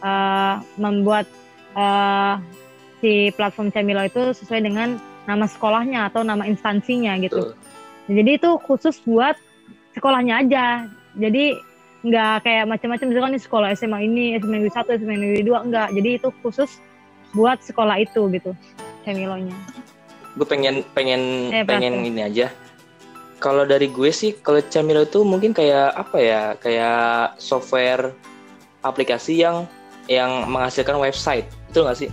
eh, 0.03 0.55
membuat 0.75 1.25
eh, 1.79 2.35
si 3.01 3.31
platform 3.33 3.73
Camilo 3.73 4.03
itu 4.05 4.35
sesuai 4.35 4.61
dengan 4.61 4.99
nama 5.25 5.45
sekolahnya 5.45 6.11
atau 6.11 6.27
nama 6.27 6.43
instansinya 6.43 7.17
gitu. 7.21 7.53
Jadi 8.09 8.41
itu 8.41 8.49
khusus 8.65 8.97
buat 9.05 9.37
sekolahnya 9.93 10.43
aja. 10.43 10.65
Jadi 11.15 11.57
nggak 12.01 12.35
kayak 12.41 12.65
macam-macam 12.65 13.05
misalkan 13.13 13.31
nih 13.37 13.43
sekolah 13.43 13.67
SMA 13.75 13.99
ini, 14.05 14.25
SMA 14.41 14.57
negeri 14.57 14.71
1, 14.73 14.97
SMA 14.97 15.15
negeri 15.15 15.41
2 15.45 15.65
enggak. 15.69 15.89
Jadi 15.93 16.09
itu 16.17 16.29
khusus 16.41 16.81
buat 17.31 17.61
sekolah 17.61 18.01
itu 18.01 18.27
gitu. 18.33 18.51
Camilonya. 19.03 19.55
Gue 20.35 20.47
pengen 20.47 20.83
pengen 20.93 21.51
Eh, 21.51 21.63
pengen 21.63 22.03
ini 22.03 22.23
aja. 22.23 22.47
Kalau 23.41 23.65
dari 23.65 23.89
gue 23.89 24.13
sih, 24.13 24.37
kalau 24.37 24.61
Camilo 24.61 25.01
itu 25.01 25.25
mungkin 25.25 25.49
kayak 25.49 25.97
apa 25.97 26.17
ya? 26.21 26.43
Kayak 26.61 27.35
software 27.41 28.13
aplikasi 28.81 29.41
yang 29.41 29.65
yang 30.05 30.45
menghasilkan 30.45 30.97
website, 30.97 31.45
betul 31.69 31.85
nggak 31.85 31.99
sih? 32.05 32.09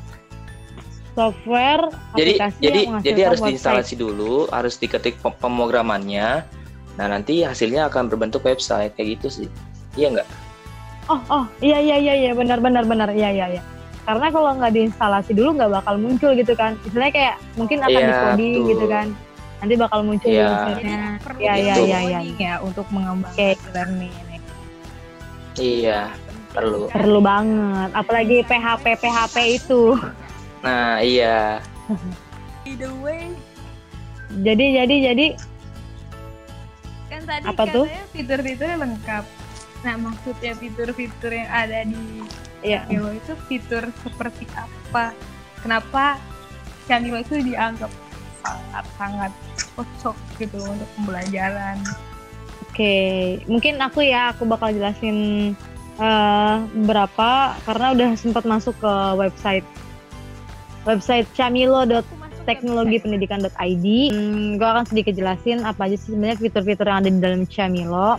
Software 1.12 1.90
Jadi 2.14 2.38
aplikasi 2.38 2.58
jadi 2.62 2.80
yang 2.86 3.02
jadi 3.02 3.20
harus 3.26 3.40
website. 3.40 3.50
diinstalasi 3.50 3.94
dulu, 3.98 4.46
harus 4.48 4.74
diketik 4.78 5.18
pem- 5.18 5.34
pemrogramannya. 5.36 6.46
Nah 6.98 7.06
nanti 7.06 7.46
hasilnya 7.46 7.86
akan 7.86 8.10
berbentuk 8.10 8.42
website 8.42 8.92
kayak 8.98 9.22
gitu 9.22 9.28
sih. 9.30 9.48
Iya 9.94 10.18
nggak? 10.18 10.28
Oh, 11.08 11.20
oh, 11.32 11.44
iya 11.64 11.80
iya 11.80 11.96
iya 11.96 12.14
iya 12.18 12.32
benar 12.36 12.60
benar 12.60 12.84
benar 12.84 13.08
iya 13.14 13.30
iya 13.32 13.46
iya. 13.56 13.62
Karena 14.04 14.28
kalau 14.28 14.50
nggak 14.58 14.72
diinstalasi 14.74 15.32
dulu 15.32 15.56
nggak 15.56 15.72
bakal 15.80 15.94
muncul 15.96 16.34
gitu 16.34 16.52
kan. 16.52 16.74
Misalnya 16.82 17.12
kayak 17.14 17.34
mungkin 17.54 17.78
akan 17.80 17.92
Iya, 17.94 18.02
di 18.02 18.12
coding 18.12 18.52
betul. 18.52 18.70
gitu 18.74 18.86
kan. 18.90 19.06
Nanti 19.58 19.74
bakal 19.74 20.00
muncul 20.04 20.28
di 20.28 20.36
Iya. 20.36 20.48
website-nya. 20.50 21.00
perlu 21.22 21.38
Iya, 21.38 21.52
iya, 21.54 21.74
coding 21.74 21.88
iya, 21.88 22.00
iya. 22.04 22.20
ya 22.36 22.54
untuk 22.60 22.86
mengembangkan 22.90 23.32
Oke. 23.32 23.48
e-learning 23.70 24.12
ini. 24.26 24.36
Iya 25.58 26.00
perlu. 26.50 26.80
Perlu 26.90 27.20
banget. 27.22 27.90
Apalagi 27.94 28.36
PHP 28.42 28.84
PHP 28.98 29.36
itu. 29.54 29.82
Nah 30.60 30.98
iya. 30.98 31.62
By 32.66 32.74
the 32.76 32.90
way, 33.00 33.32
Jadi 34.28 34.76
jadi 34.76 34.94
jadi 35.14 35.26
tadi 37.28 37.44
Apa 37.44 37.62
tuh? 37.68 37.84
katanya 37.84 38.04
fitur-fiturnya 38.16 38.76
lengkap. 38.80 39.24
Nah, 39.84 39.94
maksudnya 40.00 40.52
fitur-fitur 40.58 41.30
yang 41.30 41.50
ada 41.52 41.78
di 41.84 42.24
ya 42.64 42.82
Camilo 42.88 43.14
itu 43.14 43.32
fitur 43.46 43.84
seperti 44.02 44.48
apa? 44.56 45.12
Kenapa 45.62 46.18
Camilo 46.88 47.20
itu 47.20 47.38
dianggap 47.44 47.92
sangat-sangat 48.42 49.30
cocok 49.76 50.16
gitu 50.40 50.58
untuk 50.64 50.88
pembelajaran? 50.98 51.78
Oke, 52.66 53.38
mungkin 53.46 53.78
aku 53.78 54.02
ya 54.02 54.34
aku 54.34 54.48
bakal 54.48 54.74
jelasin 54.74 55.52
eh, 56.00 56.56
berapa 56.82 57.54
karena 57.62 57.86
udah 57.94 58.10
sempat 58.18 58.42
masuk 58.48 58.74
ke 58.82 58.92
website 59.14 59.66
website 60.86 61.28
camilo.teknologipendidikan.id. 62.48 63.86
Hmm, 64.12 64.56
gue 64.56 64.68
akan 64.68 64.84
sedikit 64.88 65.12
jelasin 65.12 65.68
apa 65.68 65.84
aja 65.84 65.96
sih 66.00 66.12
sebenarnya 66.12 66.40
fitur-fitur 66.40 66.88
yang 66.88 67.04
ada 67.04 67.10
di 67.12 67.20
dalam 67.20 67.44
Camilo 67.44 68.16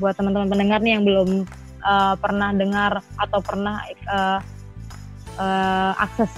buat 0.00 0.16
teman-teman 0.16 0.48
pendengar 0.48 0.80
nih 0.84 0.92
yang 0.96 1.04
belum 1.04 1.44
eh, 1.80 2.14
pernah 2.20 2.52
dengar 2.52 3.00
atau 3.16 3.40
pernah 3.40 3.80
eh, 3.88 4.38
eh, 5.40 5.92
akses 5.96 6.28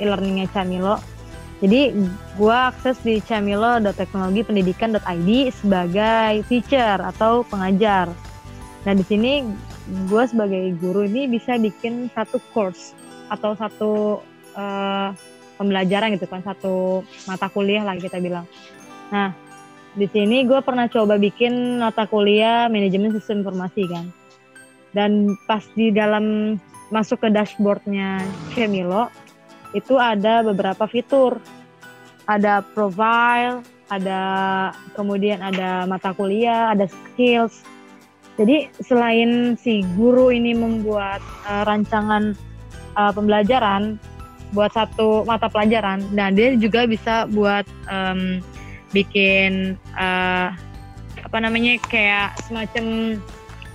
e-learningnya 0.00 0.48
Camilo. 0.52 1.00
Jadi 1.56 1.88
gua 2.36 2.68
akses 2.68 3.00
di 3.00 3.16
camilo.teknologipendidikan.id 3.24 5.30
sebagai 5.56 6.44
teacher 6.52 7.00
atau 7.00 7.48
pengajar. 7.48 8.12
Nah 8.84 8.92
di 8.92 9.00
sini 9.00 9.40
gue 9.86 10.24
sebagai 10.26 10.74
guru 10.82 11.06
ini 11.06 11.30
bisa 11.30 11.54
bikin 11.56 12.10
satu 12.12 12.42
course 12.52 12.92
atau 13.32 13.56
satu 13.56 14.20
eh, 14.52 15.08
pembelajaran 15.56 16.14
gitu 16.14 16.28
kan 16.28 16.44
satu 16.44 17.02
mata 17.24 17.48
kuliah 17.50 17.82
lah 17.82 17.96
kita 17.96 18.20
bilang. 18.20 18.44
Nah 19.10 19.32
di 19.96 20.04
sini 20.12 20.44
gue 20.44 20.60
pernah 20.60 20.86
coba 20.92 21.16
bikin 21.16 21.80
mata 21.80 22.04
kuliah 22.04 22.68
manajemen 22.68 23.16
sistem 23.16 23.40
informasi 23.42 23.82
kan. 23.88 24.06
Dan 24.92 25.36
pas 25.48 25.64
di 25.76 25.92
dalam 25.92 26.56
masuk 26.88 27.26
ke 27.26 27.28
dashboardnya 27.32 28.24
Camilo 28.52 29.08
itu 29.72 29.96
ada 29.96 30.44
beberapa 30.44 30.84
fitur. 30.88 31.40
Ada 32.26 32.58
profile, 32.74 33.62
ada 33.86 34.20
kemudian 34.98 35.38
ada 35.40 35.86
mata 35.86 36.10
kuliah, 36.10 36.74
ada 36.74 36.90
skills. 36.90 37.62
Jadi 38.36 38.68
selain 38.84 39.56
si 39.56 39.80
guru 39.96 40.28
ini 40.28 40.52
membuat 40.52 41.24
eh, 41.48 41.62
rancangan 41.64 42.36
eh, 42.98 43.12
pembelajaran 43.14 43.96
buat 44.50 44.70
satu 44.70 45.26
mata 45.26 45.50
pelajaran, 45.50 46.02
nah 46.14 46.30
dia 46.30 46.54
juga 46.54 46.86
bisa 46.86 47.26
buat 47.26 47.66
em, 47.86 48.38
bikin 48.90 49.74
eh, 49.98 50.48
apa 51.18 51.36
namanya 51.42 51.78
kayak 51.90 52.38
semacam 52.46 53.18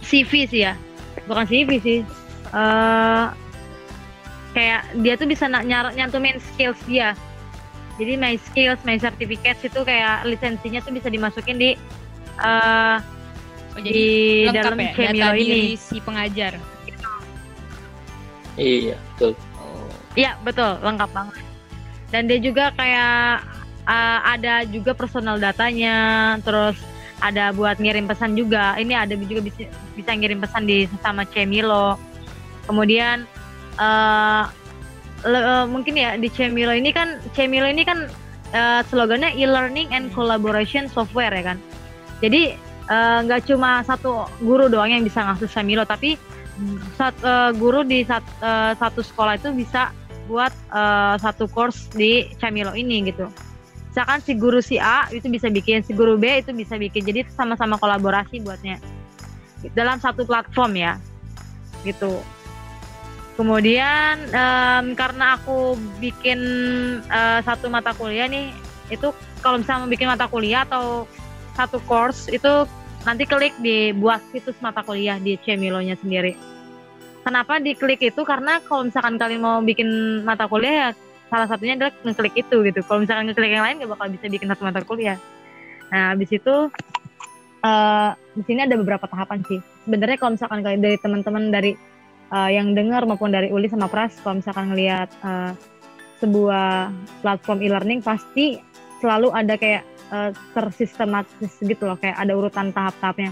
CV 0.02 0.48
sih 0.48 0.62
ya, 0.66 0.74
bukan 1.28 1.44
CV 1.44 1.70
sih. 1.84 2.00
Eh, 2.52 3.26
kayak 4.52 4.82
dia 5.00 5.14
tuh 5.16 5.28
bisa 5.28 5.48
nyar- 5.48 5.96
nyantumin 5.96 6.40
skills 6.40 6.80
dia. 6.88 7.16
Jadi 8.00 8.16
my 8.16 8.36
skills, 8.40 8.80
my 8.88 8.96
certificates 8.96 9.62
itu 9.62 9.80
kayak 9.84 10.24
lisensinya 10.26 10.80
tuh 10.80 10.96
bisa 10.96 11.12
dimasukin 11.12 11.60
di 11.60 11.70
eh, 12.40 12.98
Oh, 13.72 13.80
di 13.80 14.44
dalam 14.52 14.76
ya 14.76 15.32
ini. 15.32 15.80
si 15.80 16.04
pengajar. 16.04 16.60
Iya 18.60 19.00
betul. 19.16 19.32
Iya 20.12 20.36
betul, 20.44 20.76
lengkap 20.84 21.10
banget. 21.16 21.40
Dan 22.12 22.28
dia 22.28 22.40
juga 22.44 22.76
kayak 22.76 23.48
uh, 23.88 24.20
ada 24.28 24.68
juga 24.68 24.92
personal 24.92 25.40
datanya, 25.40 26.36
terus 26.44 26.76
ada 27.24 27.56
buat 27.56 27.80
ngirim 27.80 28.10
pesan 28.10 28.36
juga. 28.36 28.76
Ini 28.76 29.08
ada 29.08 29.16
juga 29.16 29.40
bisa 29.40 29.72
bisa 29.96 30.12
ngirim 30.12 30.44
pesan 30.44 30.68
di 30.68 30.84
sesama 30.92 31.24
Cemilo. 31.24 31.96
Kemudian 32.68 33.24
uh, 33.80 34.52
le- 35.24 35.46
uh, 35.48 35.66
mungkin 35.70 35.96
ya 35.96 36.20
di 36.20 36.28
Cemilo 36.28 36.76
ini 36.76 36.92
kan 36.92 37.24
Cemilo 37.32 37.72
ini 37.72 37.88
kan 37.88 38.12
uh, 38.52 38.82
slogannya 38.92 39.32
e-learning 39.40 39.96
and 39.96 40.12
collaboration 40.12 40.92
software 40.92 41.32
ya 41.32 41.56
kan. 41.56 41.58
Jadi 42.20 42.60
uh, 42.92 43.24
nggak 43.24 43.48
cuma 43.48 43.80
satu 43.88 44.28
guru 44.44 44.68
doang 44.68 44.92
yang 44.92 45.08
bisa 45.08 45.24
ngakses 45.24 45.56
Cemilo, 45.56 45.88
tapi 45.88 46.20
sat, 47.00 47.16
uh, 47.24 47.56
guru 47.56 47.82
di 47.88 48.04
sat, 48.04 48.22
uh, 48.44 48.76
satu 48.76 49.02
sekolah 49.02 49.40
itu 49.40 49.50
bisa 49.56 49.96
buat 50.30 50.54
uh, 50.74 51.16
satu 51.22 51.48
course 51.50 51.90
di 51.94 52.30
Camilo 52.38 52.74
ini 52.76 53.10
gitu. 53.10 53.30
Misalkan 53.92 54.24
si 54.24 54.32
guru 54.40 54.64
si 54.64 54.80
A 54.80 55.12
itu 55.12 55.28
bisa 55.28 55.52
bikin, 55.52 55.84
si 55.84 55.92
guru 55.92 56.16
B 56.16 56.40
itu 56.40 56.56
bisa 56.56 56.80
bikin. 56.80 57.04
Jadi 57.04 57.28
sama-sama 57.36 57.76
kolaborasi 57.76 58.40
buatnya 58.40 58.80
dalam 59.76 60.00
satu 60.00 60.24
platform 60.24 60.80
ya, 60.80 60.94
gitu. 61.84 62.24
Kemudian 63.36 64.32
em, 64.32 64.96
karena 64.96 65.36
aku 65.36 65.76
bikin 66.00 66.40
eh, 67.04 67.40
satu 67.44 67.68
mata 67.68 67.92
kuliah 67.92 68.32
nih, 68.32 68.56
itu 68.88 69.12
kalau 69.44 69.60
misalnya 69.60 69.84
mau 69.84 69.92
bikin 69.92 70.08
mata 70.08 70.26
kuliah 70.32 70.64
atau 70.64 71.04
satu 71.60 71.84
course 71.84 72.32
itu 72.32 72.64
nanti 73.04 73.28
klik 73.28 73.52
di 73.60 73.92
buat 73.92 74.24
situs 74.32 74.56
mata 74.64 74.86
kuliah 74.88 75.20
di 75.20 75.36
Cemilonya 75.42 76.00
sendiri. 76.00 76.38
Kenapa 77.22 77.62
diklik 77.62 78.02
itu? 78.02 78.22
Karena 78.26 78.58
kalau 78.66 78.90
misalkan 78.90 79.22
kalian 79.22 79.42
mau 79.42 79.62
bikin 79.62 80.22
mata 80.26 80.50
kuliah 80.50 80.74
ya 80.74 80.90
salah 81.32 81.48
satunya 81.48 81.80
adalah 81.80 81.94
ngeklik 82.04 82.36
itu 82.36 82.56
gitu. 82.68 82.80
Kalau 82.84 83.00
misalkan 83.06 83.32
ngeklik 83.32 83.56
yang 83.56 83.64
lain 83.64 83.80
nggak 83.80 83.92
bakal 83.96 84.08
bisa 84.12 84.26
bikin 84.28 84.48
satu 84.52 84.64
mata 84.68 84.84
kuliah. 84.84 85.16
Nah, 85.94 86.12
habis 86.12 86.28
itu 86.34 86.56
eh 87.62 88.10
di 88.34 88.44
sini 88.44 88.66
ada 88.68 88.76
beberapa 88.76 89.08
tahapan 89.08 89.40
sih. 89.48 89.60
Sebenarnya 89.88 90.18
kalau 90.20 90.32
misalkan 90.36 90.60
kalian 90.66 90.82
dari 90.82 90.98
teman-teman 91.00 91.44
dari 91.54 91.72
eh, 92.34 92.50
yang 92.52 92.76
dengar 92.76 93.08
maupun 93.08 93.32
dari 93.32 93.48
Uli 93.54 93.72
sama 93.72 93.88
Pras, 93.88 94.20
kalau 94.20 94.44
misalkan 94.44 94.76
ngelihat 94.76 95.10
eh, 95.24 95.52
sebuah 96.20 96.94
platform 97.26 97.60
e-learning 97.66 98.00
pasti 98.04 98.60
selalu 99.00 99.32
ada 99.32 99.56
kayak 99.56 99.88
eh, 100.12 100.32
tersistematis 100.58 101.54
gitu 101.64 101.86
loh, 101.88 101.96
kayak 101.96 102.18
ada 102.20 102.34
urutan 102.36 102.76
tahap-tahapnya. 102.76 103.32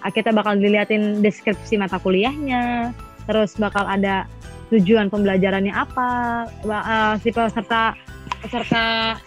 Ah, 0.00 0.08
Kita 0.12 0.32
bakal 0.32 0.56
diliatin 0.56 1.20
deskripsi 1.20 1.76
mata 1.76 2.00
kuliahnya, 2.00 2.92
terus 3.26 3.56
bakal 3.56 3.84
ada 3.84 4.28
tujuan 4.70 5.10
pembelajarannya 5.10 5.74
apa, 5.74 6.46
eh, 6.64 7.14
si 7.20 7.34
peserta 7.34 7.98
peserta 8.40 9.18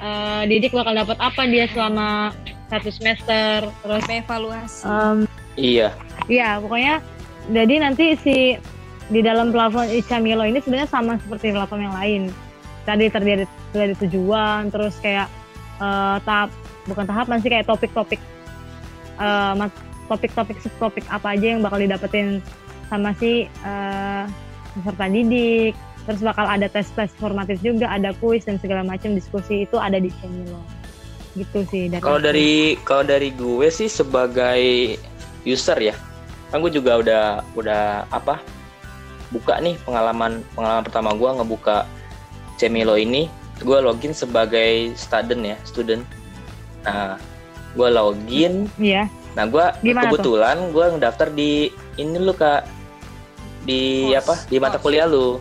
eh, 0.00 0.42
didik 0.48 0.74
bakal 0.74 0.96
dapat 0.96 1.18
apa 1.20 1.42
dia 1.46 1.68
selama 1.70 2.32
satu 2.72 2.88
semester, 2.88 3.68
terus 3.84 4.04
evaluasi. 4.08 4.88
em, 4.88 5.28
Iya. 5.60 5.92
Iya, 6.32 6.64
pokoknya 6.64 7.04
jadi 7.52 7.74
nanti 7.84 8.16
si 8.24 8.56
di 9.12 9.20
dalam 9.20 9.52
platform 9.52 9.92
Icamilo 9.92 10.48
ini 10.48 10.64
sebenarnya 10.64 10.88
sama 10.88 11.20
seperti 11.20 11.52
platform 11.52 11.84
yang 11.84 11.96
lain. 11.96 12.22
Tadi 12.88 13.12
terdiri 13.12 13.44
dari 13.76 13.94
tujuan, 14.00 14.72
terus 14.72 14.96
kayak 15.04 15.28
eh, 15.78 16.16
tahap 16.24 16.48
bukan 16.88 17.04
tahapan 17.04 17.36
sih 17.44 17.50
kayak 17.52 17.68
topik-topik 17.68 18.20
eh, 19.20 19.68
topik-topik 20.08 20.58
subtopik 20.64 21.04
apa 21.12 21.36
aja 21.36 21.56
yang 21.56 21.60
bakal 21.60 21.78
didapetin 21.78 22.40
sama 22.92 23.16
si 23.16 23.48
eh, 23.48 24.24
peserta 24.76 25.08
didik. 25.08 25.72
terus 26.02 26.18
bakal 26.18 26.50
ada 26.50 26.66
tes-tes 26.66 27.14
formatif 27.14 27.62
juga 27.62 27.86
ada 27.86 28.10
kuis 28.18 28.42
dan 28.42 28.58
segala 28.58 28.82
macam 28.82 29.14
diskusi 29.14 29.62
itu 29.62 29.78
ada 29.78 30.02
di 30.02 30.10
Cemilo 30.18 30.58
gitu 31.32 31.64
sih 31.72 31.88
dari 31.88 32.02
Kalau 32.04 32.20
dari 32.20 32.76
kalau 32.84 33.04
dari 33.06 33.32
gue 33.32 33.68
sih 33.72 33.88
sebagai 33.88 34.60
user 35.48 35.78
ya, 35.80 35.94
kan 36.52 36.60
gue 36.60 36.72
juga 36.74 37.00
udah 37.00 37.24
udah 37.56 38.04
apa 38.12 38.42
buka 39.32 39.56
nih 39.64 39.80
pengalaman 39.88 40.44
pengalaman 40.52 40.84
pertama 40.84 41.16
gue 41.16 41.30
ngebuka 41.40 41.88
Cemilo 42.60 43.00
ini, 43.00 43.32
gue 43.64 43.78
login 43.80 44.12
sebagai 44.12 44.92
student 44.92 45.42
ya, 45.54 45.56
student. 45.64 46.04
Nah, 46.84 47.16
gue 47.72 47.88
login, 47.88 48.68
iya. 48.76 49.08
Nah 49.32 49.48
gue 49.48 49.64
Gimana 49.80 50.12
kebetulan 50.12 50.56
gue 50.76 50.86
ngedaftar 50.92 51.28
di 51.32 51.72
ini 51.96 52.20
lu 52.20 52.36
kak 52.36 52.68
di 53.62 54.08
Course. 54.08 54.18
apa 54.20 54.34
di 54.46 54.56
mata 54.58 54.76
Course. 54.76 54.84
kuliah 54.84 55.06
lu, 55.06 55.38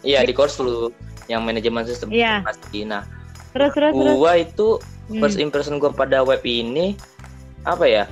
iya 0.00 0.20
di 0.22 0.32
course 0.32 0.58
lu 0.58 0.92
yang 1.26 1.40
manajemen 1.40 1.84
sistem 1.84 2.10
Iya. 2.10 2.42
informasi. 2.42 2.84
Nah, 2.84 3.02
terus 3.50 3.72
terus 3.72 3.92
terus 3.92 4.14
gue 4.14 4.32
itu 4.38 4.68
Hmm. 5.06 5.18
first 5.18 5.38
impression 5.38 5.76
gue 5.76 5.90
pada 5.90 6.22
web 6.22 6.38
ini 6.40 6.94
apa 7.62 7.82
ya 7.82 8.04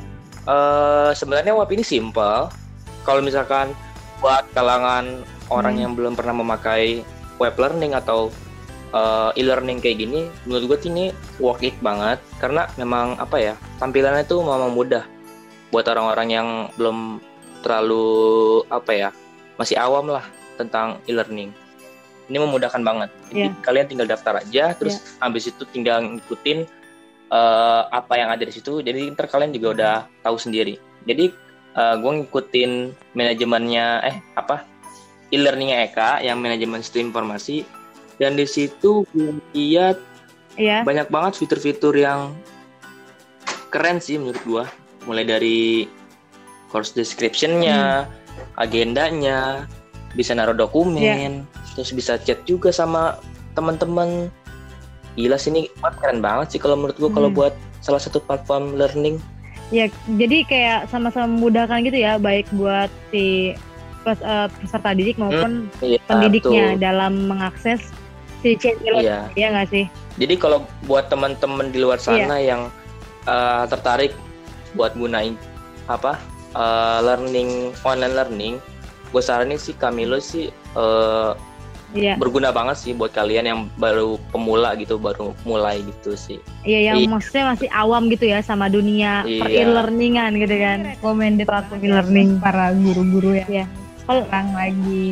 eh 0.44 1.10
sebenarnya 1.12 1.52
web 1.52 1.68
ini 1.68 1.80
simple 1.80 2.50
kalau 3.02 3.20
misalkan 3.20 3.70
buat 4.18 4.42
kalangan 4.50 5.22
orang 5.48 5.74
Hmm. 5.74 5.82
yang 5.84 5.92
belum 5.94 6.12
pernah 6.12 6.34
memakai 6.34 7.06
web 7.38 7.54
learning 7.54 7.94
atau 7.94 8.34
eh, 8.88 9.30
e-learning 9.36 9.78
kayak 9.78 10.00
gini 10.00 10.26
menurut 10.42 10.74
gue 10.74 10.88
ini 10.88 11.04
worth 11.36 11.60
it 11.60 11.76
banget 11.78 12.16
karena 12.40 12.66
memang 12.74 13.14
apa 13.14 13.36
ya 13.36 13.54
tampilannya 13.76 14.24
itu 14.24 14.40
memang 14.40 14.72
mudah 14.72 15.04
buat 15.68 15.84
orang-orang 15.84 16.28
yang 16.32 16.48
belum 16.74 17.20
terlalu 17.60 18.62
apa 18.70 18.92
ya 18.94 19.08
masih 19.58 19.76
awam 19.78 20.10
lah 20.10 20.24
tentang 20.58 20.98
e-learning. 21.06 21.50
Ini 22.28 22.38
memudahkan 22.44 22.82
banget. 22.84 23.10
Jadi 23.32 23.48
Iya. 23.48 23.50
kalian 23.64 23.86
tinggal 23.88 24.08
daftar 24.08 24.44
aja 24.44 24.76
terus 24.76 25.00
habis 25.18 25.48
itu 25.48 25.64
tinggal 25.72 26.04
ngikutin 26.04 26.68
eh, 27.28 27.82
apa 27.88 28.14
yang 28.16 28.28
ada 28.32 28.44
di 28.44 28.52
situ. 28.52 28.80
Jadi 28.84 29.12
ntar 29.12 29.28
kalian 29.28 29.52
juga 29.52 29.68
udah 29.74 29.94
tahu 30.22 30.36
sendiri. 30.36 30.78
Jadi 31.06 31.46
gue 31.78 32.10
ngikutin 32.10 32.90
manajemennya 33.14 34.02
eh 34.02 34.18
apa 34.34 34.66
e-learningnya 35.30 35.86
Eka 35.86 36.26
yang 36.26 36.42
manajemen 36.42 36.82
sistem 36.82 37.14
informasi. 37.14 37.62
Dan 38.18 38.34
di 38.34 38.50
situ 38.50 39.06
gue 39.14 39.38
lihat 39.54 39.94
iya. 40.58 40.82
banyak 40.82 41.06
banget 41.06 41.38
fitur-fitur 41.38 41.94
yang 41.94 42.34
keren 43.70 44.02
sih 44.02 44.18
menurut 44.18 44.42
gua. 44.42 44.64
Mulai 45.06 45.24
dari 45.24 45.86
course 46.68 46.92
description-nya 46.92 48.04
agendanya 48.56 49.64
bisa 50.12 50.32
naruh 50.32 50.56
dokumen 50.56 51.44
terus 51.74 51.92
bisa 51.92 52.18
chat 52.18 52.40
juga 52.44 52.72
sama 52.72 53.18
teman-teman 53.54 54.30
gila 55.14 55.34
sih 55.34 55.50
ini 55.50 55.66
keren 55.98 56.22
banget 56.22 56.54
sih 56.56 56.60
kalau 56.62 56.78
menurut 56.78 56.96
kalau 57.10 57.30
Hmm. 57.30 57.36
buat 57.36 57.54
salah 57.82 58.02
satu 58.02 58.18
platform 58.22 58.74
learning 58.74 59.18
Ya, 59.68 59.84
jadi 60.16 60.48
kayak 60.48 60.88
sama-sama 60.88 61.28
memudahkan 61.28 61.84
gitu 61.84 62.00
ya, 62.00 62.16
baik 62.16 62.48
buat 62.56 62.88
si 63.12 63.52
pes- 64.00 64.24
eh, 64.24 64.48
peserta 64.64 64.96
didik 64.96 65.20
maupun 65.20 65.68
iya 65.84 66.00
pendidiknya 66.08 66.72
betul. 66.72 66.80
dalam 66.80 67.28
mengakses 67.28 67.92
si 68.40 68.56
Cemilo. 68.56 69.04
iya 69.04 69.28
Iya 69.36 69.52
nggak 69.52 69.68
sih? 69.68 69.84
Jadi 70.16 70.34
kalau 70.40 70.64
buat 70.88 71.12
teman-teman 71.12 71.68
di 71.68 71.84
luar 71.84 72.00
sana 72.00 72.40
yang 72.40 72.72
uh, 73.28 73.68
tertarik 73.68 74.16
buat 74.72 74.96
gunain 74.96 75.36
apa 75.84 76.16
uh, 76.52 77.00
learning 77.02 77.72
online 77.82 78.14
learning, 78.14 78.54
gue 79.10 79.22
saranin 79.22 79.56
sih 79.56 79.74
Camilo 79.74 80.20
sih 80.20 80.48
uh, 80.74 81.32
Iya, 81.96 82.20
berguna 82.20 82.52
banget 82.52 82.84
sih 82.84 82.92
buat 82.92 83.16
kalian 83.16 83.48
yang 83.48 83.60
baru 83.80 84.20
pemula 84.28 84.76
gitu, 84.76 85.00
baru 85.00 85.32
mulai 85.48 85.80
gitu 85.80 86.20
sih. 86.20 86.36
iya 86.60 86.92
yang 86.92 87.00
Iya. 87.00 87.08
maksudnya 87.08 87.44
masih 87.56 87.68
awam 87.72 88.12
gitu 88.12 88.28
ya 88.28 88.44
sama 88.44 88.68
dunia 88.68 89.24
Iya. 89.24 89.40
per-e-learningan 89.40 90.36
gitu 90.36 90.52
kan. 90.60 90.78
recommended 90.84 91.48
ya 91.48 91.80
e-learning. 91.80 92.28
buat 92.36 92.44
para 92.44 92.76
guru-guru 92.76 93.40
yang 93.40 93.48
Iya. 93.48 93.64
Kalau 94.04 94.20
sekarang 94.20 94.52
lagi 94.52 95.04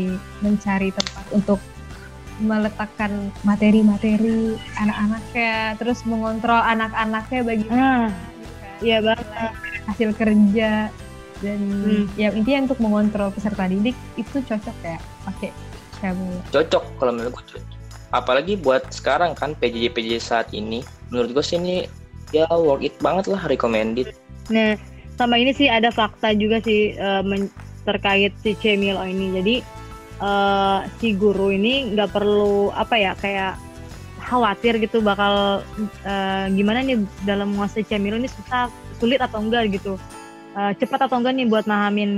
mencari 0.45 0.89
tempat 0.93 1.25
untuk 1.33 1.61
meletakkan 2.37 3.33
materi-materi 3.41 4.61
anak-anaknya, 4.77 5.81
terus 5.81 6.05
mengontrol 6.05 6.61
anak-anaknya 6.61 7.41
ah, 7.41 7.57
gitu 7.57 7.73
kan. 7.73 8.13
iya 8.85 8.99
banget. 9.01 9.53
hasil 9.89 10.11
kerja 10.13 10.93
dan 11.45 11.59
Hmm. 11.61 12.05
yang 12.17 12.33
intinya 12.33 12.73
untuk 12.73 12.81
mengontrol 12.81 13.29
peserta 13.31 13.69
didik 13.69 13.97
itu 14.17 14.37
cocok 14.41 14.77
ya 14.81 14.97
pakai 15.25 15.51
Camilo. 16.01 16.41
Cocok 16.53 16.85
kalau 16.97 17.13
menurut 17.13 17.33
gue 17.37 17.45
cocok. 17.57 17.65
Apalagi 18.13 18.55
buat 18.57 18.87
sekarang 18.89 19.37
kan 19.37 19.53
PJJ 19.53 19.93
PJJ 19.93 20.15
saat 20.23 20.49
ini, 20.53 20.81
menurut 21.11 21.37
gue 21.37 21.45
sih 21.45 21.59
ini 21.59 21.85
ya 22.31 22.47
worth 22.49 22.85
it 22.85 22.95
banget 23.01 23.29
lah, 23.29 23.43
recommended. 23.45 24.13
Nah, 24.49 24.79
sama 25.17 25.37
ini 25.37 25.53
sih 25.53 25.67
ada 25.67 25.91
fakta 25.91 26.33
juga 26.33 26.63
sih 26.63 26.95
men- 27.23 27.53
terkait 27.87 28.35
si 28.43 28.55
Cemilo 28.57 29.03
ini. 29.03 29.31
Jadi 29.37 29.55
eh, 30.17 30.79
si 30.99 31.13
guru 31.15 31.53
ini 31.53 31.93
nggak 31.93 32.11
perlu 32.11 32.73
apa 32.73 32.95
ya 32.97 33.13
kayak 33.15 33.55
khawatir 34.27 34.83
gitu 34.83 34.99
bakal 34.99 35.63
eh, 36.03 36.47
gimana 36.51 36.83
nih 36.83 36.99
dalam 37.23 37.55
menguasai 37.55 37.85
Cemilo 37.85 38.17
ini 38.17 38.27
susah 38.27 38.67
sulit 38.99 39.21
atau 39.21 39.39
enggak 39.39 39.71
gitu. 39.71 40.01
Eh, 40.57 40.73
cepat 40.81 41.05
atau 41.05 41.21
enggak 41.21 41.37
nih 41.37 41.53
buat 41.53 41.69
mahamin 41.69 42.13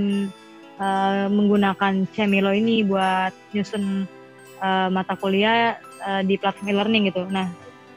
eh, 0.79 1.27
menggunakan 1.27 2.07
Cemilo 2.15 2.55
ini 2.55 2.87
buat 2.87 3.35
nyusun 3.51 4.07
eh, 4.63 4.89
mata 4.95 5.19
kuliah 5.19 5.75
eh, 6.07 6.23
di 6.23 6.39
platform 6.39 6.71
e-learning 6.71 7.11
gitu. 7.11 7.27
Nah, 7.27 7.51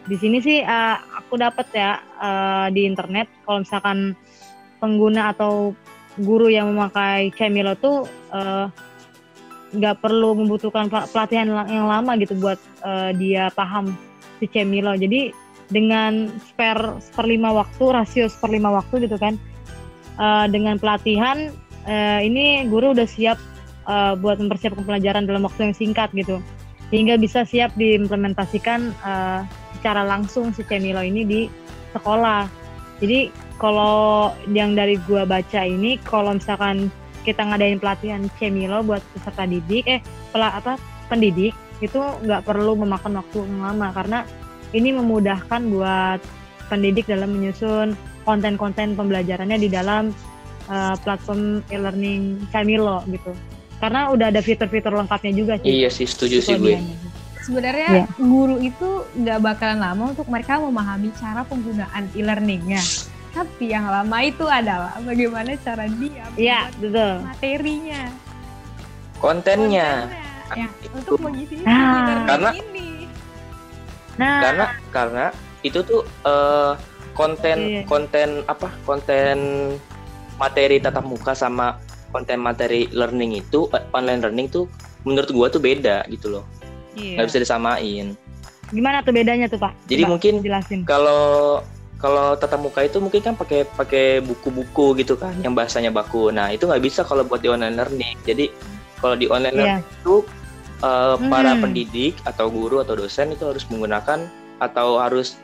di 0.10 0.18
sini 0.18 0.42
sih 0.42 0.66
eh, 0.66 0.96
aku 0.98 1.38
dapat 1.38 1.70
ya 1.78 2.02
eh, 2.02 2.68
di 2.74 2.90
internet 2.90 3.30
kalau 3.46 3.62
misalkan 3.62 4.18
pengguna 4.82 5.30
atau 5.30 5.78
guru 6.18 6.50
yang 6.50 6.74
memakai 6.74 7.30
Cemilo 7.38 7.78
tuh 7.78 8.10
nggak 9.72 10.04
perlu 10.04 10.36
membutuhkan 10.36 10.92
pel- 10.92 11.08
pelatihan 11.08 11.48
la- 11.48 11.70
yang 11.70 11.86
lama 11.86 12.18
gitu 12.18 12.34
buat 12.42 12.58
eh, 12.82 13.14
dia 13.14 13.54
paham 13.54 13.94
si 14.42 14.50
Cemilo. 14.50 14.98
Jadi 14.98 15.30
dengan 15.70 16.34
spare 16.50 16.98
seperlima 16.98 17.54
waktu, 17.54 17.84
rasio 17.94 18.26
seperlima 18.26 18.74
waktu 18.74 19.06
gitu 19.06 19.22
kan, 19.22 19.38
eh, 20.22 20.46
dengan 20.54 20.78
pelatihan 20.78 21.50
eh, 21.90 22.22
ini 22.22 22.70
guru 22.70 22.94
udah 22.94 23.10
siap 23.10 23.42
eh, 23.90 24.14
buat 24.22 24.38
mempersiapkan 24.38 24.86
pelajaran 24.86 25.26
dalam 25.26 25.42
waktu 25.50 25.74
yang 25.74 25.76
singkat 25.76 26.14
gitu, 26.14 26.38
hingga 26.94 27.18
bisa 27.18 27.42
siap 27.42 27.74
diimplementasikan 27.74 28.94
eh, 28.94 29.42
secara 29.82 30.06
langsung 30.06 30.54
si 30.54 30.62
Cemilo 30.62 31.02
ini 31.02 31.26
di 31.26 31.42
sekolah. 31.98 32.46
Jadi 33.02 33.34
kalau 33.58 34.30
yang 34.54 34.78
dari 34.78 35.02
gua 35.10 35.26
baca 35.26 35.66
ini, 35.66 35.98
kalau 36.06 36.38
misalkan 36.38 36.94
kita 37.26 37.42
ngadain 37.42 37.82
pelatihan 37.82 38.26
Cemilo 38.38 38.86
buat 38.86 39.02
peserta 39.14 39.46
didik, 39.50 39.86
eh 39.90 40.02
pela, 40.30 40.54
apa 40.54 40.78
pendidik 41.10 41.54
itu 41.82 41.98
nggak 41.98 42.46
perlu 42.46 42.78
memakan 42.78 43.20
waktu 43.20 43.42
yang 43.42 43.62
lama 43.62 43.88
karena 43.92 44.20
ini 44.72 44.96
memudahkan 44.96 45.62
buat 45.74 46.22
pendidik 46.70 47.10
dalam 47.10 47.36
menyusun 47.36 47.98
konten-konten 48.32 48.96
pembelajarannya 48.96 49.60
di 49.60 49.68
dalam 49.68 50.16
eh, 50.66 50.96
platform 51.04 51.60
e-learning 51.68 52.48
Cemilo 52.48 53.04
gitu. 53.12 53.36
Karena 53.78 54.08
udah 54.08 54.32
ada 54.32 54.40
fitur-fitur 54.40 54.94
lengkapnya 54.94 55.34
juga 55.34 55.54
sih. 55.60 55.68
Iya 55.68 55.90
sih, 55.92 56.08
setuju 56.08 56.38
sih 56.40 56.56
gue. 56.56 56.80
Sebenarnya 57.42 57.88
Iya. 57.92 58.06
guru 58.16 58.62
itu 58.62 58.88
nggak 59.18 59.40
bakalan 59.42 59.82
lama 59.82 60.04
untuk 60.14 60.30
mereka 60.30 60.62
memahami 60.62 61.10
cara 61.18 61.42
penggunaan 61.44 62.08
e-learningnya. 62.14 62.80
Tapi 63.34 63.66
yang 63.68 63.90
lama 63.90 64.18
itu 64.22 64.46
adalah 64.46 64.96
bagaimana 65.02 65.58
cara 65.58 65.90
dia 65.90 66.24
Iya, 66.38 66.70
membuat 66.70 66.80
betul. 66.80 67.14
materinya, 67.26 68.02
Kontennya. 69.18 69.90
kontennya, 70.06 70.30
ya, 70.54 70.68
Itu. 70.78 70.94
untuk 70.94 71.18
mengisi 71.20 71.56
Nah. 71.62 71.74
e-learning 71.74 72.28
Karena- 72.28 72.54
ini. 72.54 72.90
Nah, 74.16 74.40
karena 74.44 74.66
karena 74.92 75.26
itu 75.62 75.80
tuh 75.82 76.02
eh, 76.22 76.72
konten 77.14 77.58
Iya. 77.60 77.82
konten 77.86 78.44
apa 78.46 78.72
konten 78.84 79.38
materi 80.36 80.80
tatap 80.80 81.04
muka 81.04 81.32
sama 81.32 81.78
konten 82.10 82.40
materi 82.40 82.88
learning 82.90 83.40
itu 83.40 83.68
eh, 83.72 83.84
online 83.92 84.20
learning 84.22 84.48
tuh 84.48 84.66
menurut 85.04 85.30
gua 85.30 85.48
tuh 85.48 85.60
beda 85.60 86.04
gitu 86.08 86.28
loh 86.30 86.46
Iya. 86.94 87.22
nggak 87.22 87.28
bisa 87.30 87.40
disamain 87.40 88.06
gimana 88.72 89.04
tuh 89.04 89.12
bedanya 89.12 89.52
tuh 89.52 89.60
Pak? 89.60 89.76
jadi 89.86 90.08
Coba 90.08 90.12
mungkin 90.16 90.34
jelasin. 90.40 90.80
kalau 90.88 91.60
kalau 92.00 92.34
tatap 92.34 92.58
muka 92.58 92.82
itu 92.82 92.98
mungkin 92.98 93.22
kan 93.22 93.36
pakai 93.38 93.68
pakai 93.68 94.06
buku-buku 94.20 94.98
gitu 94.98 95.14
kan 95.14 95.36
yang 95.40 95.54
bahasanya 95.54 95.92
baku 95.92 96.32
nah 96.32 96.50
itu 96.50 96.66
nggak 96.66 96.82
bisa 96.82 97.04
kalau 97.04 97.22
buat 97.22 97.40
di 97.40 97.52
online 97.52 97.78
learning 97.78 98.16
jadi 98.24 98.50
kalau 98.98 99.14
di 99.14 99.28
online 99.28 99.54
Iya. 99.54 99.62
learning 99.78 99.86
itu 99.94 100.16
para 101.22 101.54
Hmm. 101.54 101.62
pendidik 101.62 102.18
atau 102.26 102.50
guru 102.50 102.82
atau 102.82 102.98
dosen 102.98 103.30
itu 103.30 103.46
harus 103.46 103.62
menggunakan 103.70 104.26
atau 104.58 104.98
harus 104.98 105.38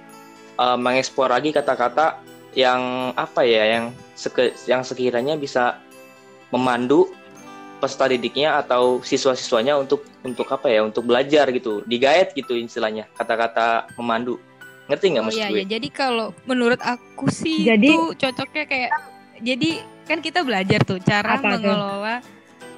eh, 0.58 0.78
mengekspor 0.78 1.30
lagi 1.30 1.50
kata-kata 1.50 2.20
yang 2.58 3.13
apa 3.13 3.46
ya 3.46 3.63
yang 3.78 3.86
seke- 4.13 4.58
yang 4.65 4.82
sekiranya 4.82 5.38
bisa 5.38 5.78
memandu 6.50 7.12
peserta 7.78 8.10
didiknya 8.10 8.58
atau 8.58 8.98
siswa-siswanya 9.00 9.78
untuk 9.78 10.02
untuk 10.26 10.50
apa 10.50 10.65
ya 10.65 10.82
untuk 10.82 11.06
belajar 11.06 11.46
gitu 11.54 11.86
digayet 11.86 12.34
gitu 12.34 12.58
istilahnya 12.58 13.06
kata-kata 13.13 13.86
memandu 13.93 14.41
ngerti 14.89 15.06
nggak 15.13 15.22
Oh 15.22 15.28
maksud 15.30 15.38
iya, 15.38 15.50
gue? 15.52 15.60
ya. 15.62 15.65
jadi 15.78 15.88
kalau 15.93 16.34
menurut 16.50 16.82
aku 16.82 17.30
sih 17.30 17.70
Jadi- 17.70 17.86
itu 17.86 18.17
cocoknya 18.17 18.65
kayak 18.65 18.91
jadi 19.46 19.70
kan 20.10 20.24
kita 20.24 20.41
belajar 20.41 20.82
tuh 20.82 20.98
cara 20.98 21.38
Apa 21.38 21.46
mengelola 21.54 22.15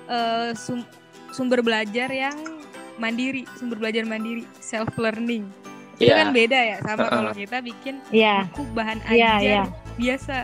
eh, 0.10 0.52
sum- 0.58 0.90
sumber 1.32 1.62
belajar 1.62 2.10
yang 2.10 2.36
mandiri, 3.00 3.48
sumber 3.56 3.80
belajar 3.80 4.04
mandiri, 4.04 4.44
self 4.60 4.92
learning. 4.98 5.48
Itu 6.00 6.08
Iya. 6.08 6.18
kan 6.18 6.30
beda 6.32 6.60
ya 6.60 6.78
sama 6.80 7.00
Heeh. 7.04 7.12
kalau 7.12 7.32
kita 7.36 7.58
bikin 7.60 7.96
Iya. 8.10 8.36
buku 8.48 8.62
bahan 8.72 9.00
Iya, 9.06 9.30
ajar 9.36 9.44
iya. 9.44 9.64
biasa. 9.94 10.38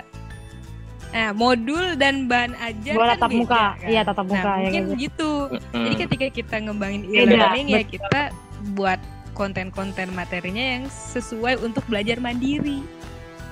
Nah, 1.16 1.32
modul 1.32 1.96
dan 1.96 2.28
bahan 2.28 2.60
ajar 2.60 2.94
Buat 2.94 3.08
kan 3.08 3.14
tatap 3.16 3.30
beda, 3.32 3.40
muka. 3.40 3.66
kan? 3.74 3.88
Iya, 3.88 4.02
tatap 4.04 4.26
muka, 4.28 4.44
Nah, 4.44 4.52
ya, 4.52 4.60
mungkin 4.60 4.84
gitu. 5.00 5.32
Mm-mm. 5.48 5.84
Jadi 5.88 5.96
ketika 5.96 6.28
kita 6.30 6.56
ngembangin 6.60 7.02
e-learning 7.08 7.68
ya 7.72 7.82
kita 7.82 8.22
buat 8.76 9.00
konten-konten 9.32 10.12
materinya 10.12 10.66
yang 10.76 10.84
sesuai 10.92 11.60
untuk 11.60 11.88
belajar 11.88 12.20
mandiri. 12.20 12.84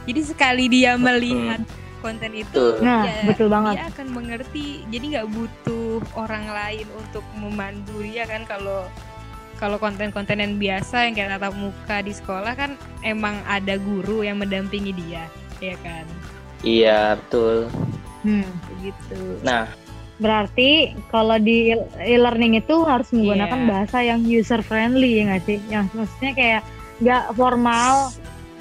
Jadi 0.04 0.22
sekali 0.22 0.68
dia 0.68 1.00
melihat 1.00 1.64
konten 2.00 2.36
itu, 2.36 2.52
Betul. 2.52 2.84
Nah, 2.84 3.08
ya, 3.08 3.16
betul 3.24 3.48
banget. 3.48 3.74
dia 3.80 3.84
akan 3.88 4.08
mengerti. 4.12 4.68
Jadi 4.92 5.06
nggak 5.16 5.28
butuh 5.32 6.04
orang 6.20 6.44
lain 6.44 6.88
untuk 6.94 7.24
memandu 7.34 7.96
dia 8.04 8.28
kan 8.28 8.44
kalau 8.44 8.84
kalau 9.64 9.80
konten-konten 9.80 10.44
yang 10.44 10.60
biasa 10.60 11.08
yang 11.08 11.16
kayak 11.16 11.40
tatap 11.40 11.56
muka 11.56 12.04
di 12.04 12.12
sekolah 12.12 12.52
kan 12.52 12.76
emang 13.00 13.40
ada 13.48 13.80
guru 13.80 14.28
yang 14.28 14.44
mendampingi 14.44 14.92
dia, 14.92 15.24
ya 15.64 15.80
kan? 15.80 16.04
Iya 16.68 17.16
betul. 17.16 17.72
Hmm. 18.28 18.52
Begitu. 18.76 19.40
Nah 19.40 19.72
Berarti 20.22 20.94
kalau 21.10 21.42
di 21.42 21.74
e-learning 22.00 22.62
itu 22.62 22.86
harus 22.86 23.10
menggunakan 23.10 23.60
Iya. 23.60 23.68
bahasa 23.68 23.98
yang 24.06 24.22
user 24.22 24.62
friendly 24.62 25.20
ya 25.20 25.24
nggak 25.32 25.44
sih? 25.44 25.60
Yang 25.68 25.86
maksudnya 25.98 26.32
kayak 26.38 26.62
nggak 27.02 27.24
formal 27.34 28.14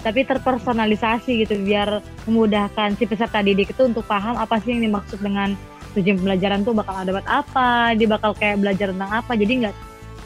tapi 0.03 0.27
terpersonalisasi 0.27 1.47
gitu 1.47 1.55
biar 1.63 2.03
memudahkan 2.27 2.99
si 2.99 3.07
peserta 3.07 3.39
didik 3.45 3.71
itu 3.71 3.83
untuk 3.87 4.03
paham 4.09 4.35
apa 4.35 4.59
sih 4.59 4.75
yang 4.75 4.91
dimaksud 4.91 5.23
dengan 5.23 5.55
tujuan 5.95 6.19
pembelajaran 6.19 6.67
tuh 6.67 6.75
bakal 6.75 6.95
ada 6.99 7.11
buat 7.15 7.29
apa, 7.29 7.95
dia 7.95 8.09
bakal 8.11 8.33
kayak 8.35 8.59
belajar 8.59 8.91
tentang 8.91 9.13
apa. 9.13 9.33
Jadi 9.37 9.53
nggak 9.63 9.75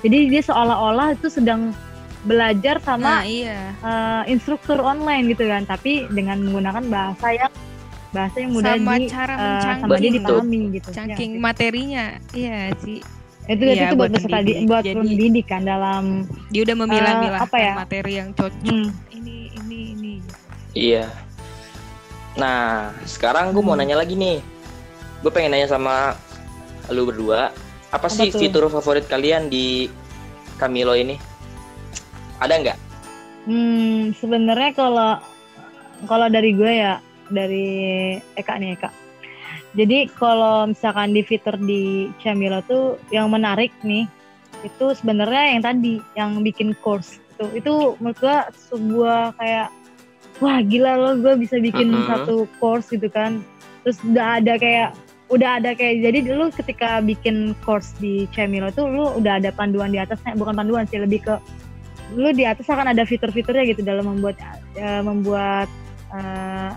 jadi 0.00 0.18
dia 0.28 0.42
seolah-olah 0.42 1.12
itu 1.12 1.28
sedang 1.28 1.72
belajar 2.22 2.76
Nah, 2.76 2.84
sama 2.84 3.12
iya. 3.22 3.70
eh, 3.76 4.22
instruktur 4.28 4.78
online 4.78 5.30
gitu 5.30 5.44
kan, 5.44 5.62
tapi 5.62 6.04
dengan 6.08 6.40
menggunakan 6.40 6.82
bahasa 6.86 7.28
yang 7.30 7.52
bahasa 8.08 8.36
yang 8.38 8.50
mudah 8.50 8.74
Sama 8.74 8.94
di 8.96 9.06
cara 9.06 9.34
eh, 9.34 9.62
sama 9.78 9.94
dia 9.96 10.10
dipahami 10.10 10.60
gitu. 10.72 10.88
cangking 10.90 11.32
Ya, 11.32 11.40
materinya. 11.40 12.04
Iya 12.32 12.58
sih. 12.78 13.00
itu 13.46 13.62
Iya, 13.62 13.86
itu 13.86 13.94
buat 13.94 14.10
buat 14.10 14.18
peserta 14.18 14.38
di, 14.42 14.52
buat 14.66 14.82
Jadi- 14.82 14.98
pendidik 14.98 15.46
kan 15.46 15.62
dalam 15.62 16.26
Dia 16.50 16.66
udah 16.66 16.76
memilah-milah 16.76 17.40
apa 17.40 17.56
ya? 17.56 17.72
materi 17.78 18.12
yang 18.16 18.34
cocok. 18.34 18.58
hmm, 18.66 18.88
Ini 19.12 19.36
ini 19.54 19.78
ini. 19.92 20.14
iya. 20.72 21.06
Nah 22.34 22.60
sekarang 23.02 23.54
gue 23.54 23.62
mau 23.62 23.72
Hmm. 23.72 23.80
nanya 23.80 23.96
lagi 23.96 24.12
nih. 24.12 24.42
Gue 25.22 25.30
pengen 25.30 25.54
nanya 25.54 25.68
sama 25.68 26.18
lu 26.88 27.06
berdua. 27.06 27.54
Apa, 27.94 28.10
sih 28.10 28.30
tuh? 28.34 28.42
fitur 28.42 28.66
favorit 28.70 29.06
kalian 29.06 29.46
di 29.46 29.86
Camilo 30.58 30.94
ini? 30.96 31.14
Ada 32.42 32.54
nggak? 32.60 32.78
hmm, 33.46 34.18
sebenarnya 34.18 34.74
kalau 34.74 35.22
kalau 36.10 36.26
dari 36.28 36.52
gue 36.52 36.72
ya 36.82 36.98
dari 37.30 37.66
Eka 38.36 38.58
nih 38.58 38.76
Eka. 38.76 38.90
Jadi 39.76 40.08
kalau 40.16 40.68
misalkan 40.68 41.14
di 41.14 41.22
fitur 41.22 41.56
di 41.60 42.10
Camilo 42.20 42.60
tuh 42.66 42.98
yang 43.14 43.30
menarik 43.30 43.72
nih 43.86 44.08
itu 44.64 44.86
sebenarnya 44.96 45.56
yang 45.56 45.62
tadi 45.62 45.94
yang 46.16 46.30
bikin 46.40 46.72
course 46.80 47.20
itu 47.36 47.44
itu 47.60 47.74
menurut 48.00 48.18
gue 48.18 48.36
sebuah 48.72 49.36
kayak 49.36 49.68
wah 50.40 50.58
gila 50.64 50.92
loh 50.96 51.14
gue 51.20 51.34
bisa 51.36 51.60
bikin 51.60 51.92
Mm-mm. 51.92 52.08
satu 52.08 52.36
course 52.56 52.88
gitu 52.88 53.06
kan 53.12 53.44
terus 53.84 54.00
udah 54.00 54.40
ada 54.40 54.56
kayak 54.56 54.96
udah 55.26 55.58
ada 55.58 55.74
kayak 55.74 56.06
jadi 56.06 56.18
dulu 56.22 56.54
ketika 56.54 57.02
bikin 57.02 57.58
course 57.66 57.90
di 57.98 58.30
Camilo 58.30 58.70
tuh 58.70 58.86
lu 58.86 59.10
udah 59.18 59.42
ada 59.42 59.50
panduan 59.50 59.90
di 59.90 59.98
atasnya. 59.98 60.38
Bukan 60.38 60.54
panduan 60.54 60.86
sih 60.86 61.02
lebih 61.02 61.26
ke 61.26 61.34
lu 62.14 62.30
di 62.30 62.46
atas 62.46 62.70
akan 62.70 62.94
ada 62.94 63.02
fitur-fiturnya 63.02 63.66
gitu 63.66 63.82
dalam 63.82 64.06
membuat 64.06 64.38
eh, 64.78 65.02
membuat 65.02 65.66
eh, 66.14 66.70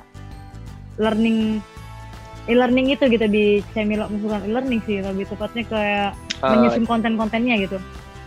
learning 0.98 1.62
e-learning 2.50 2.98
itu 2.98 3.06
gitu 3.14 3.30
di 3.30 3.62
Camilo 3.78 4.10
bukan 4.10 4.42
e-learning 4.50 4.82
sih 4.90 5.06
lebih 5.06 5.30
tepatnya 5.30 5.64
kayak 5.70 6.12
Eh, 6.40 6.48
menyusun 6.56 6.88
konten-kontennya 6.88 7.56
gitu. 7.68 7.78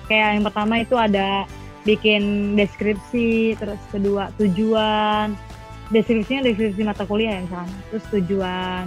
Kayak 0.08 0.28
yang 0.36 0.44
pertama 0.44 0.74
itu 0.84 0.94
ada 1.00 1.48
bikin 1.88 2.54
deskripsi, 2.54 3.56
terus 3.56 3.80
kedua 3.88 4.28
tujuan, 4.36 5.32
deskripsinya 5.88 6.44
deskripsi 6.44 6.84
mata 6.84 7.08
kuliah 7.08 7.40
ya 7.40 7.42
misalnya, 7.42 7.78
terus 7.90 8.04
tujuan, 8.12 8.84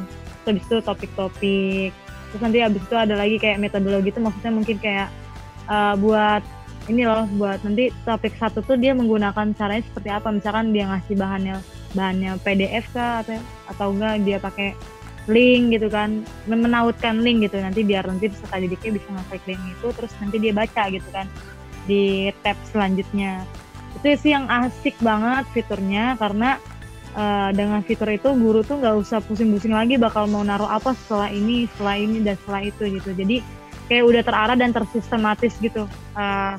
habis 0.47 0.65
itu 0.65 0.77
topik-topik, 0.81 1.91
terus 2.31 2.41
nanti 2.41 2.59
habis 2.61 2.81
itu 2.83 2.95
ada 2.95 3.15
lagi 3.17 3.37
kayak 3.41 3.57
metodologi 3.61 4.09
itu 4.13 4.21
maksudnya 4.21 4.53
mungkin 4.53 4.77
kayak 4.77 5.07
eh, 5.69 5.95
buat 5.97 6.43
ini 6.85 7.01
loh 7.05 7.25
buat 7.41 7.65
nanti 7.65 7.89
topik 8.05 8.37
satu 8.37 8.61
tuh 8.61 8.77
dia 8.77 8.93
menggunakan 8.93 9.57
caranya 9.57 9.83
seperti 9.85 10.09
apa. 10.13 10.29
Misalkan 10.29 10.69
dia 10.69 10.85
ngasih 10.89 11.15
bahannya 11.17 11.55
bahannya 11.97 12.31
PDF 12.45 12.85
kah 12.93 13.25
atau 13.25 13.39
atau 13.71 13.87
enggak 13.95 14.15
dia 14.21 14.37
pakai 14.37 14.77
link 15.25 15.73
gitu 15.73 15.89
kan. 15.89 16.21
Menautkan 16.45 17.25
link 17.25 17.49
gitu. 17.49 17.57
Nanti 17.57 17.81
biar 17.81 18.05
nanti 18.05 18.29
peserta 18.29 18.61
didiknya 18.61 19.01
bisa 19.01 19.07
ngeklik 19.09 19.43
link 19.49 19.61
itu 19.65 19.87
terus 19.97 20.11
nanti 20.21 20.35
dia 20.37 20.53
baca 20.53 20.83
gitu 20.93 21.09
kan 21.09 21.25
di 21.89 22.29
tab 22.45 22.57
selanjutnya. 22.69 23.41
Itu 23.97 24.05
sih 24.21 24.31
yang 24.37 24.45
asik 24.45 24.93
banget 25.01 25.49
fiturnya 25.57 26.13
karena 26.21 26.61
eh, 27.15 27.49
dengan 27.55 27.81
fitur 27.81 28.11
itu 28.11 28.29
guru 28.35 28.61
tuh 28.61 28.77
nggak 28.83 28.95
usah 28.99 29.23
pusing-pusing 29.23 29.71
lagi 29.71 29.95
bakal 29.95 30.27
mau 30.27 30.43
naruh 30.43 30.69
apa 30.69 30.91
setelah 30.93 31.31
ini 31.31 31.65
setelah 31.73 31.95
ini 31.97 32.17
dan 32.21 32.35
setelah 32.43 32.61
itu 32.67 32.83
gitu. 32.99 33.09
Jadi 33.15 33.39
kayak 33.87 34.03
udah 34.05 34.21
terarah 34.25 34.57
dan 34.57 34.75
tersistematis 34.75 35.55
gitu 35.63 35.87
eh, 36.17 36.53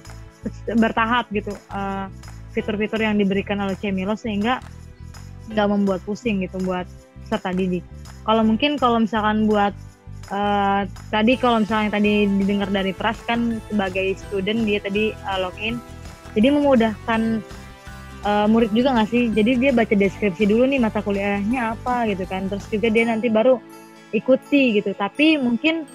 bertahap 0.75 1.29
gitu 1.31 1.53
eh, 1.53 2.07
fitur-fitur 2.57 3.05
yang 3.05 3.21
diberikan 3.21 3.61
oleh 3.61 3.77
Cemilo 3.77 4.17
sehingga 4.17 4.65
nggak 5.53 5.69
membuat 5.69 6.01
pusing 6.03 6.43
gitu 6.43 6.59
buat 6.65 6.89
peserta 7.27 7.53
didik. 7.53 7.85
Kalau 8.27 8.43
mungkin 8.43 8.81
kalau 8.81 9.03
misalkan 9.03 9.47
buat 9.47 9.75
eh, 10.33 10.83
tadi 11.13 11.33
kalau 11.39 11.63
misalnya 11.63 11.99
tadi 11.99 12.27
didengar 12.27 12.71
dari 12.73 12.97
Pras 12.97 13.19
kan 13.29 13.61
sebagai 13.69 14.17
student 14.19 14.65
dia 14.65 14.81
tadi 14.81 15.13
eh, 15.13 15.39
login. 15.39 15.79
Jadi 16.37 16.49
memudahkan 16.53 17.41
eh, 18.27 18.47
murid 18.51 18.75
juga 18.75 18.91
nggak 18.93 19.09
sih 19.09 19.31
jadi 19.31 19.51
dia 19.57 19.71
baca 19.71 19.95
deskripsi 19.95 20.45
dulu 20.45 20.67
nih 20.67 20.83
mata 20.83 20.99
kuliahnya 20.99 21.73
apa 21.73 22.11
gitu 22.11 22.27
kan 22.27 22.51
terus 22.51 22.67
juga 22.67 22.91
dia 22.91 23.07
nanti 23.07 23.31
baru 23.31 23.63
ikuti 24.11 24.75
gitu 24.75 24.91
tapi 24.93 25.39
mungkin 25.39 25.87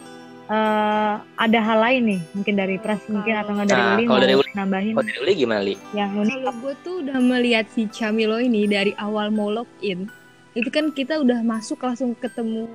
eh, 0.48 1.14
ada 1.20 1.60
hal 1.60 1.80
lain 1.80 2.02
nih 2.16 2.22
mungkin 2.34 2.54
dari 2.56 2.76
Pras 2.76 3.04
mungkin 3.08 3.36
atau 3.36 3.52
nggak 3.54 3.68
dari 3.68 3.80
Nah, 3.82 3.92
Uli 3.94 4.04
kalau 4.04 4.12
mau 4.12 4.22
dari 4.22 4.36
Uli- 4.36 4.54
nambahin 4.54 4.94
Kalau 4.96 5.06
dari 5.06 5.20
Uli 5.20 5.34
gimana 5.36 5.62
Li? 5.62 5.76
yang 5.92 6.12
unik 6.14 6.34
Kalau 6.34 6.54
gue 6.58 6.74
tuh 6.82 6.96
udah 7.04 7.18
melihat 7.20 7.66
si 7.70 7.88
Camilo 7.88 8.38
ini 8.38 8.66
dari 8.66 8.92
awal 8.96 9.28
mau 9.30 9.48
login, 9.48 10.08
itu 10.52 10.68
kan 10.68 10.92
kita 10.92 11.20
udah 11.20 11.40
masuk 11.42 11.80
langsung 11.80 12.12
ketemu 12.14 12.68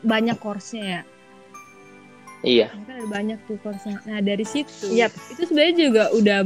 banyak 0.00 0.38
course-nya 0.38 0.84
ya. 0.84 1.02
Iya. 2.40 2.66
Kan 2.70 2.86
ada 2.88 3.04
banyak 3.04 3.38
tuh 3.44 3.58
course-nya. 3.60 3.98
Nah 4.06 4.22
dari 4.22 4.46
situ, 4.46 4.94
Yap. 4.94 5.10
itu 5.28 5.42
sebenarnya 5.44 5.74
juga 5.76 6.02
udah 6.14 6.40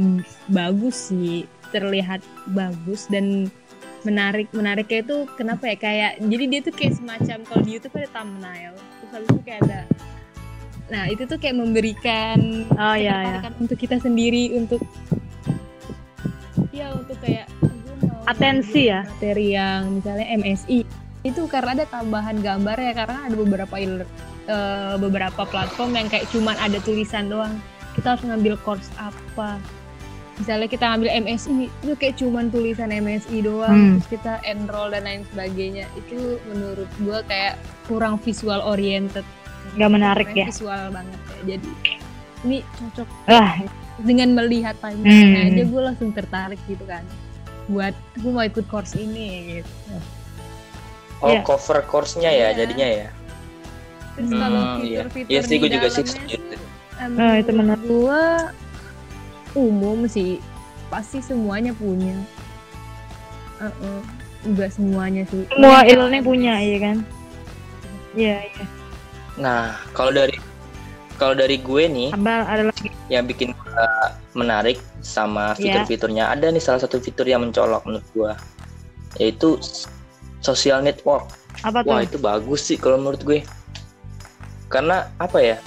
bagus 0.49 1.13
sih, 1.13 1.45
terlihat 1.73 2.21
bagus 2.53 3.09
dan 3.09 3.49
menarik. 4.05 4.47
Menariknya 4.53 5.01
itu 5.01 5.17
kenapa 5.33 5.73
ya? 5.73 5.75
Kayak 5.75 6.11
jadi 6.21 6.45
dia 6.45 6.59
tuh 6.61 6.73
kayak 6.77 6.93
semacam 7.01 7.37
kalau 7.49 7.61
di 7.65 7.71
YouTube 7.75 7.97
ada 7.97 8.09
thumbnail, 8.13 8.73
terus 8.77 9.11
habis 9.11 9.29
itu 9.33 9.41
kayak 9.41 9.61
ada 9.65 9.81
Nah, 10.91 11.07
itu 11.09 11.23
tuh 11.25 11.39
kayak 11.39 11.57
memberikan 11.57 12.67
oh 12.75 12.95
ya 12.99 12.99
ya 12.99 13.39
ketertarikan 13.39 13.53
untuk 13.63 13.77
kita 13.79 13.95
sendiri 14.03 14.53
untuk 14.53 14.81
ya 16.75 16.91
untuk 16.93 17.17
kayak 17.23 17.47
Atensi 18.23 18.87
ya? 18.87 19.03
materi 19.03 19.51
yang 19.51 19.99
misalnya 19.99 20.27
MSI 20.39 20.87
itu 21.23 21.41
karena 21.47 21.75
ada 21.81 21.85
tambahan 21.87 22.39
gambar 22.39 22.77
ya 22.79 22.93
karena 22.95 23.19
ada 23.27 23.35
beberapa 23.35 23.75
il- 23.79 24.07
eh, 24.47 24.95
beberapa 24.99 25.43
platform 25.47 25.91
yang 25.95 26.07
kayak 26.11 26.27
cuman 26.31 26.55
ada 26.59 26.79
tulisan 26.83 27.31
doang 27.31 27.55
kita 27.95 28.15
harus 28.15 28.23
ngambil 28.27 28.55
course 28.63 28.91
apa 28.99 29.59
misalnya 30.35 30.65
kita 30.65 30.85
ngambil 30.87 31.09
MSI 31.19 31.53
itu 31.69 31.93
kayak 31.93 32.15
cuman 32.17 32.49
tulisan 32.49 32.89
MSI 32.89 33.37
doang 33.39 33.69
Hmm. 33.69 33.91
terus 33.95 34.07
kita 34.11 34.33
enroll 34.43 34.89
dan 34.89 35.03
lain 35.03 35.21
sebagainya 35.29 35.85
itu 35.95 36.17
menurut 36.47 36.89
gue 36.97 37.17
kayak 37.25 37.53
kurang 37.85 38.17
visual 38.17 38.59
oriented 38.59 39.21
nggak 39.73 39.91
menarik 39.91 40.27
ya 40.31 40.49
visual 40.49 40.89
banget 40.89 41.19
ya 41.21 41.39
jadi 41.53 41.69
ini 42.43 42.57
cocok 42.75 43.07
ah 43.27 43.53
dengan 43.99 44.29
melihat 44.33 44.75
timeline 44.79 45.31
Hmm. 45.31 45.47
aja 45.47 45.63
gue 45.63 45.81
langsung 45.83 46.09
tertarik 46.11 46.59
gitu 46.65 46.83
kan 46.83 47.05
buat 47.65 47.93
gue 48.15 48.27
mau 48.27 48.41
ikut 48.41 48.65
course 48.67 48.93
ini 48.93 49.59
gitu 49.59 49.95
Oh 51.19 51.31
Iya. 51.31 51.39
cover 51.41 51.79
course-nya 51.83 52.27
ya 52.27 52.51
Iya. 52.51 52.57
jadinya 52.57 52.87
ya. 52.89 53.07
Terus 54.13 54.27
Hmm, 54.27 54.41
kalau 54.43 54.61
iya. 54.83 54.99
fitur-fitur 54.99 55.31
Iya 55.31 55.39
sih, 55.41 55.47
di 55.47 55.55
gua 55.57 55.69
juga 55.71 55.87
sih 55.87 56.03
setuju. 56.03 56.35
sih, 56.35 56.59
Nah, 57.15 57.33
itu 57.33 57.51
menurut 57.53 57.79
benar. 57.79 58.51
Umum 59.53 60.05
sih. 60.05 60.37
Pasti 60.87 61.19
semuanya 61.19 61.71
punya. 61.71 62.13
Uh-uh. 63.59 64.01
Enggak 64.43 64.69
semuanya 64.71 65.23
sih. 65.25 65.47
Semua 65.47 65.81
Punya 65.81 66.19
MS. 66.19 66.21
punya, 66.21 66.53
iya 66.59 66.77
kan? 66.79 66.97
Iya, 68.13 68.37
iya. 68.43 68.65
Nah, 69.35 69.63
kalau 69.91 70.11
dari 70.11 70.35
kalau 71.15 71.33
dari 71.33 71.57
gue 71.57 71.83
nih 71.87 72.09
Abal 72.11 72.41
ada 72.43 72.63
lagi. 72.67 72.89
yang 73.07 73.23
bikin 73.23 73.53
gue 73.53 73.85
menarik 74.33 74.77
sama 74.99 75.53
Iya. 75.53 75.81
fitur-fiturnya 75.81 76.27
ada 76.27 76.49
nih 76.49 76.59
salah 76.59 76.81
satu 76.81 76.97
fitur 76.97 77.23
yang 77.23 77.41
mencolok 77.41 77.85
menurut 77.85 78.07
gue 78.11 78.31
yaitu 79.17 79.57
social 80.41 80.81
network. 80.81 81.29
Apa 81.63 81.85
Wah 81.85 82.01
tuh? 82.01 82.05
itu 82.05 82.17
bagus 82.19 82.61
sih 82.65 82.75
kalau 82.75 82.99
menurut 82.99 83.21
gue. 83.23 83.39
Karena 84.67 85.07
apa 85.15 85.37
ya? 85.39 85.57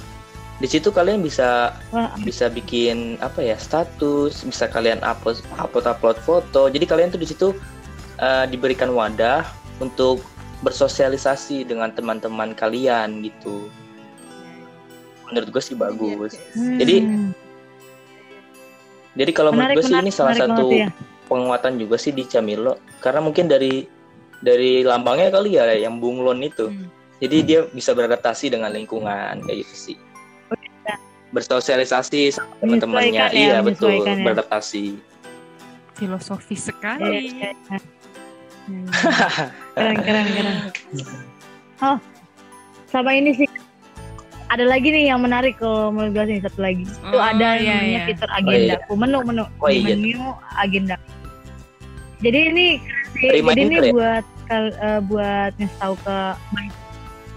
Di 0.56 0.64
situ 0.64 0.88
kalian 0.88 1.20
bisa 1.20 1.76
Wah, 1.92 2.16
bisa 2.24 2.48
bikin 2.48 3.20
apa 3.20 3.44
ya 3.44 3.60
status, 3.60 4.40
bisa 4.40 4.64
kalian 4.64 5.04
upload 5.04 5.44
upload 5.60 5.84
upload 5.84 6.18
foto. 6.24 6.72
Jadi 6.72 6.84
kalian 6.88 7.12
tuh 7.12 7.20
di 7.20 7.28
situ 7.28 7.48
eh, 8.16 8.44
diberikan 8.48 8.88
wadah 8.96 9.44
untuk 9.84 10.24
bersosialisasi 10.64 11.68
dengan 11.68 11.92
teman-teman 11.92 12.56
kalian 12.56 13.20
gitu. 13.20 13.68
Menurut 15.28 15.48
gue 15.52 15.62
sih 15.62 15.76
bagus. 15.76 16.40
hmm. 16.56 16.78
Jadi, 16.80 16.96
Jadi 19.16 19.30
kalau 19.32 19.52
menurut 19.52 19.80
gue 19.80 19.84
sih 19.84 19.96
ini 19.96 20.12
salah 20.12 20.36
menarik 20.36 20.56
satu 20.56 20.66
ya. 20.72 20.88
penguatan 21.28 21.80
juga 21.80 21.96
sih 21.96 22.12
di 22.12 22.24
Camilo 22.28 22.76
karena 23.00 23.24
mungkin 23.24 23.48
dari 23.48 23.88
dari 24.44 24.84
lambangnya 24.84 25.32
kali 25.32 25.56
ya 25.56 25.68
yang 25.76 26.00
bunglon 26.00 26.40
itu. 26.40 26.72
Hmm. 26.72 26.88
Jadi 27.20 27.36
dia 27.44 27.60
bisa 27.68 27.92
beradaptasi 27.92 28.52
dengan 28.52 28.72
lingkungan 28.72 29.44
kayak 29.44 29.64
gitu 29.64 29.76
sih. 29.92 29.96
Oh. 31.36 31.38
Bersosialisasi 31.38 32.32
sama 32.32 32.48
teman-temannya. 32.58 33.12
Ya, 33.12 33.28
Iya 33.28 33.56
betul, 33.60 33.92
ya. 34.00 34.16
beradaptasi. 34.16 34.96
Filosofis 35.92 36.64
Iya, 36.64 36.68
sekali. 36.72 37.04
iya, 37.28 37.50
iya. 37.52 37.78
keren, 39.76 39.96
keren, 40.00 40.26
keren. 40.32 40.56
Oh, 41.78 41.96
sama 42.88 43.12
ini 43.12 43.36
sih. 43.36 43.48
Ada 44.48 44.64
lagi 44.64 44.88
nih 44.88 45.10
yang 45.10 45.20
menarik 45.20 45.58
kalau 45.58 45.92
menurut 45.92 46.16
gue 46.16 46.24
nih 46.26 46.38
satu 46.40 46.60
lagi. 46.62 46.82
Itu 46.86 47.12
Oh, 47.12 47.20
ada 47.20 47.58
iya, 47.58 47.76
namanya 47.76 47.84
iya. 47.84 48.00
fitur 48.06 48.30
agenda. 48.32 48.74
iya. 48.80 48.94
Menu, 48.96 49.18
menu. 49.22 49.44
Oh, 49.60 49.68
iya. 49.68 49.92
Menu 49.92 50.24
agenda. 50.56 50.96
Jadi 52.24 52.38
ini 52.48 52.66
jadi 53.20 53.44
Reminder 53.44 53.60
ini 53.60 53.76
ya? 53.76 53.92
buat 53.92 54.24
kal- 54.48 54.76
eh, 54.78 55.00
buat 55.04 55.52
ngasih 55.60 55.76
tahu 55.76 55.94
ke 56.00 56.16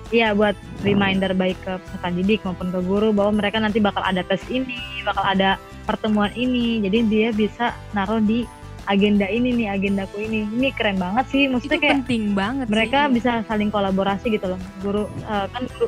Iya 0.09 0.33
buat 0.33 0.57
reminder 0.81 1.37
baik 1.37 1.57
ke 1.61 1.77
peserta 1.77 2.09
didik 2.09 2.41
maupun 2.41 2.73
ke 2.73 2.81
guru 2.81 3.13
bahwa 3.13 3.37
mereka 3.37 3.61
nanti 3.61 3.77
bakal 3.77 4.01
ada 4.01 4.25
tes 4.25 4.41
ini, 4.49 4.73
bakal 5.05 5.21
ada 5.21 5.61
pertemuan 5.85 6.33
ini. 6.33 6.81
Jadi 6.81 7.05
dia 7.05 7.29
bisa 7.29 7.77
naruh 7.93 8.17
di 8.17 8.41
agenda 8.89 9.29
ini 9.29 9.53
nih, 9.53 9.67
agendaku 9.69 10.25
ini. 10.25 10.49
Ini 10.49 10.73
keren 10.73 10.97
banget 10.97 11.29
sih. 11.29 11.45
Itu 11.45 11.53
Maksudnya 11.61 11.77
kayak 11.77 11.95
penting 12.01 12.23
banget 12.33 12.65
mereka 12.73 12.99
sih. 13.05 13.21
bisa 13.21 13.31
saling 13.45 13.69
kolaborasi 13.69 14.33
gitu 14.33 14.49
loh. 14.49 14.59
Guru 14.81 15.03
eh, 15.23 15.45
kan 15.45 15.63
guru 15.69 15.87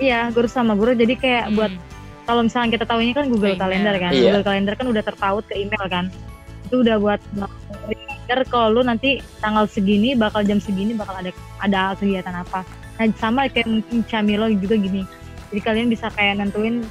Iya, 0.00 0.32
guru 0.32 0.48
sama 0.48 0.72
guru. 0.76 0.92
Jadi 0.92 1.12
kayak 1.16 1.48
Hmm. 1.48 1.56
buat 1.56 1.72
kalau 2.24 2.44
misalnya 2.44 2.76
kita 2.76 2.84
tahu 2.84 3.00
ini 3.00 3.12
kan 3.12 3.24
Google 3.28 3.56
Kalender. 3.56 3.96
Calendar 3.96 3.96
kan. 4.00 4.10
Iya. 4.12 4.20
Google 4.22 4.44
Calendar 4.44 4.74
kan 4.76 4.86
udah 4.88 5.02
terpaut 5.02 5.44
ke 5.44 5.54
email 5.56 5.84
kan. 5.88 6.04
Itu 6.68 6.84
udah 6.84 6.96
buat 6.96 7.20
reminder 7.84 8.38
kalau 8.46 8.68
lu 8.70 8.82
nanti 8.84 9.18
tanggal 9.40 9.64
segini 9.64 10.12
bakal 10.12 10.44
jam 10.44 10.60
segini 10.60 10.92
bakal 10.92 11.16
ada 11.16 11.32
ada 11.58 11.96
kegiatan 11.96 12.36
apa. 12.36 12.62
Nah, 13.00 13.08
sama 13.16 13.48
kayak 13.48 13.64
mungkin 13.64 14.04
Camilo 14.04 14.44
juga 14.52 14.76
gini. 14.76 15.08
Jadi 15.48 15.60
kalian 15.64 15.88
bisa 15.88 16.12
kayak 16.12 16.36
nentuin 16.36 16.84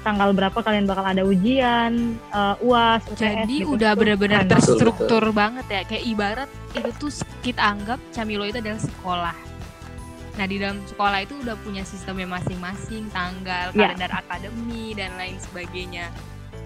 tanggal 0.00 0.32
berapa 0.32 0.56
kalian 0.56 0.88
bakal 0.88 1.04
ada 1.04 1.20
ujian, 1.20 2.16
eh, 2.16 2.64
UAS, 2.64 3.04
UTS 3.12 3.44
Jadi 3.44 3.56
gitu. 3.60 3.76
udah 3.76 3.92
benar-benar 3.92 4.48
terstruktur 4.48 5.20
banget 5.36 5.68
ya. 5.68 5.84
Kayak 5.84 6.04
ibarat 6.08 6.50
itu 6.72 6.88
tuh 6.96 7.12
kita 7.44 7.60
anggap 7.60 8.00
Camilo 8.08 8.48
itu 8.48 8.56
adalah 8.56 8.80
sekolah. 8.80 9.36
Nah 10.40 10.46
di 10.48 10.56
dalam 10.56 10.80
sekolah 10.88 11.20
itu 11.20 11.36
udah 11.44 11.52
punya 11.60 11.84
sistemnya 11.84 12.24
masing-masing, 12.24 13.12
tanggal, 13.12 13.76
Ya. 13.76 13.92
kalender 13.92 14.08
akademi 14.16 14.96
dan 14.96 15.12
lain 15.20 15.36
sebagainya. 15.36 16.08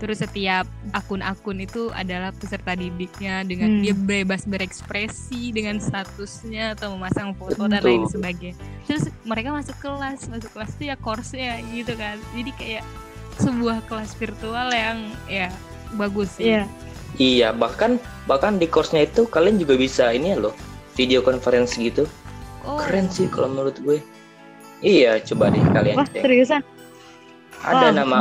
Terus 0.05 0.21
setiap 0.21 0.69
akun-akun 0.93 1.65
itu 1.65 1.89
adalah 1.97 2.29
peserta 2.37 2.77
didiknya 2.77 3.41
dengan 3.41 3.73
Hmm. 3.73 3.81
dia 3.81 3.97
bebas 3.97 4.45
berekspresi 4.45 5.49
dengan 5.49 5.81
statusnya 5.81 6.77
atau 6.77 6.93
memasang 6.93 7.33
foto 7.33 7.65
dan 7.65 7.81
lain 7.81 8.05
sebagainya. 8.05 8.53
Terus 8.85 9.09
mereka 9.25 9.57
masuk 9.57 9.73
kelas, 9.81 10.29
masuk 10.29 10.53
kelas 10.53 10.77
itu 10.77 10.93
ya 10.93 10.97
course-nya 11.01 11.57
gitu 11.73 11.97
kan. 11.97 12.21
Jadi 12.37 12.53
kayak 12.61 12.85
sebuah 13.41 13.81
kelas 13.89 14.13
virtual 14.13 14.69
yang 14.77 15.09
ya 15.25 15.49
bagus 15.97 16.37
sih. 16.37 16.53
Iya. 16.53 16.69
Iya, 17.17 17.49
bahkan 17.57 17.97
bahkan 18.29 18.61
di 18.61 18.69
course-nya 18.69 19.09
itu 19.09 19.25
kalian 19.25 19.57
juga 19.57 19.81
bisa 19.81 20.13
ini 20.13 20.37
ya 20.37 20.39
loh, 20.39 20.53
video 20.93 21.25
conference 21.25 21.81
gitu. 21.81 22.05
Oh, 22.61 22.77
Keren 22.77 23.09
sih 23.09 23.25
kalau 23.33 23.49
menurut 23.49 23.81
gue. 23.81 24.05
Iya, 24.85 25.17
coba 25.25 25.49
deh 25.49 25.65
kalian 25.73 25.97
Wah, 25.97 26.05
cek. 26.05 26.21
seriusan? 26.21 26.61
Ada 27.65 27.87
Wah, 27.89 27.93
nama 27.97 28.19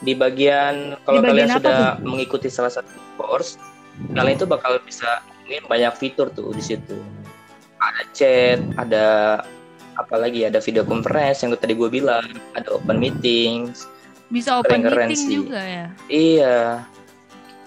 di 0.00 0.12
bagian 0.16 0.96
kalau 1.04 1.20
Di 1.20 1.28
bagian 1.28 1.28
kalian 1.28 1.48
sudah 1.60 1.80
mengikuti 2.00 2.48
salah 2.48 2.72
satu 2.72 2.88
course, 3.20 3.60
kalian 4.16 4.40
itu 4.40 4.48
bakal 4.48 4.80
bisa 4.80 5.20
nemuin 5.44 5.68
banyak 5.68 5.92
fitur 6.00 6.32
tuh 6.32 6.48
di 6.56 6.64
situ. 6.64 6.96
Ada 7.76 8.02
chat, 8.16 8.58
ada 8.80 9.04
apa 10.00 10.14
lagi? 10.16 10.48
Ada 10.48 10.64
video 10.64 10.88
conference 10.88 11.44
yang 11.44 11.52
tadi 11.60 11.76
gue 11.76 11.92
bilang, 11.92 12.24
ada 12.56 12.72
open 12.72 12.96
meetings. 12.96 13.84
bisa 14.32 14.64
open 14.64 14.80
Keren-keren 14.80 15.08
meeting 15.12 15.28
sih. 15.28 15.36
juga 15.36 15.60
ya. 15.60 15.86
Iya, 16.08 16.58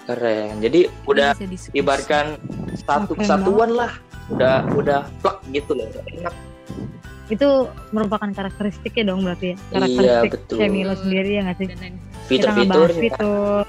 keren. 0.09 0.57
Jadi 0.59 0.89
udah 1.05 1.37
ibaratkan 1.77 2.41
satu 2.73 3.13
Keren 3.13 3.21
kesatuan 3.21 3.71
lah. 3.77 3.93
Udah 4.33 4.65
udah 4.73 5.05
plak 5.21 5.45
gitu 5.53 5.77
loh. 5.77 5.85
Enak. 6.09 6.33
Itu 7.27 7.49
merupakan 7.91 8.29
karakteristiknya 8.29 9.03
dong 9.05 9.21
berarti 9.21 9.45
ya 9.45 9.55
Iya, 9.55 9.67
karakteristik 9.73 10.31
betul. 10.33 10.57
Camilo 10.57 10.93
sendiri 10.95 11.29
ya 11.29 11.41
nggak 11.43 11.57
sih 11.57 11.67
Dan 11.67 11.79
lain- 11.79 11.99
kita 12.27 12.47
ngebahas 12.49 12.93
fitur 12.93 13.63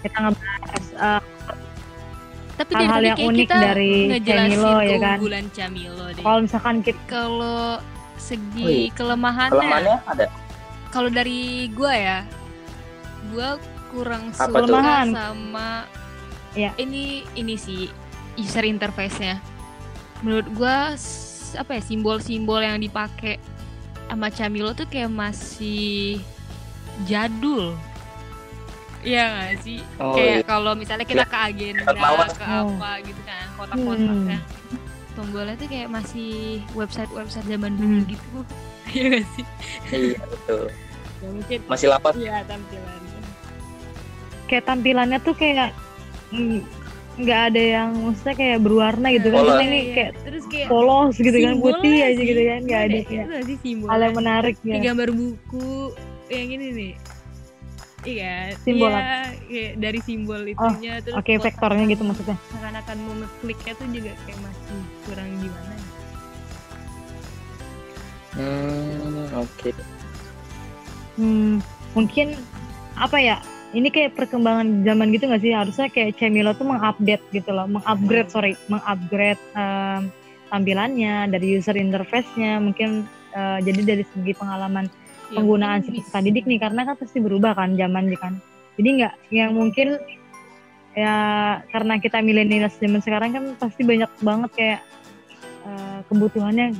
kita 0.00 0.18
ngebahas 0.20 0.84
uh, 0.96 1.22
Tapi 2.56 2.72
Hal-hal 2.76 3.02
yang 3.06 3.18
unik 3.24 3.40
kita 3.42 3.56
dari 3.56 3.92
Camilo, 4.20 4.74
ya 4.80 4.96
kan? 4.96 5.16
keunggulan 5.16 5.46
Camilo 5.50 6.06
deh. 6.10 6.20
kalau 6.20 6.38
misalkan 6.40 6.74
kita 6.80 7.00
Kalau 7.06 7.80
segi 8.16 8.60
Oh 8.60 8.68
iya. 8.68 8.92
kelemahannya, 8.92 9.54
Kelemahannya 9.56 9.96
ada. 10.06 10.24
kalau 10.90 11.08
dari 11.08 11.40
gua 11.70 11.92
ya, 11.92 12.18
gua 13.28 13.56
kurang 13.88 14.28
Apa 14.30 14.44
suka 14.52 14.58
tuh? 14.60 14.76
Sama 15.08 15.70
Iya. 16.52 16.70
ini 16.76 17.24
ini 17.32 17.54
sih 17.54 17.88
user 18.36 18.60
interface-nya. 18.62 19.40
Menurut 20.20 20.52
gua 20.52 20.98
apa 21.54 21.76
ya 21.76 21.82
simbol-simbol 21.82 22.58
yang 22.58 22.76
dipakai 22.76 23.38
sama 24.06 24.26
Camilo 24.28 24.72
tuh 24.72 24.84
kayak 24.84 25.08
masih 25.08 26.18
jadul. 27.04 27.78
Iya 29.00 29.24
gak 29.48 29.64
sih? 29.64 29.80
Oh, 29.96 30.12
kayak 30.12 30.36
iya. 30.36 30.44
kalau 30.44 30.72
misalnya 30.74 31.04
kita 31.04 31.24
ke 31.24 31.38
agenda 31.38 31.88
ke 31.88 31.96
Oh. 32.44 32.76
apa 32.76 32.90
gitu 33.00 33.20
kan 33.24 33.46
kotak-kotaknya 33.56 34.38
Hmm. 34.38 34.78
tombolnya 35.10 35.54
tuh 35.56 35.66
kayak 35.66 35.88
masih 35.88 36.32
website-website 36.72 37.48
zaman 37.48 37.72
dulu 37.74 37.96
Hmm. 37.96 38.04
gitu 38.04 38.38
iya 38.92 39.04
gak 39.10 39.24
sih 39.32 39.44
Iya, 39.88 40.20
betul. 40.20 40.62
ya 41.20 41.28
mungkin 41.32 41.58
Masih 41.64 41.86
lapas. 41.88 42.12
iya 42.14 42.44
tampilannya 42.44 43.20
kayak 44.46 44.64
tampilannya 44.66 45.18
tuh 45.22 45.32
kayak 45.32 45.70
mm, 46.28 46.60
nggak 47.20 47.40
ada 47.52 47.62
yang 47.62 47.90
maksudnya 48.00 48.34
kayak 48.34 48.58
berwarna 48.60 49.08
gitu 49.12 49.28
kan. 49.28 49.40
Ini 49.40 49.60
Iya, 49.60 49.92
kayak 49.94 50.12
terus 50.24 50.44
kayak 50.48 50.66
polos 50.68 51.14
gitu 51.14 51.38
kan 51.38 51.54
putih 51.58 51.96
aja 52.00 52.14
sih. 52.16 52.26
gitu 52.26 52.42
kan 52.42 52.60
nggak 52.64 52.82
ada 52.82 52.96
Iya, 52.96 53.04
kayak 53.06 53.26
hal 53.86 54.00
yang 54.00 54.14
menarik 54.16 54.56
ya. 54.62 54.74
Gambar 54.80 55.08
buku 55.12 55.68
yang 56.28 56.48
ini 56.50 56.66
nih. 56.72 56.92
Iya 58.00 58.56
Simbol 58.64 58.88
iya, 58.88 59.28
kayak 59.44 59.72
dari 59.76 60.00
simbol 60.00 60.40
itunya 60.48 61.04
terus 61.04 61.20
oke 61.20 61.32
vektornya 61.36 61.84
gitu 61.84 62.00
maksudnya. 62.00 62.36
seakan-akan 62.48 62.96
mau 63.04 63.14
ngekliknya 63.20 63.72
tuh 63.76 63.86
juga 63.92 64.12
kayak 64.24 64.38
masih 64.40 64.80
kurang 65.04 65.28
gimana? 65.36 65.74
Ya. 68.30 68.40
Hmm, 68.40 69.26
oke. 69.36 69.70
hmm, 71.18 71.54
mungkin 71.92 72.26
apa 72.96 73.16
ya 73.18 73.36
ini 73.70 73.88
kayak 73.88 74.18
perkembangan 74.18 74.82
zaman 74.82 75.14
gitu 75.14 75.30
nggak 75.30 75.42
sih? 75.42 75.52
Harusnya 75.54 75.86
kayak 75.90 76.18
Cemilo 76.18 76.52
tuh 76.58 76.66
mengupdate 76.66 77.22
gitu 77.30 77.50
loh 77.54 77.70
mengupgrade 77.70 78.30
sorry 78.30 78.52
mengupgrade 78.66 79.42
em, 79.54 80.10
tampilannya 80.50 81.30
dari 81.30 81.54
user 81.54 81.78
interface-nya 81.78 82.58
mungkin 82.58 83.06
eh, 83.34 83.58
jadi 83.62 83.94
dari 83.94 84.04
segi 84.04 84.32
pengalaman 84.34 84.90
Ya, 85.30 85.38
penggunaan 85.46 85.86
si 85.86 85.94
peserta 85.94 86.18
didik 86.26 86.42
nih 86.42 86.58
karena 86.58 86.82
kan 86.82 86.98
pasti 86.98 87.22
berubah 87.22 87.54
kan 87.54 87.78
zaman 87.78 88.10
kan. 88.18 88.42
Jadi 88.74 88.88
nggak 88.98 89.14
yang 89.30 89.54
mungkin 89.54 89.94
ya 90.98 91.14
karena 91.70 92.02
kita 92.02 92.18
milenial 92.18 92.66
zaman 92.66 92.98
sekarang 92.98 93.30
kan 93.30 93.44
pasti 93.54 93.86
banyak 93.86 94.10
banget 94.26 94.50
kayak 94.58 94.80
eh, 95.70 95.98
kebutuhannya 96.10 96.74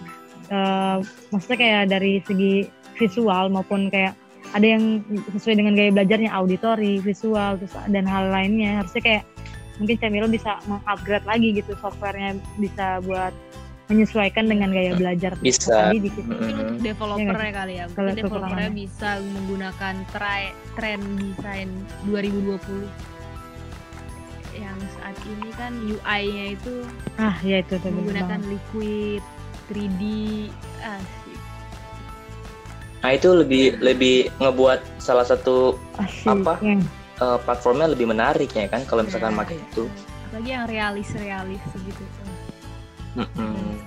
eh, 0.51 0.97
maksudnya 1.31 1.59
kayak 1.63 1.83
dari 1.95 2.19
segi 2.27 2.67
visual 2.99 3.55
maupun 3.55 3.87
kayak 3.87 4.19
ada 4.51 4.67
yang 4.67 5.03
sesuai 5.35 5.63
dengan 5.63 5.73
gaya 5.79 5.91
belajarnya 5.95 6.31
auditori, 6.31 6.99
visual, 6.99 7.59
terus 7.59 7.75
dan 7.89 8.05
hal 8.07 8.31
lainnya. 8.31 8.83
Harusnya 8.83 9.03
kayak 9.03 9.23
mungkin 9.79 9.97
Camilo 9.97 10.29
bisa 10.29 10.61
mengupgrade 10.69 11.25
lagi 11.25 11.49
gitu 11.57 11.73
softwarenya 11.81 12.37
bisa 12.61 13.01
buat 13.07 13.33
menyesuaikan 13.91 14.47
dengan 14.47 14.71
gaya 14.71 14.95
belajar 14.95 15.35
Bisa. 15.43 15.91
tadi 15.91 15.99
dikit. 15.99 16.23
untuk 16.23 16.79
developernya 16.79 17.53
kali 17.53 17.75
ya. 17.83 17.85
Kalau 17.91 18.15
mungkin 18.15 18.23
developernya 18.23 18.71
bisa 18.71 19.11
menggunakan 19.19 19.95
try, 20.15 20.43
trend 20.79 21.03
desain 21.19 21.69
2020 22.07 22.87
yang 24.55 24.79
saat 24.99 25.17
ini 25.27 25.49
kan 25.57 25.73
UI-nya 25.89 26.45
itu 26.55 26.75
Ah, 27.19 27.35
ya 27.43 27.65
itu 27.65 27.75
menggunakan 27.83 28.39
banget. 28.39 28.53
liquid 28.55 29.23
3D 29.71 30.03
asik 30.83 31.20
Nah 33.01 33.11
itu 33.11 33.33
lebih 33.33 33.81
lebih 33.81 34.29
ngebuat 34.37 34.81
salah 34.97 35.25
satu 35.25 35.77
Asik. 35.97 36.29
apa? 36.29 36.61
Yang 36.61 36.85
eh, 37.17 37.39
platformnya 37.41 37.89
lebih 37.89 38.07
menarik 38.07 38.51
ya 38.51 38.67
kan 38.67 38.85
kalau 38.85 39.03
misalkan 39.03 39.33
Nah. 39.33 39.45
pakai 39.45 39.57
itu. 39.59 39.85
apalagi 40.31 40.51
yang 40.53 40.65
realis-realis 40.65 41.59
segitu 41.69 42.03
Mm-mm. 43.19 43.83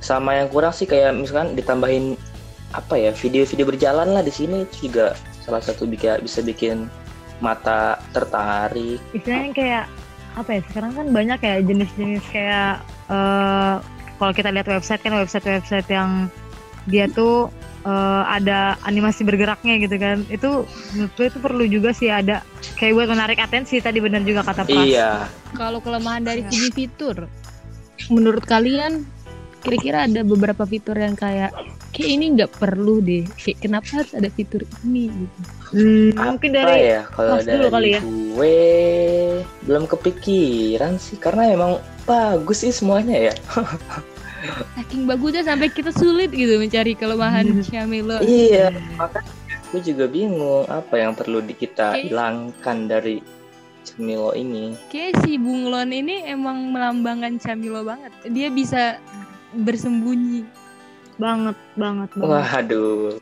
Sama 0.00 0.34
yang 0.34 0.48
kurang 0.48 0.72
sih 0.72 0.88
kayak 0.88 1.12
misalkan 1.12 1.52
ditambahin 1.52 2.16
apa 2.70 2.96
ya 2.96 3.12
video-video 3.12 3.64
berjalan 3.66 4.08
lah 4.08 4.20
di 4.20 4.32
sini 4.32 4.64
itu 4.64 4.88
juga 4.88 5.12
salah 5.40 5.60
satu 5.60 5.84
bisa 5.84 6.16
bisa 6.16 6.40
bikin 6.40 6.88
mata 7.40 8.00
tertarik. 8.12 8.96
istilahnya 9.12 9.52
kayak 9.52 9.84
apa 10.32 10.50
ya 10.50 10.60
sekarang 10.66 10.92
kan 10.92 11.06
banyak 11.10 11.38
ya 11.40 11.54
jenis-jenis 11.60 12.24
kayak 12.28 12.72
eh 13.08 13.74
kalau 14.16 14.32
kita 14.32 14.48
lihat 14.48 14.66
website 14.66 15.00
kan 15.00 15.12
website-website 15.14 15.88
yang 15.88 16.32
dia 16.88 17.06
tuh 17.06 17.52
eh, 17.80 18.22
ada 18.26 18.58
animasi 18.82 19.22
bergeraknya 19.22 19.78
gitu 19.78 19.96
kan 19.96 20.24
itu 20.26 20.64
menurut 20.90 21.12
gue 21.14 21.26
itu 21.26 21.38
perlu 21.38 21.64
juga 21.64 21.90
sih 21.92 22.08
ada 22.08 22.40
kayak 22.74 22.92
buat 22.94 23.08
menarik 23.08 23.38
atensi 23.38 23.78
tadi 23.78 23.98
benar 23.98 24.20
juga 24.22 24.42
kata 24.42 24.64
Pras 24.64 24.82
Iya. 24.82 25.28
kalau 25.52 25.78
kelemahan 25.78 26.22
dari 26.22 26.42
segi 26.44 26.68
fitur 26.70 27.28
menurut 28.08 28.42
kalian 28.42 29.04
kira-kira 29.58 30.04
ada 30.04 30.22
beberapa 30.22 30.62
fitur 30.62 30.94
yang 30.94 31.12
kayak 31.12 31.50
kayak 31.90 32.10
ini 32.10 32.24
nggak 32.32 32.52
perlu 32.54 32.98
deh 32.98 33.26
kayak 33.36 33.58
kenapa 33.60 33.88
harus 33.94 34.12
ada 34.12 34.28
fitur 34.28 34.62
ini 34.82 35.06
gitu 35.08 35.40
Hmm, 35.68 36.16
mungkin 36.16 36.56
dari 36.56 36.80
ya 36.88 37.04
kalau 37.06 37.44
dari 37.44 37.52
dulu 37.52 37.66
kali 37.68 37.88
ya. 37.92 38.00
gue 38.00 38.56
belum 39.62 39.84
kepikiran 39.84 40.96
sih 40.96 41.20
karena 41.20 41.52
emang 41.52 41.76
bagus 42.02 42.64
sih 42.64 42.72
semuanya 42.72 43.28
ya. 43.28 43.34
saking 44.78 45.04
bagusnya 45.08 45.42
sampai 45.42 45.68
kita 45.70 45.90
sulit 45.90 46.30
gitu 46.30 46.58
mencari 46.58 46.94
kelemahan 46.94 47.46
Syamilo 47.66 48.22
iya, 48.22 48.70
makanya 48.94 49.32
gue 49.68 49.80
juga 49.84 50.08
bingung 50.08 50.64
apa 50.70 50.94
yang 50.96 51.12
perlu 51.12 51.44
di 51.44 51.52
kita 51.52 51.92
hilangkan 52.00 52.88
dari 52.88 53.20
Cemilo 53.84 54.36
ini. 54.36 54.76
kayak 54.92 55.24
si 55.24 55.40
Bunglon 55.40 55.92
ini 55.92 56.24
emang 56.28 56.76
melambangkan 56.76 57.40
Syamilo 57.40 57.80
banget. 57.88 58.12
Dia 58.28 58.52
bisa 58.52 59.00
bersembunyi. 59.56 60.44
Banget 61.16 61.56
banget 61.72 62.10
banget. 62.12 62.28
Waduh, 62.28 63.16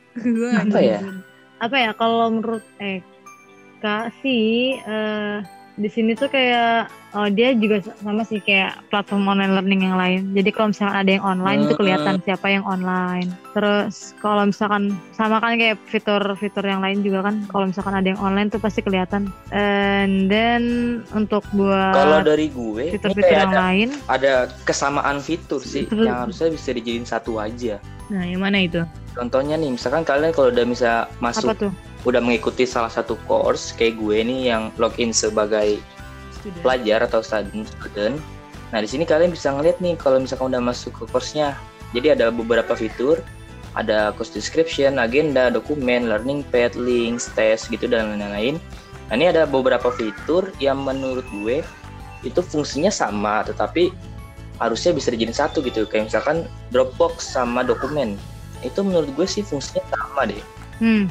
Apa 0.67 0.79
ya? 0.83 1.01
apa 1.57 1.77
ya 1.81 1.91
kalau 1.97 2.29
menurut 2.29 2.61
eh 2.83 3.01
kak 3.81 4.13
sih 4.21 4.77
eh, 4.77 5.41
di 5.81 5.89
sini 5.89 6.13
tuh 6.13 6.29
kayak 6.29 6.91
oh, 7.17 7.29
dia 7.33 7.57
juga 7.57 7.81
sama 7.97 8.23
sih 8.23 8.39
kayak 8.39 8.77
platform 8.93 9.25
online 9.27 9.57
learning 9.57 9.83
yang 9.89 9.97
lain 9.97 10.21
jadi 10.37 10.53
kalau 10.53 10.71
misalkan 10.71 10.97
ada 11.01 11.11
yang 11.17 11.25
online 11.25 11.61
itu 11.65 11.73
Hmm. 11.77 11.81
kelihatan 11.81 12.15
siapa 12.23 12.47
yang 12.53 12.65
online 12.69 13.29
terus 13.57 14.13
kalau 14.21 14.45
misalkan 14.45 14.93
sama 15.17 15.41
kan 15.41 15.57
kayak 15.57 15.81
fitur-fitur 15.89 16.65
yang 16.65 16.85
lain 16.85 17.01
juga 17.01 17.25
kan 17.27 17.43
kalau 17.49 17.73
misalkan 17.73 17.97
ada 17.97 18.09
yang 18.13 18.21
online 18.21 18.53
tuh 18.53 18.61
pasti 18.61 18.85
kelihatan 18.85 19.33
and 19.51 20.29
then 20.29 20.63
untuk 21.17 21.43
kalau 21.53 22.21
buat 22.21 22.29
dari 22.29 22.53
gue 22.53 22.93
ini 22.93 22.95
fitur-fitur 22.95 23.25
kayak 23.27 23.41
yang 23.41 23.53
ada, 23.53 23.61
lain 23.65 23.89
ada 24.13 24.33
kesamaan 24.69 25.19
fitur 25.25 25.65
sih 25.65 25.89
Betul. 25.89 26.05
yang 26.07 26.29
harusnya 26.29 26.53
bisa 26.53 26.69
dijadiin 26.77 27.07
satu 27.09 27.41
aja. 27.41 27.81
nah 28.07 28.23
yang 28.23 28.45
mana 28.45 28.63
itu 28.63 28.85
Contohnya 29.17 29.57
nih, 29.57 29.73
misalkan 29.73 30.05
kalian 30.05 30.29
kalau 30.29 30.53
udah 30.53 30.65
bisa 30.69 31.09
apa 31.09 31.25
masuk, 31.25 31.57
tuh 31.57 31.73
udah 32.05 32.21
mengikuti 32.21 32.69
salah 32.69 32.93
satu 32.93 33.17
course 33.25 33.73
kayak 33.73 33.97
gue 33.97 34.21
nih 34.21 34.53
yang 34.53 34.69
login 34.77 35.11
sebagai 35.11 35.81
pelajar 36.63 37.05
atau 37.07 37.21
student 37.25 37.67
student. 37.81 38.17
Nah 38.75 38.83
di 38.83 38.89
sini 38.91 39.07
kalian 39.07 39.31
bisa 39.31 39.55
ngeliat 39.55 39.79
nih 39.79 39.95
kalau 39.99 40.19
misalkan 40.19 40.51
udah 40.55 40.63
masuk 40.63 40.93
ke 40.97 41.05
course-nya. 41.11 41.55
Jadi 41.95 42.19
ada 42.19 42.35
beberapa 42.35 42.75
fitur, 42.75 43.23
ada 43.79 44.11
course 44.17 44.35
description, 44.35 44.99
agenda, 44.99 45.53
dokumen, 45.53 46.11
learning 46.11 46.43
pad, 46.51 46.75
links, 46.75 47.31
tes 47.39 47.69
gitu 47.71 47.87
dan 47.87 48.19
lain-lain. 48.19 48.59
Nah 49.09 49.15
ini 49.15 49.31
ada 49.31 49.47
beberapa 49.47 49.95
fitur 49.95 50.51
yang 50.59 50.83
menurut 50.83 51.25
gue 51.31 51.63
itu 52.27 52.41
fungsinya 52.43 52.91
sama, 52.91 53.47
tetapi 53.47 53.95
harusnya 54.59 54.97
bisa 54.97 55.15
dijadiin 55.15 55.37
satu 55.37 55.63
gitu. 55.63 55.87
Kayak 55.87 56.11
misalkan 56.11 56.51
Dropbox 56.75 57.23
sama 57.23 57.63
dokumen. 57.63 58.19
Itu 58.65 58.83
menurut 58.83 59.13
gue 59.15 59.27
sih 59.29 59.47
fungsinya 59.47 59.85
sama 59.93 60.27
deh. 60.27 60.43
hmm 60.83 61.07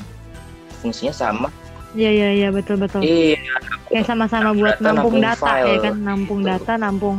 Fungsinya 0.83 1.13
sama. 1.15 1.47
Iya 1.95 2.11
iya 2.11 2.29
iya 2.35 2.47
betul 2.51 2.75
betul 2.75 3.01
Iya, 3.01 3.39
kayak 3.87 4.05
sama-sama 4.05 4.51
buat 4.51 4.75
Data, 4.75 4.85
nampung 4.85 5.15
nampung 5.15 5.15
data 5.19 5.45
file. 5.47 5.65
ya 5.65 5.77
kan 5.81 5.95
nampung 5.97 6.39
Betul. 6.39 6.51
data 6.51 6.73
nampung 6.75 7.17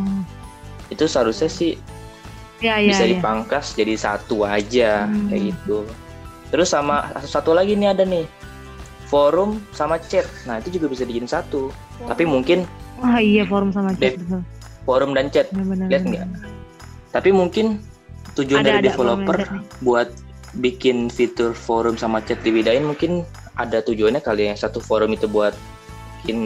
itu 0.87 1.05
seharusnya 1.05 1.49
sih 1.49 1.73
ya 2.57 2.79
ya 2.79 2.89
bisa 2.89 3.05
ya. 3.05 3.11
dipangkas 3.13 3.73
jadi 3.73 3.95
satu 3.97 4.43
aja 4.43 5.05
Hmm. 5.05 5.29
kayak 5.29 5.43
gitu. 5.51 5.83
Terus 6.47 6.69
sama 6.69 6.97
satu 7.21 7.53
lagi 7.53 7.75
nih 7.75 7.91
ada 7.91 8.05
nih 8.05 8.25
forum 9.05 9.59
sama 9.71 9.99
chat. 9.99 10.25
Nah 10.45 10.57
itu 10.57 10.73
juga 10.73 10.87
bisa 10.89 11.03
dijadiin 11.03 11.27
satu. 11.27 11.69
Tapi 12.03 12.23
mungkin 12.23 12.65
Wah 12.97 13.19
iya 13.19 13.43
forum 13.43 13.69
sama 13.71 13.93
chat 13.93 14.15
betul. 14.17 14.41
forum 14.83 15.11
dan 15.11 15.29
chat. 15.29 15.51
Benar-benar. 15.51 15.87
Lihat 15.91 16.03
nggak? 16.07 16.27
Tapi 17.11 17.31
mungkin 17.31 17.83
tujuan 18.35 18.63
Ada 18.63 18.69
dari 18.71 18.79
ada 18.79 18.87
developer 18.89 19.37
forum 19.39 19.61
buat 19.83 20.09
bikin 20.57 21.09
fitur 21.09 21.53
forum 21.53 21.97
sama 21.97 22.21
chat 22.21 22.41
dibedain 22.41 22.81
mungkin 22.81 23.27
ada 23.57 23.81
tujuannya 23.83 24.21
kali 24.21 24.47
ya. 24.47 24.55
Yang 24.55 24.69
satu 24.69 24.79
forum 24.81 25.13
itu 25.13 25.27
buat 25.27 25.57
bikin 26.23 26.39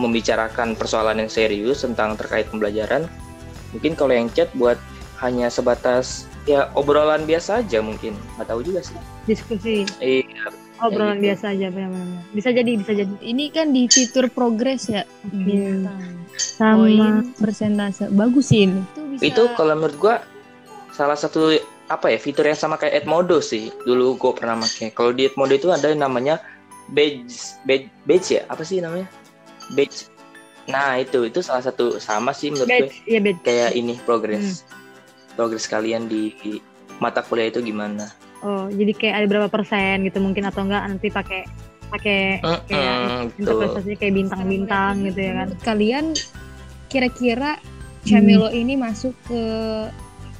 membicarakan 0.00 0.74
persoalan 0.74 1.20
yang 1.20 1.30
serius 1.30 1.82
tentang 1.82 2.16
terkait 2.16 2.48
pembelajaran. 2.48 3.06
Mungkin 3.76 3.94
kalau 3.94 4.16
yang 4.16 4.28
chat 4.34 4.50
buat 4.56 4.76
hanya 5.20 5.52
sebatas 5.52 6.24
ya 6.48 6.72
obrolan 6.74 7.28
biasa 7.28 7.60
aja 7.62 7.84
mungkin. 7.84 8.16
Nggak 8.36 8.48
tahu 8.48 8.60
juga 8.64 8.80
sih. 8.80 8.96
Diskusi 9.28 9.84
Iya, 10.00 10.48
obrolan 10.80 11.20
gitu. 11.20 11.30
biasa 11.30 11.44
aja 11.52 11.66
benar-benar. 11.68 12.24
Bisa 12.32 12.48
jadi 12.50 12.70
bisa 12.80 12.92
jadi. 12.96 13.12
ini 13.20 13.52
kan 13.52 13.70
di 13.70 13.84
fitur 13.86 14.26
progres 14.32 14.88
ya. 14.88 15.04
Bintang. 15.28 16.16
Sama 16.40 16.88
poin 16.88 17.14
persentase 17.36 18.08
bagus 18.08 18.48
sih 18.48 18.64
ini 18.64 18.80
itu 18.80 19.00
bisa 19.12 19.22
itu 19.28 19.42
kalau 19.60 19.76
menurut 19.76 19.96
gua 20.00 20.16
salah 20.96 21.12
satu 21.12 21.52
apa 21.90 22.06
ya 22.14 22.18
fitur 22.22 22.46
yang 22.46 22.54
sama 22.56 22.78
kayak 22.78 23.02
Edmodo 23.02 23.42
sih. 23.42 23.74
Dulu 23.82 24.14
gua 24.14 24.32
pernah 24.32 24.62
pakai 24.62 24.94
kalau 24.94 25.10
di 25.10 25.26
Edmodo 25.26 25.52
itu 25.58 25.68
ada 25.74 25.90
yang 25.90 26.06
namanya 26.06 26.38
badge 26.94 27.58
badge, 27.66 27.90
badge 28.06 28.26
ya? 28.38 28.42
Apa 28.46 28.62
sih 28.62 28.78
namanya? 28.78 29.10
Badge. 29.74 30.06
Nah 30.70 31.02
itu 31.02 31.26
itu 31.26 31.42
salah 31.42 31.66
satu 31.66 31.98
sama 31.98 32.30
sih 32.30 32.54
menurut 32.54 32.70
gue 32.70 32.86
badge, 32.86 32.96
iya 33.10 33.20
badge. 33.20 33.42
kayak 33.42 33.70
ini 33.74 33.98
progres 34.06 34.62
Hmm. 34.62 35.34
progres 35.34 35.66
kalian 35.66 36.06
di, 36.06 36.30
di 36.38 36.62
mata 37.02 37.26
kuliah 37.26 37.50
itu 37.50 37.58
gimana? 37.58 38.06
Oh, 38.40 38.70
jadi 38.72 38.92
kayak 38.96 39.14
ada 39.20 39.26
berapa 39.26 39.48
persen 39.52 40.06
gitu 40.06 40.22
mungkin 40.22 40.48
atau 40.48 40.64
enggak 40.64 40.84
nanti 40.88 41.08
pakai 41.12 41.42
pakai 41.90 42.38
kayak 42.70 43.34
gitu. 43.34 43.96
kayak 43.98 44.14
bintang-bintang 44.14 45.10
gitu 45.10 45.20
ya 45.20 45.32
kan. 45.42 45.46
Menurut 45.50 45.62
kalian 45.66 46.04
kira-kira 46.86 47.58
Camelo 48.00 48.48
ini 48.48 48.80
masuk 48.80 49.12
ke 49.28 49.42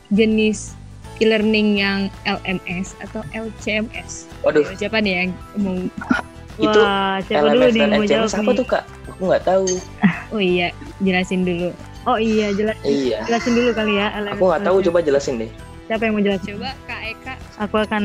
jenis 0.08 0.79
e-learning 1.20 1.76
yang 1.76 1.98
LMS 2.24 2.96
atau 2.98 3.20
LCMS? 3.30 4.26
waduh 4.40 4.64
Siapa 4.74 4.98
nih 4.98 5.12
yang 5.14 5.30
mau 5.56 5.76
Itu 6.56 6.76
Wah, 6.76 7.16
siapa 7.24 7.52
dulu 7.52 7.64
LMS 7.64 7.72
nih 7.72 7.84
mau 7.86 8.04
jawab 8.04 8.26
LCMS 8.26 8.34
apa 8.34 8.42
nih? 8.44 8.56
tuh 8.56 8.66
kak 8.66 8.84
aku 9.06 9.22
nggak 9.26 9.44
tahu 9.44 9.66
Oh 10.32 10.38
iya, 10.38 10.70
jelasin 11.02 11.42
dulu. 11.42 11.74
Oh 12.06 12.14
iya, 12.14 12.54
jelas 12.54 12.78
iya 12.82 13.18
jelasin 13.24 13.52
dulu 13.52 13.70
kali 13.72 13.98
ya. 13.98 14.14
LMS. 14.14 14.34
aku 14.34 14.44
nggak 14.46 14.62
tahu 14.62 14.76
coba 14.84 14.98
jelasin 15.00 15.34
deh 15.38 15.50
Siapa 15.84 16.06
yang 16.06 16.14
mau 16.14 16.22
jelasin? 16.22 16.54
Coba 16.54 16.70
Kak 16.86 17.02
Eka. 17.02 17.34
Aku 17.58 17.76
akan 17.76 18.04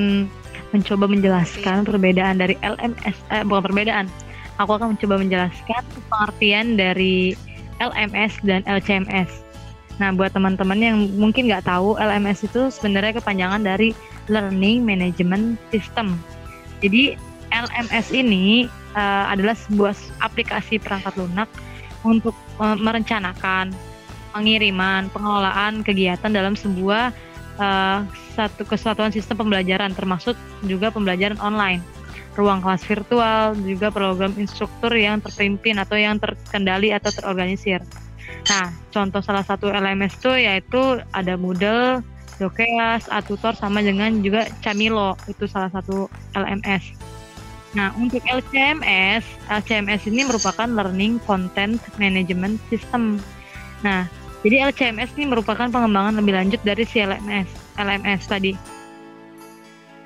mencoba 0.74 1.06
menjelaskan 1.06 1.86
perbedaan 1.86 2.36
dari 2.36 2.58
LMS, 2.60 3.14
eh, 3.30 3.46
bukan 3.46 3.62
perbedaan. 3.64 4.10
Aku 4.58 4.74
akan 4.74 4.98
mencoba 4.98 5.22
menjelaskan 5.22 5.82
pengertian 6.10 6.76
dari 6.76 7.38
LMS 7.78 8.42
dan 8.42 8.66
LCMS. 8.66 9.45
Nah, 9.96 10.12
buat 10.12 10.36
teman-teman 10.36 10.80
yang 10.80 10.98
mungkin 11.16 11.48
nggak 11.48 11.68
tahu, 11.68 11.96
LMS 11.96 12.48
itu 12.48 12.68
sebenarnya 12.68 13.16
kepanjangan 13.20 13.64
dari 13.64 13.96
Learning 14.28 14.84
Management 14.84 15.56
System. 15.72 16.20
Jadi, 16.84 17.16
LMS 17.54 18.12
ini 18.12 18.68
eh, 18.98 19.26
adalah 19.32 19.56
sebuah 19.56 19.96
aplikasi 20.20 20.84
perangkat 20.84 21.16
lunak 21.16 21.48
untuk 22.04 22.36
eh, 22.60 22.78
merencanakan 22.78 23.72
pengiriman, 24.36 25.08
pengelolaan 25.16 25.80
kegiatan 25.80 26.28
dalam 26.28 26.60
sebuah 26.60 27.16
uh, 27.56 28.04
satu 28.36 28.68
kesatuan 28.68 29.16
sistem 29.16 29.48
pembelajaran 29.48 29.96
termasuk 29.96 30.36
juga 30.68 30.92
pembelajaran 30.92 31.40
online 31.40 31.80
ruang 32.36 32.60
kelas 32.60 32.84
virtual, 32.84 33.56
juga 33.64 33.88
program 33.96 34.36
instruktur 34.36 34.92
yang 34.92 35.24
terpimpin 35.24 35.80
atau 35.80 35.96
yang 35.96 36.20
terkendali 36.20 36.92
atau 36.92 37.08
terorganisir. 37.16 37.80
Nah, 38.46 38.70
contoh 38.94 39.22
salah 39.24 39.42
satu 39.42 39.72
LMS 39.72 40.20
itu 40.22 40.32
yaitu 40.38 41.02
ada 41.16 41.34
Moodle, 41.40 42.04
Dokeas, 42.38 43.08
Atutor 43.08 43.56
sama 43.56 43.80
dengan 43.82 44.20
juga 44.20 44.46
Camilo, 44.60 45.16
itu 45.26 45.48
salah 45.48 45.72
satu 45.72 46.12
LMS. 46.36 46.94
Nah, 47.76 47.92
untuk 48.00 48.24
LCMS, 48.24 49.24
LCMS 49.52 50.08
ini 50.08 50.24
merupakan 50.24 50.68
Learning 50.68 51.20
Content 51.28 51.80
Management 52.00 52.60
System. 52.72 53.20
Nah, 53.84 54.08
jadi 54.48 54.72
LCMS 54.72 55.12
ini 55.20 55.28
merupakan 55.28 55.68
pengembangan 55.68 56.22
lebih 56.22 56.40
lanjut 56.40 56.62
dari 56.64 56.88
si 56.88 57.04
LMS, 57.04 57.50
LMS 57.76 58.22
tadi. 58.30 58.56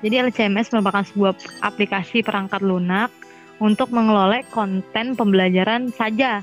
Jadi 0.00 0.14
LCMS 0.16 0.72
merupakan 0.72 1.04
sebuah 1.04 1.36
aplikasi 1.62 2.24
perangkat 2.24 2.64
lunak 2.64 3.12
untuk 3.60 3.92
mengelola 3.92 4.40
konten 4.48 5.12
pembelajaran 5.12 5.92
saja 5.92 6.40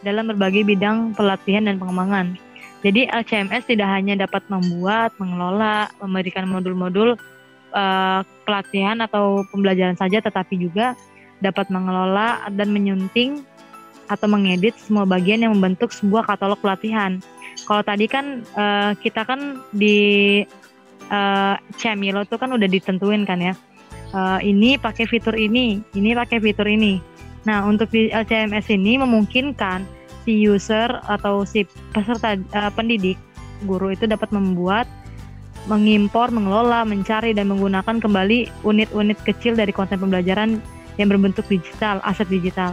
dalam 0.00 0.30
berbagai 0.30 0.64
bidang 0.64 1.12
pelatihan 1.14 1.68
dan 1.68 1.76
pengembangan. 1.76 2.36
Jadi 2.80 3.12
LCMS 3.12 3.68
tidak 3.68 3.88
hanya 3.92 4.24
dapat 4.24 4.40
membuat, 4.48 5.12
mengelola, 5.20 5.92
memberikan 6.00 6.48
modul-modul 6.48 7.20
uh, 7.76 8.20
pelatihan 8.48 9.04
atau 9.04 9.44
pembelajaran 9.52 10.00
saja, 10.00 10.24
tetapi 10.24 10.56
juga 10.56 10.96
dapat 11.44 11.68
mengelola 11.68 12.48
dan 12.52 12.72
menyunting 12.72 13.44
atau 14.08 14.26
mengedit 14.26 14.74
semua 14.80 15.06
bagian 15.06 15.44
yang 15.44 15.52
membentuk 15.54 15.92
sebuah 15.92 16.26
katalog 16.26 16.58
pelatihan. 16.58 17.20
Kalau 17.68 17.84
tadi 17.84 18.08
kan 18.08 18.42
uh, 18.56 18.96
kita 18.98 19.28
kan 19.28 19.60
di 19.70 20.40
uh, 21.12 21.54
Camilo 21.76 22.24
tuh 22.26 22.40
kan 22.40 22.50
udah 22.50 22.66
ditentuin 22.66 23.22
kan 23.28 23.38
ya. 23.38 23.54
Uh, 24.10 24.42
ini 24.42 24.74
pakai 24.74 25.06
fitur 25.06 25.38
ini, 25.38 25.78
ini 25.94 26.10
pakai 26.16 26.42
fitur 26.42 26.66
ini. 26.66 26.98
Nah, 27.48 27.64
untuk 27.64 27.88
di 27.88 28.12
LCMS 28.12 28.68
ini 28.68 29.00
memungkinkan 29.00 29.88
si 30.28 30.44
user 30.44 31.00
atau 31.08 31.48
si 31.48 31.64
peserta 31.96 32.36
uh, 32.36 32.70
pendidik 32.72 33.16
guru 33.64 33.92
itu 33.92 34.04
dapat 34.04 34.28
membuat 34.32 34.84
mengimpor, 35.68 36.32
mengelola, 36.32 36.84
mencari 36.88 37.36
dan 37.36 37.52
menggunakan 37.52 38.00
kembali 38.00 38.48
unit-unit 38.64 39.18
kecil 39.24 39.52
dari 39.56 39.72
konten 39.72 40.00
pembelajaran 40.00 40.60
yang 40.96 41.08
berbentuk 41.12 41.44
digital, 41.48 42.00
aset 42.04 42.28
digital. 42.28 42.72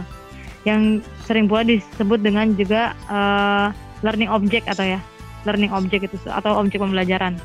Yang 0.64 1.04
sering 1.24 1.48
pula 1.48 1.64
disebut 1.64 2.20
dengan 2.20 2.52
juga 2.56 2.96
uh, 3.08 3.72
learning 4.00 4.28
object 4.32 4.68
atau 4.68 4.84
ya, 4.84 5.00
learning 5.44 5.72
object 5.72 6.08
itu 6.08 6.16
atau 6.28 6.56
objek 6.60 6.80
pembelajaran. 6.80 7.36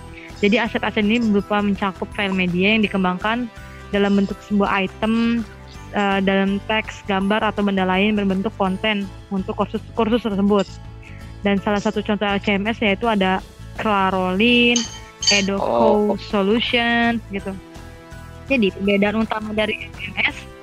Jadi 0.44 0.60
aset-aset 0.60 1.08
ini 1.08 1.24
berupa 1.32 1.64
mencakup 1.64 2.08
file 2.12 2.36
media 2.36 2.76
yang 2.76 2.84
dikembangkan 2.84 3.48
dalam 3.96 4.18
bentuk 4.20 4.36
sebuah 4.48 4.88
item 4.88 5.46
uh, 5.94 6.20
dalam 6.20 6.60
teks, 6.70 7.06
gambar 7.06 7.54
atau 7.54 7.62
benda 7.66 7.86
lain 7.88 8.18
berbentuk 8.18 8.54
konten 8.60 9.08
untuk 9.30 9.58
kursus 9.58 9.82
kursus 9.94 10.26
tersebut. 10.26 10.68
Dan 11.44 11.60
salah 11.60 11.80
satu 11.80 12.00
contoh 12.04 12.26
LCMS 12.26 12.80
yaitu 12.84 13.06
ada 13.08 13.44
Clarolin, 13.80 14.78
Edoco 15.32 16.14
oh. 16.14 16.20
Solution 16.20 17.20
gitu. 17.32 17.52
Jadi 18.52 18.76
perbedaan 18.76 19.24
utama 19.24 19.56
dari 19.56 19.88
LCMS 19.88 20.54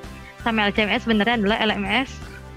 sama 0.40 0.68
LCMS 0.72 1.04
sebenarnya 1.04 1.36
adalah 1.40 1.58
LMS. 1.60 2.08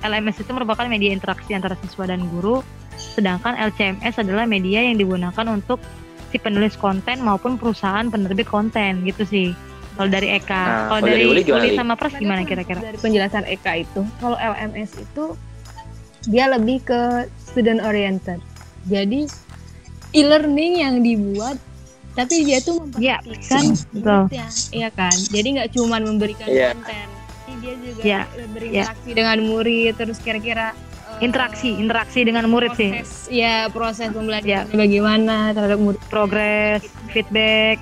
LMS 0.03 0.43
itu 0.43 0.51
merupakan 0.51 0.83
media 0.87 1.15
interaksi 1.15 1.55
antara 1.55 1.79
siswa 1.79 2.03
dan 2.03 2.27
guru, 2.27 2.59
sedangkan 2.95 3.55
LCMS 3.55 4.19
adalah 4.19 4.43
media 4.43 4.83
yang 4.83 4.99
digunakan 4.99 5.47
untuk 5.47 5.79
si 6.27 6.41
penulis 6.41 6.75
konten 6.75 7.23
maupun 7.23 7.55
perusahaan 7.55 8.11
penerbit 8.11 8.47
konten 8.47 9.07
gitu 9.07 9.23
sih. 9.23 9.47
Kalau 9.93 10.09
dari 10.09 10.27
Eka, 10.33 10.49
nah, 10.49 10.81
kalau 10.89 11.01
dari, 11.05 11.23
Uli, 11.29 11.41
Uli 11.45 11.69
sama 11.77 11.93
Pras 11.93 12.17
gimana 12.17 12.41
kira-kira? 12.41 12.81
Dari 12.81 12.97
penjelasan 12.97 13.45
Eka 13.45 13.85
itu, 13.85 14.01
kalau 14.17 14.37
LMS 14.41 14.97
itu 14.97 15.37
dia 16.25 16.49
lebih 16.49 16.81
ke 16.81 17.29
student 17.37 17.83
oriented. 17.85 18.41
Jadi 18.89 19.29
e-learning 20.17 20.73
yang 20.81 20.95
dibuat 21.05 21.61
tapi 22.13 22.45
dia 22.45 22.61
tuh 22.61 22.85
iya, 23.01 23.17
memperhatikan 23.25 24.29
ya, 24.29 24.45
iya 24.69 24.89
kan. 24.93 25.17
Jadi 25.33 25.47
nggak 25.57 25.69
cuma 25.73 25.97
memberikan 25.97 26.45
yeah. 26.45 26.77
konten, 26.77 27.07
dia 27.63 27.73
juga 27.79 28.01
yeah. 28.05 28.23
berinteraksi 28.53 29.09
yeah. 29.09 29.17
dengan 29.17 29.37
murid 29.49 29.93
terus 29.97 30.17
kira-kira 30.21 30.77
interaksi 31.21 31.69
interaksi 31.77 32.25
dengan 32.25 32.45
murid 32.49 32.73
proses, 32.73 33.29
sih 33.29 33.39
ya 33.43 33.69
proses 33.69 34.09
pembelajaran 34.11 34.67
ya. 34.67 34.75
bagaimana 34.75 35.53
terhadap 35.53 35.79
murid 35.79 36.03
progres 36.09 36.81
feedback 37.13 37.77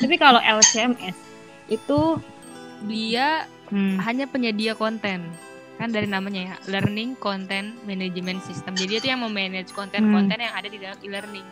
tapi 0.00 0.16
kalau 0.16 0.40
LCMS 0.40 1.29
itu 1.70 2.18
dia 2.84 3.46
hmm. 3.70 4.02
hanya 4.02 4.26
penyedia 4.26 4.74
konten 4.74 5.24
kan 5.80 5.88
dari 5.88 6.04
namanya 6.04 6.52
ya 6.52 6.56
learning 6.68 7.16
content 7.16 7.72
management 7.88 8.44
system 8.44 8.76
jadi 8.76 9.00
itu 9.00 9.06
yang 9.08 9.24
memanage 9.24 9.72
konten-konten 9.72 10.36
hmm. 10.36 10.44
yang 10.44 10.54
ada 10.54 10.68
di 10.68 10.76
dalam 10.76 10.98
e-learning 11.00 11.46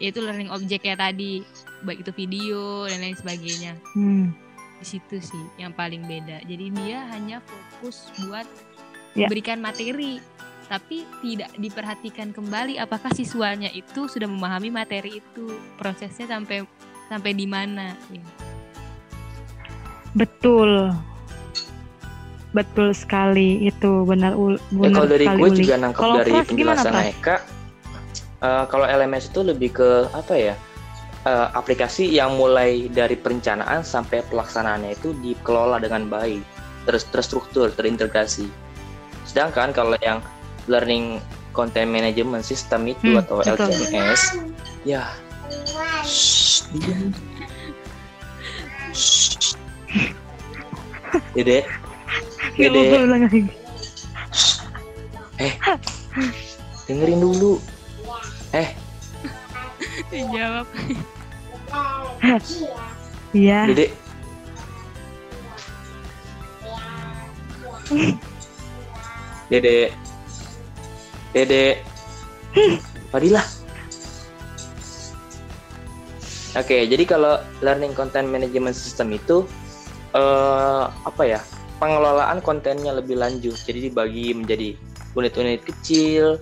itu 0.00 0.18
learning 0.24 0.48
object 0.48 0.84
ya 0.88 0.96
tadi 0.96 1.44
baik 1.84 2.04
itu 2.04 2.12
video 2.16 2.88
dan 2.88 3.04
lain 3.04 3.16
sebagainya 3.16 3.76
hmm. 3.92 4.32
di 4.80 4.86
situ 4.88 5.20
sih 5.20 5.44
yang 5.60 5.76
paling 5.76 6.04
beda 6.08 6.40
jadi 6.48 6.66
dia 6.72 6.98
hanya 7.12 7.44
fokus 7.44 8.08
buat 8.24 8.48
yeah. 9.12 9.28
memberikan 9.28 9.60
materi 9.60 10.20
tapi 10.66 11.06
tidak 11.22 11.52
diperhatikan 11.60 12.32
kembali 12.34 12.80
apakah 12.80 13.12
siswanya 13.14 13.70
itu 13.70 14.08
sudah 14.10 14.26
memahami 14.26 14.72
materi 14.72 15.20
itu 15.20 15.60
prosesnya 15.78 16.26
sampai 16.26 16.66
sampai 17.06 17.32
di 17.36 17.46
mana 17.46 17.94
ya. 18.10 18.45
Betul. 20.16 20.90
Betul 22.56 22.96
sekali. 22.96 23.68
Itu 23.68 24.08
benar 24.08 24.32
benar 24.72 24.88
ya, 24.88 24.90
kalau 24.96 25.08
dari 25.12 25.26
gue 25.28 25.48
juga 25.60 25.76
nangkep 25.76 26.00
kalau 26.00 26.14
dari 26.24 26.32
penjelasan 26.40 26.94
Eka 27.12 27.36
uh, 28.40 28.64
kalau 28.68 28.86
LMS 28.88 29.28
itu 29.28 29.40
lebih 29.44 29.76
ke 29.76 29.90
apa 30.12 30.34
ya 30.34 30.54
uh, 31.28 31.52
aplikasi 31.52 32.08
yang 32.08 32.36
mulai 32.36 32.88
dari 32.88 33.16
perencanaan 33.18 33.84
sampai 33.84 34.24
pelaksanaannya 34.28 34.96
itu 34.96 35.12
dikelola 35.20 35.80
dengan 35.82 36.08
baik 36.08 36.40
terus 36.86 37.02
terstruktur 37.10 37.74
terintegrasi. 37.74 38.46
Sedangkan 39.26 39.74
kalau 39.74 39.98
yang 40.00 40.22
learning 40.70 41.18
content 41.50 41.90
management 41.90 42.46
system 42.46 42.86
itu 42.86 43.16
hmm, 43.16 43.22
atau 43.26 43.42
betul. 43.42 43.68
LCMS 43.68 44.22
ya 44.86 45.10
shh, 46.06 46.68
diam. 46.72 47.10
Dede. 51.36 51.58
Dede. 52.56 52.80
Eh. 55.36 55.52
Dengerin 56.88 57.20
dulu. 57.20 57.60
Eh. 58.56 58.68
Dijawab. 60.08 60.66
Iya. 63.36 63.60
Dede. 63.68 63.86
Dede. 69.52 69.76
Dede. 71.36 71.64
Fadila. 73.12 73.44
Oke, 76.56 76.72
okay, 76.72 76.80
jadi 76.88 77.04
kalau 77.04 77.36
learning 77.60 77.92
content 77.92 78.32
management 78.32 78.72
system 78.72 79.12
itu 79.12 79.44
uh, 80.16 80.88
apa 81.04 81.22
ya? 81.28 81.40
Pengelolaan 81.76 82.40
kontennya 82.40 82.96
lebih 82.96 83.20
lanjut. 83.20 83.54
Jadi 83.60 83.92
dibagi 83.92 84.32
menjadi 84.32 84.72
unit-unit 85.12 85.60
kecil, 85.62 86.40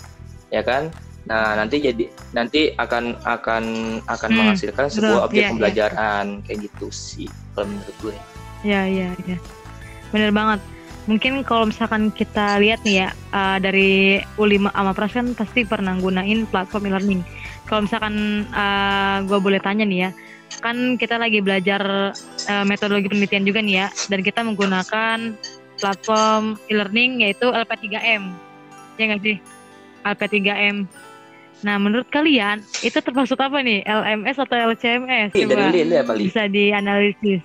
ya 0.55 0.63
kan? 0.63 0.95
Nah, 1.27 1.59
nanti 1.59 1.83
jadi 1.83 2.07
nanti 2.37 2.71
akan 2.79 3.19
akan 3.25 3.65
akan 4.07 4.31
hmm, 4.31 4.39
menghasilkan 4.39 4.87
sebuah 4.93 5.27
objek 5.27 5.43
ya, 5.43 5.51
pembelajaran 5.51 6.27
ya. 6.39 6.43
kayak 6.47 6.59
gitu 6.71 6.87
sih 6.93 7.29
kalau 7.57 7.67
menurut 7.73 7.97
gue. 8.05 8.17
Ya, 8.63 8.87
ya, 8.87 9.11
ya. 9.27 9.39
Bener 10.13 10.31
banget 10.31 10.61
mungkin 11.05 11.45
kalau 11.45 11.69
misalkan 11.69 12.09
kita 12.09 12.57
lihat 12.61 12.81
nih 12.85 13.05
ya 13.05 13.09
uh, 13.37 13.59
dari 13.61 14.21
U5 14.41 14.73
sama 14.73 14.93
Pras 14.97 15.13
kan 15.13 15.27
pasti 15.37 15.61
pernah 15.69 15.97
gunain 16.01 16.49
platform 16.49 16.89
e-learning. 16.89 17.21
Kalau 17.65 17.89
misalkan 17.89 18.45
uh, 18.53 18.61
eh, 18.61 19.17
gue 19.25 19.39
boleh 19.41 19.57
tanya 19.57 19.89
nih 19.89 20.09
ya, 20.09 20.11
kan 20.61 21.01
kita 21.01 21.19
lagi 21.19 21.41
belajar 21.41 22.13
uh, 22.51 22.65
metodologi 22.67 23.11
penelitian 23.11 23.45
juga 23.47 23.61
nih 23.63 23.75
ya, 23.85 23.87
dan 24.11 24.21
kita 24.23 24.41
menggunakan 24.43 25.19
platform 25.79 26.61
e-learning 26.71 27.25
yaitu 27.25 27.51
LP3M. 27.51 28.31
Ya 28.99 29.05
nggak 29.11 29.23
sih? 29.23 29.37
LP3M. 30.05 30.87
Nah, 31.65 31.81
menurut 31.81 32.07
kalian 32.13 32.61
itu 32.85 33.01
termasuk 33.01 33.41
apa 33.41 33.65
nih? 33.65 33.81
LMS 33.89 34.37
atau 34.37 34.57
LCMS? 34.75 35.33
Iya, 35.33 35.49
Coba 35.49 35.73
dari 35.73 35.81
bisa 36.21 36.45
dianalisis. 36.47 37.41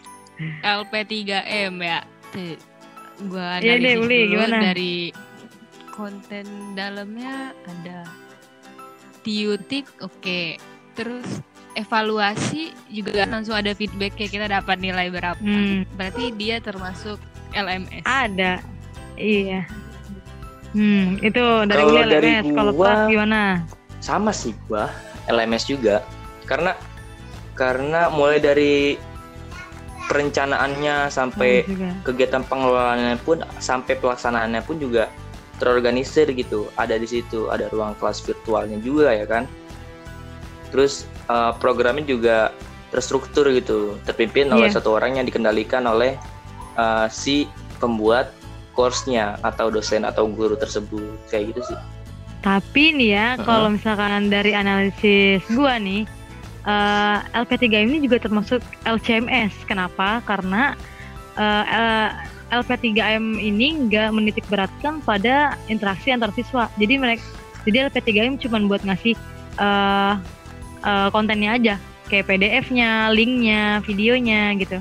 LP3M 0.64 1.74
ya 1.84 1.99
gue 3.20 3.36
iya 3.60 3.76
analisis 3.76 3.84
ya 3.84 3.84
deh, 3.84 3.95
Uli, 3.99 4.20
dulu 4.24 4.32
gimana? 4.36 4.57
dari 4.72 4.95
konten 5.91 6.45
dalamnya 6.78 7.51
ada 7.68 8.07
Tiutik 9.20 9.91
oke 9.99 10.16
okay. 10.24 10.45
terus 10.95 11.43
evaluasi 11.80 12.75
juga 12.91 13.23
langsung 13.25 13.55
ada 13.55 13.71
feedback 13.71 14.19
kayak 14.19 14.32
kita 14.32 14.47
dapat 14.47 14.77
nilai 14.77 15.07
berapa. 15.07 15.39
Hmm. 15.39 15.88
Berarti 15.95 16.36
dia 16.36 16.59
termasuk 16.59 17.17
LMS. 17.51 18.03
Ada. 18.03 18.59
Iya. 19.15 19.63
Hmm, 20.69 21.17
itu 21.19 21.43
dari 21.65 21.82
Kalau 21.82 21.91
gue 21.91 22.03
dari 22.05 22.30
LMS. 22.30 22.45
Kalau 22.53 22.71
gua- 22.75 22.88
Pak 22.88 23.09
gimana? 23.09 23.41
sama 23.99 24.32
sih 24.32 24.55
gua 24.63 24.88
LMS 25.27 25.67
juga 25.67 25.99
karena 26.47 26.71
karena 27.51 28.07
mulai 28.07 28.39
dari 28.39 28.95
perencanaannya 30.07 31.11
sampai 31.11 31.67
juga. 31.67 31.91
kegiatan 32.07 32.41
pengelolaannya 32.47 33.19
pun 33.21 33.43
sampai 33.59 33.99
pelaksanaannya 33.99 34.63
pun 34.63 34.80
juga 34.80 35.11
terorganisir 35.59 36.32
gitu 36.32 36.71
ada 36.80 36.95
di 36.95 37.05
situ 37.05 37.51
ada 37.51 37.67
ruang 37.69 37.91
kelas 37.99 38.23
virtualnya 38.23 38.80
juga 38.80 39.11
ya 39.11 39.27
kan 39.27 39.43
terus 40.71 41.05
eh, 41.30 41.51
programnya 41.61 42.03
juga 42.03 42.51
terstruktur 42.89 43.45
gitu 43.53 44.01
terpimpin 44.03 44.49
oleh 44.49 44.65
Iya. 44.67 44.82
satu 44.82 44.97
orang 44.97 45.21
yang 45.21 45.25
dikendalikan 45.25 45.86
oleh 45.86 46.17
eh, 46.75 47.07
si 47.09 47.45
pembuat 47.77 48.34
course-nya 48.73 49.38
atau 49.43 49.69
dosen 49.69 50.03
atau 50.03 50.25
guru 50.25 50.55
tersebut 50.55 51.03
kayak 51.27 51.53
gitu 51.53 51.61
sih 51.69 51.80
Tapi 52.39 52.95
nih 52.95 53.09
ya, 53.11 53.27
Heeh. 53.36 53.43
kalau 53.43 53.67
misalkan 53.67 54.32
dari 54.32 54.55
analisis 54.55 55.43
gua 55.51 55.75
nih, 55.75 56.07
eh, 56.63 57.17
LP3M 57.36 57.91
ini 57.91 58.07
juga 58.07 58.23
termasuk 58.23 58.63
LCMS. 58.88 59.51
Kenapa? 59.67 60.23
Karena 60.23 60.71
eh, 61.36 61.65
eh, 61.67 62.09
LP3M 62.49 63.36
ini 63.36 63.86
nggak 63.86 64.15
menitik 64.15 64.47
beratkan 64.47 65.03
pada 65.03 65.59
interaksi 65.67 66.09
antar 66.09 66.32
siswa. 66.32 66.71
Jadi 66.80 66.95
mereka, 66.95 67.21
jadi 67.67 67.91
LP3M 67.91 68.39
cuma 68.39 68.63
buat 68.63 68.88
ngasih 68.88 69.19
eh, 69.59 70.13
eh, 70.82 71.09
kontennya 71.11 71.55
aja, 71.55 71.75
kayak 72.07 72.25
PDF-nya, 72.27 73.11
linknya, 73.11 73.80
videonya 73.84 74.53
gitu. 74.57 74.80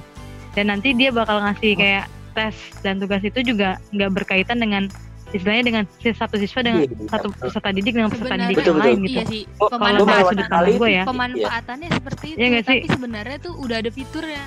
Dan 0.54 0.70
nanti 0.70 0.92
dia 0.92 1.12
bakal 1.12 1.38
ngasih 1.40 1.74
kayak 1.74 2.04
tes 2.34 2.54
dan 2.82 2.98
tugas 2.98 3.22
itu 3.22 3.40
juga 3.42 3.78
nggak 3.90 4.10
berkaitan 4.14 4.58
dengan 4.58 4.86
istilahnya 5.28 5.64
dengan 5.68 5.84
satu 6.00 6.40
siswa 6.40 6.64
dengan 6.64 6.88
Iya, 6.88 7.08
satu 7.12 7.28
peserta 7.36 7.68
didik 7.68 7.92
dengan 7.92 8.08
peserta 8.08 8.32
Sebenarnya 8.32 8.48
didik 8.48 8.56
Betul, 8.64 8.68
yang 8.68 8.78
betul. 8.78 8.88
lain 8.88 8.98
gitu. 8.98 9.12
Iya 9.12 9.24
sih. 9.28 9.42
Oh, 9.60 9.68
Kalau 9.68 10.66
itu 10.68 10.78
gue 10.80 10.90
ya. 10.90 11.04
pemanfaatannya 11.04 11.88
seperti 11.92 12.26
itu, 12.32 12.38
Iya 12.40 12.46
nggak 12.48 12.64
sih? 12.64 12.78
tapi 12.80 12.88
sebenarnya 12.88 13.36
tuh 13.44 13.54
udah 13.60 13.76
ada 13.84 13.90
fiturnya. 13.92 14.44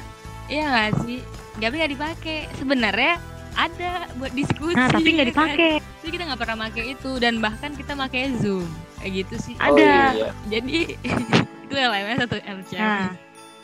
Iya 0.50 0.64
nggak 0.68 0.90
sih? 1.06 1.20
Tapi 1.62 1.74
nggak 1.78 1.92
dipakai. 1.94 2.38
Sebenarnya 2.58 3.14
ada 3.56 4.08
buat 4.18 4.32
diskusi. 4.34 4.76
Nah, 4.76 4.90
tapi 4.90 5.10
nggak 5.16 5.28
ya 5.28 5.34
kan? 5.34 5.48
dipakai. 5.56 5.72
Tapi 5.82 6.10
kita 6.12 6.24
nggak 6.28 6.40
pernah 6.40 6.58
pakai 6.70 6.84
itu 6.96 7.12
dan 7.20 7.34
bahkan 7.44 7.72
kita 7.76 7.94
pakai 7.96 8.22
Zoom 8.40 8.68
kayak 9.00 9.12
gitu 9.26 9.36
sih. 9.42 9.54
Oh, 9.60 9.76
Ada. 9.76 9.92
iya. 10.14 10.30
Jadi 10.48 10.78
itu 11.66 11.74
LMS 11.76 12.20
atau 12.28 12.38
LCM. 12.40 12.80
Nah, 12.82 13.10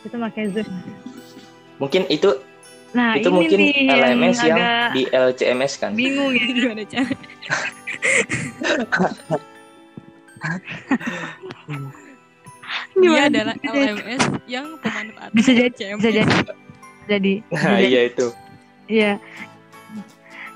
itu 0.04 0.16
pakai 0.16 0.44
Zoom. 0.52 0.68
mungkin 1.78 2.02
itu 2.10 2.34
Nah, 2.88 3.20
itu 3.20 3.28
ini 3.28 3.36
mungkin 3.36 3.58
nih 3.60 3.72
LMS 3.84 4.38
yang, 4.48 4.56
agak 4.56 4.96
di 4.96 5.02
LCMS 5.12 5.72
kan 5.76 5.92
bingung 5.92 6.32
ya. 6.32 6.46
Gimana 6.48 6.82
cara? 6.88 7.12
Dia 12.98 13.20
adalah 13.28 13.54
LMS 13.62 14.22
yang 14.48 14.66
pemanfaatan 14.80 15.32
Bisa 15.36 15.50
jadi, 15.52 15.94
bisa 16.00 16.10
jadi. 16.10 16.34
Jadi, 17.08 17.34
nah 17.48 17.80
jadi. 17.80 17.88
iya 17.88 18.00
itu 18.08 18.26
Iya. 18.88 19.12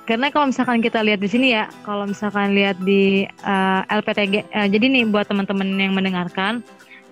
Karena 0.03 0.35
kalau 0.35 0.51
misalkan 0.51 0.83
kita 0.83 0.99
lihat 0.99 1.23
di 1.23 1.31
sini 1.31 1.55
ya, 1.55 1.71
kalau 1.87 2.11
misalkan 2.11 2.59
lihat 2.59 2.75
di 2.83 3.23
eh, 3.27 3.81
LPTG, 3.87 4.35
eh, 4.51 4.67
jadi 4.67 4.87
nih 4.91 5.07
buat 5.07 5.31
teman-teman 5.31 5.79
yang 5.79 5.95
mendengarkan, 5.95 6.59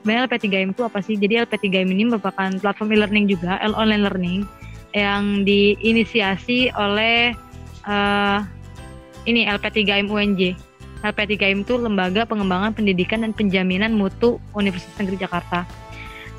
sebenarnya 0.03 0.27
LP3M 0.27 0.75
itu 0.75 0.83
apa 0.83 0.99
sih? 0.99 1.15
Jadi 1.15 1.39
LP3M 1.47 1.87
ini 1.87 2.11
merupakan 2.11 2.51
platform 2.59 2.91
e-learning 2.91 3.31
juga, 3.31 3.63
online 3.63 4.03
learning, 4.11 4.41
yang 4.91 5.47
diinisiasi 5.47 6.75
oleh 6.75 7.31
eh, 7.87 8.39
ini 9.31 9.47
LP3M 9.47 10.11
UNJ. 10.11 10.59
LP3M 11.01 11.65
itu 11.65 11.81
Lembaga 11.81 12.29
Pengembangan 12.29 12.77
Pendidikan 12.77 13.25
dan 13.25 13.33
Penjaminan 13.33 13.97
Mutu 13.97 14.43
Universitas 14.53 14.99
Negeri 14.99 15.23
Jakarta. 15.23 15.63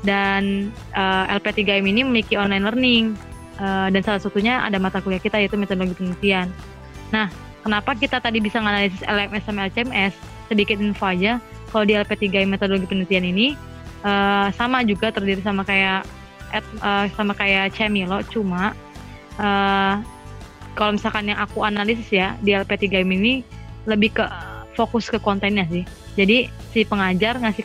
Dan 0.04 0.68
eh, 0.92 1.24
LP3M 1.32 1.88
ini 1.88 2.04
memiliki 2.04 2.36
online 2.36 2.68
learning 2.68 3.31
Eh, 3.60 3.88
dan 3.92 4.00
salah 4.00 4.20
satunya 4.22 4.64
ada 4.64 4.80
mata 4.80 5.04
kuliah 5.04 5.20
kita 5.20 5.36
yaitu 5.36 5.60
metodologi 5.60 5.92
penelitian. 6.00 6.48
Nah, 7.12 7.28
kenapa 7.60 7.92
kita 7.92 8.16
tadi 8.16 8.40
bisa 8.40 8.64
menganalisis 8.64 9.04
LMS 9.04 9.44
sama 9.44 9.68
LCMS? 9.68 10.12
Sedikit 10.48 10.80
info 10.80 11.04
aja, 11.04 11.36
kalau 11.68 11.84
di 11.84 11.92
LP3 11.92 12.48
metodologi 12.48 12.88
penelitian 12.88 13.28
ini 13.28 13.52
eh, 14.08 14.48
sama 14.56 14.80
juga 14.88 15.12
terdiri 15.12 15.44
sama 15.44 15.68
kayak 15.68 16.08
eh, 16.56 17.06
sama 17.12 17.36
kayak 17.36 17.76
Cemilo, 17.76 18.24
cuma 18.32 18.72
eh, 19.36 19.94
kalau 20.72 20.96
misalkan 20.96 21.28
yang 21.28 21.36
aku 21.36 21.60
analisis 21.60 22.08
ya 22.08 22.32
di 22.40 22.56
LP3 22.56 23.04
ini 23.04 23.44
lebih 23.84 24.16
ke 24.16 24.24
fokus 24.72 25.12
ke 25.12 25.20
kontennya 25.20 25.68
sih. 25.68 25.84
Jadi 26.16 26.48
si 26.72 26.88
pengajar 26.88 27.36
ngasih 27.36 27.64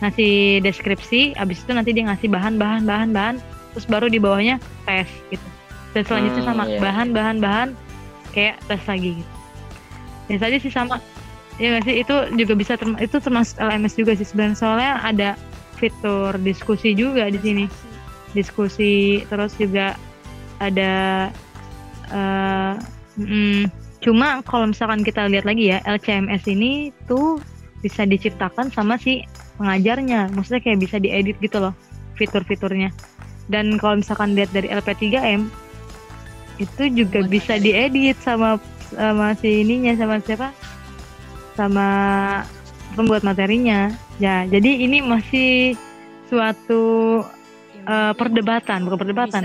ngasih 0.00 0.64
deskripsi, 0.64 1.36
abis 1.36 1.60
itu 1.60 1.72
nanti 1.76 1.92
dia 1.92 2.08
ngasih 2.08 2.28
bahan 2.32 2.56
bahan 2.56 2.82
bahan 2.88 3.10
bahan 3.12 3.36
terus 3.76 3.84
baru 3.92 4.08
di 4.08 4.16
bawahnya 4.16 4.56
tes 4.88 5.04
gitu. 5.28 5.44
Dan 5.92 6.02
selanjutnya 6.08 6.40
Hmm, 6.40 6.48
sama 6.48 6.64
iya. 6.64 6.80
bahan 6.80 7.08
bahan 7.12 7.36
bahan 7.44 7.68
kayak 8.32 8.56
tes 8.64 8.80
lagi 8.88 9.20
gitu. 9.20 9.32
Dan 10.32 10.36
tadi 10.40 10.56
sih 10.64 10.72
sama 10.72 10.96
ya 11.60 11.76
nggak 11.76 11.84
sih? 11.84 11.94
Itu 12.00 12.14
juga 12.40 12.56
bisa 12.56 12.80
term- 12.80 12.96
itu 12.96 13.20
termasuk 13.20 13.60
LMS 13.60 14.00
juga 14.00 14.16
sih 14.16 14.24
sebenarnya. 14.24 14.56
Soalnya 14.56 14.92
ada 15.04 15.30
fitur 15.76 16.40
diskusi 16.40 16.96
juga 16.96 17.28
di 17.28 17.36
sini. 17.36 17.64
Diskusi 18.32 19.20
terus 19.28 19.52
juga 19.60 19.92
ada 20.56 21.28
eh 22.08 22.74
mm, 23.20 23.68
cuma 24.00 24.40
kalau 24.40 24.72
misalkan 24.72 25.04
kita 25.04 25.28
lihat 25.28 25.44
lagi 25.44 25.68
ya 25.68 25.84
LCMS 25.84 26.48
ini 26.48 26.96
tuh 27.04 27.36
bisa 27.84 28.08
diciptakan 28.08 28.72
sama 28.72 28.96
si 28.96 29.20
pengajarnya. 29.60 30.32
Maksudnya 30.32 30.64
kayak 30.64 30.80
bisa 30.80 30.96
diedit 30.96 31.36
gitu 31.44 31.60
loh 31.60 31.76
fitur-fiturnya 32.16 32.88
dan 33.46 33.78
kalau 33.78 34.00
misalkan 34.02 34.34
lihat 34.34 34.50
dari 34.50 34.68
LP3M 34.70 35.50
itu 36.56 36.82
juga 36.92 37.20
Buat 37.22 37.30
bisa 37.30 37.54
diedit 37.60 38.16
sama 38.24 38.56
sama 38.90 39.36
si 39.36 39.62
ininya 39.62 39.92
sama 39.98 40.22
siapa? 40.24 40.50
Sama 41.56 41.88
pembuat 42.96 43.24
materinya. 43.26 43.92
Ya 44.16 44.48
jadi 44.48 44.88
ini 44.88 45.04
masih 45.04 45.76
suatu 46.32 47.20
eh, 47.84 48.12
perdebatan 48.16 48.88
bukan 48.88 48.98
perdebatan. 48.98 49.42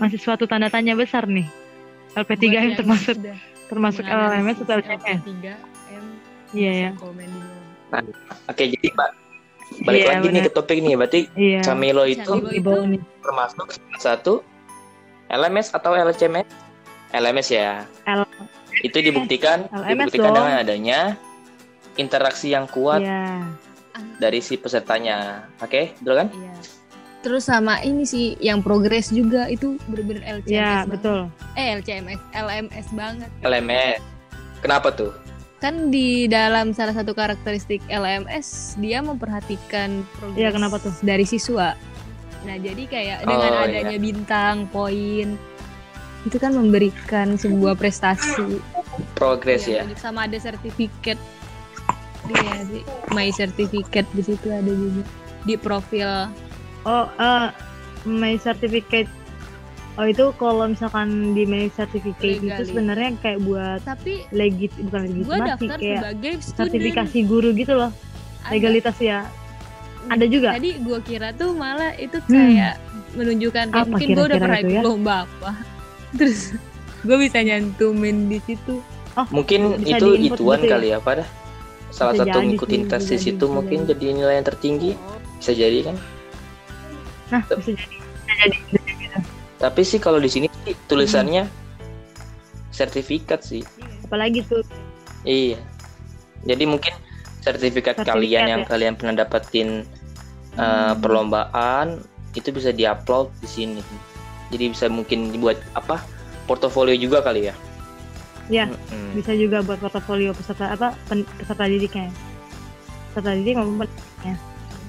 masih 0.00 0.18
suatu 0.18 0.48
tanda 0.48 0.72
tanya 0.72 0.96
besar 0.96 1.28
nih. 1.28 1.46
Buat 2.16 2.26
LP3M 2.26 2.50
yang 2.50 2.74
termasuk 2.74 3.16
termasuk 3.70 4.02
LMS 4.02 4.66
atau 4.66 4.82
LP3M, 4.82 5.18
iya 6.50 6.72
ya 6.74 6.90
oke 8.50 8.62
jadi 8.66 8.88
pak 8.98 9.10
balik 9.80 10.00
Iya, 10.00 10.08
lagi 10.10 10.26
nih 10.26 10.32
benar. 10.36 10.44
ke 10.44 10.52
topik 10.52 10.78
nih 10.78 10.94
berarti 10.94 11.20
iya 11.34 11.60
Camilo 11.60 12.04
itu 12.04 12.26
Camilo 12.26 12.84
nih 12.84 13.00
termasuk 13.20 13.66
salah 13.70 14.00
satu 14.00 14.32
LMS 15.28 15.70
atau 15.70 15.92
LCMS 15.92 16.48
LMS 17.12 17.48
ya 17.48 17.86
L- 18.04 18.26
itu 18.80 18.98
dibuktikan 18.98 19.66
LMS 19.68 19.88
dibuktikan 20.10 20.28
dong. 20.28 20.36
dengan 20.40 20.56
adanya 20.56 21.00
interaksi 21.96 22.48
yang 22.48 22.66
kuat 22.66 22.98
iya 22.98 23.44
dari 24.16 24.38
si 24.38 24.54
pesertanya 24.54 25.46
oke 25.58 25.94
betul 25.96 26.16
kan 26.16 26.28
Iya. 26.30 26.54
Terus 27.20 27.44
sama 27.44 27.76
ini 27.80 28.02
sih 28.02 28.32
yang 28.38 28.58
progres 28.58 29.12
juga 29.12 29.44
itu 29.46 29.76
bener-bener 29.84 30.24
LCMS. 30.40 30.48
iya 30.48 30.64
banget. 30.80 30.88
betul 30.90 31.18
Eh 31.52 31.66
LCMS, 31.74 32.20
LMS 32.32 32.86
banget. 32.90 33.28
LMS 33.42 34.00
kenapa 34.58 34.88
tuh 34.88 35.12
Kan 35.60 35.92
di 35.92 36.24
dalam 36.24 36.72
salah 36.72 36.96
satu 36.96 37.12
karakteristik 37.12 37.84
LMS 37.86 38.80
dia 38.80 39.04
memperhatikan 39.04 40.08
progres 40.16 40.40
Iya, 40.40 40.48
kenapa 40.50 40.80
tuh? 40.80 40.92
dari 41.00 41.28
siswa. 41.28 41.76
Nah, 42.40 42.56
jadi 42.56 42.88
kayak 42.88 43.18
dengan 43.28 43.52
Oh, 43.52 43.64
adanya 43.68 43.98
bintang, 44.00 44.64
poin 44.72 45.36
itu 46.20 46.36
kan 46.36 46.52
memberikan 46.52 47.36
sebuah 47.36 47.76
prestasi. 47.76 48.60
progres 49.12 49.64
Iya, 49.64 49.84
ya 49.84 49.96
Sama 49.96 50.24
ada 50.24 50.36
sertifikat. 50.36 51.20
Iya 52.26 52.56
sih, 52.64 52.82
my 53.10 53.28
certificate 53.28 54.08
di 54.12 54.22
situ 54.22 54.48
ada 54.48 54.68
juga 54.68 55.04
di 55.42 55.54
profil. 55.56 56.28
Oh, 56.84 57.04
eh 57.16 57.52
my 58.04 58.36
certificate. 58.36 59.08
Oh 59.94 60.06
itu 60.06 60.30
kalau 60.34 60.64
misalkan 60.66 61.34
di 61.34 61.44
my 61.44 61.66
certificate 61.68 62.38
itu 62.38 62.62
sebenarnya 62.64 63.14
kayak 63.18 63.42
buat 63.42 63.82
Tapi 63.82 64.24
legit 64.30 64.70
bukan 64.80 65.02
legitimasi 65.04 65.40
daftar 65.42 65.76
kayak 65.76 65.98
sebagai 66.00 66.32
student. 66.38 66.56
sertifikasi 66.56 67.18
guru 67.26 67.48
gitu 67.52 67.72
loh. 67.74 67.90
Ada. 68.40 68.50
Legalitas 68.50 68.96
ya. 68.96 69.18
Ada 70.06 70.24
juga. 70.24 70.54
Tadi 70.54 70.70
gue 70.78 70.98
kira 71.02 71.28
tuh 71.32 71.52
malah 71.52 71.92
itu 71.94 72.16
kayak 72.24 72.80
menunjukkan 73.12 73.66
kayak 73.68 73.76
Apa 73.76 73.90
mungkin 73.90 74.08
gue 74.08 74.24
udah 74.24 74.26
kira-kira 74.30 74.40
pernah 74.40 74.58
itu 74.58 74.64
ikut 74.64 74.72
ya? 74.72 74.82
lomba 74.82 75.14
apa. 75.26 75.50
Terus 76.18 76.40
gue 77.00 77.16
bisa 77.18 77.38
nyantumin 77.40 78.16
di 78.26 78.38
situ. 78.40 78.74
mungkin 79.28 79.60
Bisa 79.76 79.98
itu 79.98 80.08
ituan 80.16 80.58
gitu 80.58 80.64
ya? 80.64 80.72
kali 80.72 80.86
ya 80.88 80.98
pada 80.98 81.24
salah 81.90 82.14
Bisa 82.14 82.22
satu 82.22 82.30
jadi 82.32 82.46
ngikutin 82.46 82.82
tes 82.86 83.04
di 83.04 83.18
situ 83.18 83.42
bisa 83.42 83.52
mungkin 83.52 83.78
jadi. 83.84 84.06
nilai 84.14 84.34
yang 84.38 84.46
tertinggi 84.46 84.90
bisa 85.36 85.52
jadi 85.52 85.78
kan 85.82 85.96
Nah, 87.28 87.42
bisa 87.44 87.74
jadi, 87.74 87.96
bisa 88.24 88.32
jadi. 88.40 88.56
Tapi 89.60 89.84
sih 89.84 90.00
kalau 90.00 90.16
di 90.16 90.26
sini 90.26 90.48
tulisannya 90.88 91.44
sertifikat 92.70 93.44
sih. 93.44 93.60
Apalagi 94.02 94.40
tuh 94.42 94.64
Iya. 95.20 95.60
Jadi 96.40 96.64
mungkin 96.64 96.96
sertifikat, 97.38 98.00
Sertifikat 98.00 98.08
kalian 98.08 98.44
yang 98.48 98.62
ya? 98.64 98.68
kalian 98.68 98.94
pernah 98.96 99.14
dapetin 99.14 99.84
uh, 100.56 100.64
Hmm. 100.90 100.98
perlombaan 100.98 102.00
itu 102.32 102.48
bisa 102.48 102.72
diupload 102.72 103.28
di 103.38 103.48
sini. 103.48 103.80
Jadi 104.48 104.72
bisa 104.72 104.88
mungkin 104.88 105.28
dibuat 105.28 105.60
apa? 105.76 106.00
Portofolio 106.48 106.96
juga 106.96 107.20
kali 107.20 107.46
ya. 107.46 107.54
Ya, 108.50 108.66
Mm-mm. 108.66 109.14
bisa 109.14 109.30
juga 109.30 109.62
buat 109.62 109.78
portofolio 109.78 110.34
peserta 110.34 110.74
apa 110.74 110.90
pen- 111.06 111.28
peserta 111.38 111.70
didiknya. 111.70 112.10
Peserta 113.12 113.30
didik 113.30 113.54
maupun 113.54 113.84
pendidiknya. 113.84 114.34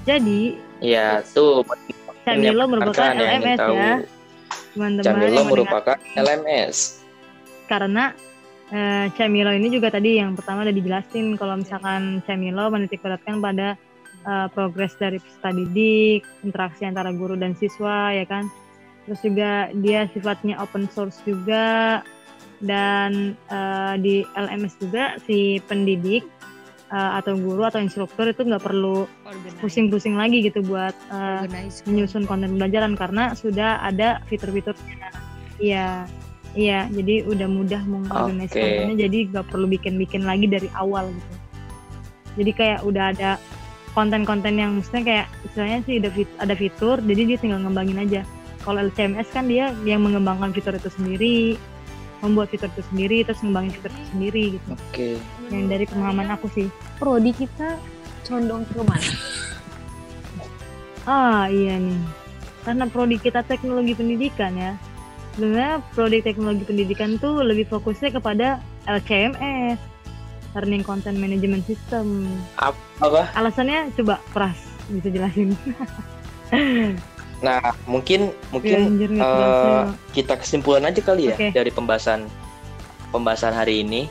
Jadi, 0.01 0.41
Iya, 0.81 1.21
tuh 1.27 1.61
Camilo 2.25 2.57
yang 2.57 2.69
merupakan 2.71 3.13
yang 3.13 3.41
LMS 3.43 3.59
tahu. 3.59 3.75
Teman-teman. 4.73 5.05
Camilo 5.05 5.41
merupakan 5.47 5.97
LMS. 6.15 6.99
karena 7.71 8.11
eh, 8.67 9.07
Camilo 9.15 9.51
ini 9.55 9.71
juga 9.71 9.87
tadi 9.87 10.19
yang 10.19 10.35
pertama 10.35 10.67
udah 10.67 10.75
dijelasin 10.75 11.39
kalau 11.39 11.55
misalkan 11.55 12.19
Camilo 12.27 12.67
menitik 12.67 12.99
beratkan 12.99 13.39
pada 13.39 13.79
eh, 14.27 14.47
progres 14.51 14.91
dari 14.99 15.23
peserta 15.23 15.55
didik, 15.55 16.27
interaksi 16.43 16.83
antara 16.83 17.15
guru 17.15 17.39
dan 17.39 17.55
siswa 17.55 18.11
ya 18.11 18.27
kan. 18.27 18.51
Terus 19.07 19.19
juga 19.23 19.51
dia 19.79 20.05
sifatnya 20.11 20.59
open 20.59 20.91
source 20.91 21.23
juga 21.23 22.03
dan 22.59 23.39
eh, 23.47 23.95
di 24.03 24.15
LMS 24.35 24.75
juga 24.83 25.15
si 25.23 25.63
pendidik 25.63 26.27
eh, 26.91 27.11
atau 27.17 27.33
guru 27.39 27.63
atau 27.63 27.79
instruktur 27.79 28.27
itu 28.27 28.43
nggak 28.43 28.61
perlu 28.61 29.07
pusing-pusing 29.63 30.19
lagi 30.19 30.43
gitu 30.43 30.59
buat 30.61 30.93
Organize. 31.09 31.81
menyusun 31.87 32.27
konten 32.27 32.53
pembelajaran 32.55 32.93
karena 32.99 33.31
sudah 33.33 33.79
ada 33.81 34.19
fitur-fiturnya. 34.27 35.09
Iya, 35.57 36.05
iya. 36.53 36.89
Jadi 36.91 37.23
udah 37.25 37.47
mudah 37.47 37.81
mengorganisasi 37.87 38.55
Oke. 38.55 38.61
kontennya. 38.61 38.97
Jadi 39.07 39.17
nggak 39.31 39.45
perlu 39.47 39.65
bikin-bikin 39.71 40.27
lagi 40.27 40.45
dari 40.51 40.67
awal 40.75 41.09
gitu. 41.15 41.35
Jadi 42.39 42.51
kayak 42.55 42.79
udah 42.87 43.11
ada 43.11 43.31
konten-konten 43.91 44.55
yang 44.55 44.79
maksudnya 44.79 45.03
kayak 45.03 45.27
istilahnya 45.43 45.79
sih 45.83 45.99
ada, 45.99 46.09
fit- 46.15 46.37
ada 46.39 46.55
fitur, 46.55 46.97
jadi 47.03 47.21
dia 47.27 47.37
tinggal 47.39 47.59
ngembangin 47.59 47.99
aja. 47.99 48.21
Kalau 48.63 48.79
LCMS 48.87 49.27
kan 49.35 49.51
dia 49.51 49.75
yang 49.83 50.05
mengembangkan 50.05 50.55
fitur 50.55 50.77
itu 50.77 50.87
sendiri, 50.93 51.59
membuat 52.21 52.53
fitur 52.53 52.69
itu 52.69 52.83
sendiri, 52.93 53.17
terus 53.25 53.41
ngembangin 53.41 53.73
fitur 53.75 53.91
itu 53.91 54.05
sendiri 54.13 54.43
gitu. 54.57 54.69
Oke. 54.73 55.09
Yang 55.49 55.65
dari 55.67 55.85
pemahaman 55.89 56.29
aku 56.33 56.47
sih. 56.53 56.67
prodi 57.01 57.33
kita 57.33 57.81
condong 58.25 58.61
ke 58.69 58.81
mana? 58.85 59.09
Ah 61.09 61.49
iya 61.49 61.81
nih, 61.81 61.97
karena 62.61 62.85
prodi 62.85 63.17
kita 63.17 63.41
teknologi 63.41 63.97
pendidikan 63.97 64.53
ya. 64.53 64.77
Sebenarnya 65.33 65.81
prodi 65.97 66.21
teknologi 66.21 66.61
pendidikan 66.61 67.17
tuh 67.17 67.41
lebih 67.41 67.65
fokusnya 67.73 68.13
kepada 68.13 68.61
LCMS, 68.85 69.81
Learning 70.53 70.85
Content 70.85 71.17
Management 71.17 71.65
System. 71.65 72.29
Apa? 72.61 73.33
Alasannya 73.33 73.89
coba 73.97 74.21
Pras 74.29 74.59
bisa 74.93 75.09
jelasin. 75.09 75.57
Nah, 77.41 77.57
mungkin 77.83 78.29
mungkin 78.49 78.93
Anjir, 78.93 79.09
eh, 79.09 79.17
kerasa. 79.17 79.97
kita 80.13 80.33
kesimpulan 80.37 80.85
aja 80.85 81.01
kali 81.01 81.29
ya 81.29 81.35
Oke. 81.35 81.49
dari 81.49 81.69
pembahasan 81.69 82.29
pembahasan 83.09 83.51
hari 83.51 83.81
ini 83.81 84.05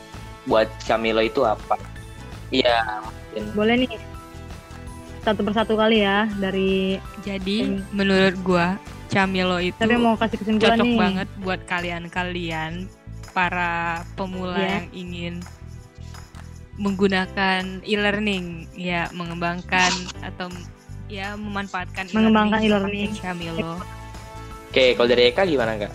buat 0.44 0.66
Camilo 0.82 1.22
itu 1.22 1.46
apa? 1.46 1.78
Iya, 2.50 2.82
mungkin. 3.00 3.42
Boleh 3.54 3.74
nih 3.78 3.90
satu 5.20 5.40
persatu 5.40 5.78
kali 5.78 6.02
ya 6.02 6.26
dari 6.36 6.98
Jadi 7.20 7.56
Hmm. 7.62 7.84
menurut 7.92 8.34
gua 8.42 8.74
Camilo 9.06 9.58
itu 9.58 9.76
tapi 9.76 9.94
mau 9.94 10.16
kasih 10.16 10.38
kesimpulan 10.38 10.74
cocok 10.74 10.86
nih. 10.86 10.98
banget 10.98 11.28
buat 11.38 11.60
kalian-kalian 11.66 12.72
para 13.30 14.02
pemula 14.14 14.58
Ya. 14.58 14.70
yang 14.80 14.86
ingin 14.90 15.34
menggunakan 16.74 17.84
e-learning 17.84 18.64
ya 18.72 19.12
mengembangkan 19.12 19.92
atau 20.24 20.48
ya 21.10 21.34
memanfaatkan 21.34 22.06
Mengembangkan 22.14 22.62
e-learning 22.62 23.10
seperti 23.10 23.26
Camilo. 23.26 23.82
Oke, 24.70 24.94
kalau 24.94 25.08
dari 25.10 25.22
Eka 25.34 25.42
gimana 25.50 25.74
kak? 25.74 25.92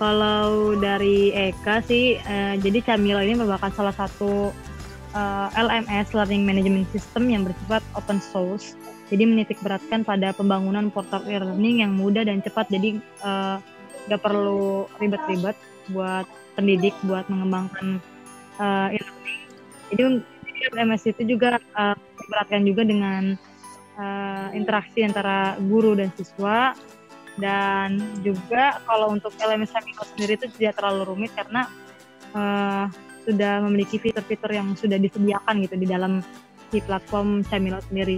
Kalau 0.00 0.72
dari 0.80 1.28
Eka 1.36 1.84
sih, 1.84 2.16
eh, 2.16 2.54
jadi 2.56 2.80
Camilo 2.80 3.20
ini 3.20 3.36
merupakan 3.36 3.68
salah 3.76 3.92
satu 3.92 4.48
eh, 5.12 5.48
LMS 5.52 6.16
Learning 6.16 6.48
Management 6.48 6.88
System 6.88 7.28
yang 7.28 7.44
bersifat 7.44 7.84
open 7.92 8.18
source. 8.24 8.72
Jadi 9.12 9.24
menitik 9.28 9.60
beratkan 9.60 10.04
pada 10.04 10.32
pembangunan 10.32 10.88
portal 10.88 11.24
e-learning 11.28 11.84
yang 11.84 11.92
mudah 11.92 12.24
dan 12.24 12.40
cepat. 12.40 12.72
Jadi 12.72 12.96
eh, 13.00 13.56
nggak 14.08 14.22
perlu 14.24 14.88
ribet-ribet 14.96 15.56
buat 15.92 16.24
pendidik 16.56 16.96
buat 17.04 17.28
mengembangkan 17.28 18.00
eh, 18.56 18.96
e-learning. 18.96 19.40
Jadi 19.92 20.02
jadi 20.48 20.60
LMS 20.74 21.02
itu 21.12 21.22
juga 21.36 21.60
eh, 21.60 21.96
beratkan 22.32 22.64
juga 22.64 22.88
dengan 22.88 23.36
eh, 23.98 24.48
interaksi 24.54 25.02
antara 25.02 25.58
guru 25.58 25.98
dan 25.98 26.08
siswa 26.14 26.72
dan 27.38 28.02
juga 28.26 28.82
kalau 28.82 29.14
untuk 29.14 29.30
LMS 29.38 29.70
Camilo 29.70 30.02
sendiri 30.14 30.32
itu 30.38 30.46
tidak 30.58 30.78
terlalu 30.78 31.02
rumit 31.14 31.32
karena 31.34 31.66
eh, 32.34 32.84
sudah 33.28 33.60
memiliki 33.60 34.00
fitur-fitur 34.00 34.48
yang 34.48 34.72
sudah 34.72 34.96
disediakan 34.96 35.60
gitu 35.60 35.76
di 35.76 35.84
dalam 35.84 36.24
si 36.72 36.80
platform 36.80 37.44
Camilo 37.44 37.78
sendiri. 37.84 38.16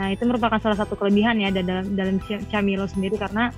Nah 0.00 0.14
itu 0.14 0.22
merupakan 0.24 0.56
salah 0.62 0.78
satu 0.78 0.96
kelebihan 0.96 1.36
ya 1.42 1.50
da- 1.52 1.66
dalam 1.66 1.92
dalam 1.98 2.16
Camilo 2.48 2.86
sendiri 2.88 3.20
karena 3.20 3.52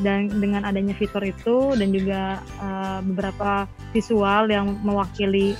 dan 0.00 0.32
dengan 0.40 0.64
adanya 0.64 0.96
fitur 0.96 1.20
itu 1.20 1.76
dan 1.76 1.92
juga 1.92 2.40
eh, 2.40 2.98
beberapa 3.04 3.68
visual 3.92 4.48
yang 4.48 4.80
mewakili 4.80 5.52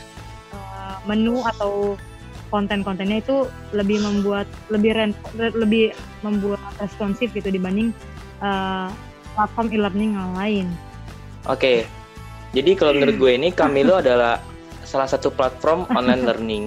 eh, 0.55 0.97
menu 1.05 1.45
atau 1.45 2.01
konten-kontennya 2.53 3.24
itu 3.24 3.48
lebih 3.72 4.05
membuat 4.05 4.44
lebih 4.68 4.92
ren- 4.92 5.16
lebih 5.34 5.96
membuat 6.20 6.61
responsif 6.78 7.32
gitu 7.32 7.48
dibanding 7.48 7.96
eh, 8.44 8.88
platform 9.32 9.72
e-learning 9.72 10.12
yang 10.12 10.32
lain. 10.36 10.66
Oke, 11.48 11.88
jadi 12.53 12.76
kalau 12.76 12.92
menurut 12.94 13.16
gue 13.16 13.32
ini 13.32 13.48
Camilo 13.50 13.98
adalah 13.98 14.38
salah 14.84 15.09
satu 15.09 15.32
platform 15.32 15.88
online 15.98 16.28
learning 16.28 16.64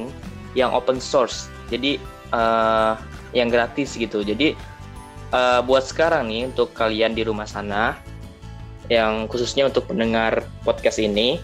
yang 0.57 0.73
open 0.73 0.97
source. 0.97 1.47
Jadi 1.69 2.01
eh, 2.33 2.93
yang 3.38 3.53
gratis 3.53 3.93
gitu. 3.93 4.25
Jadi 4.25 4.57
eh, 5.29 5.59
buat 5.61 5.86
sekarang 5.86 6.27
nih 6.33 6.49
untuk 6.49 6.73
kalian 6.73 7.13
di 7.13 7.21
rumah 7.21 7.45
sana, 7.45 7.93
yang 8.89 9.29
khususnya 9.29 9.69
untuk 9.69 9.86
pendengar 9.86 10.45
podcast 10.65 10.97
ini, 10.97 11.38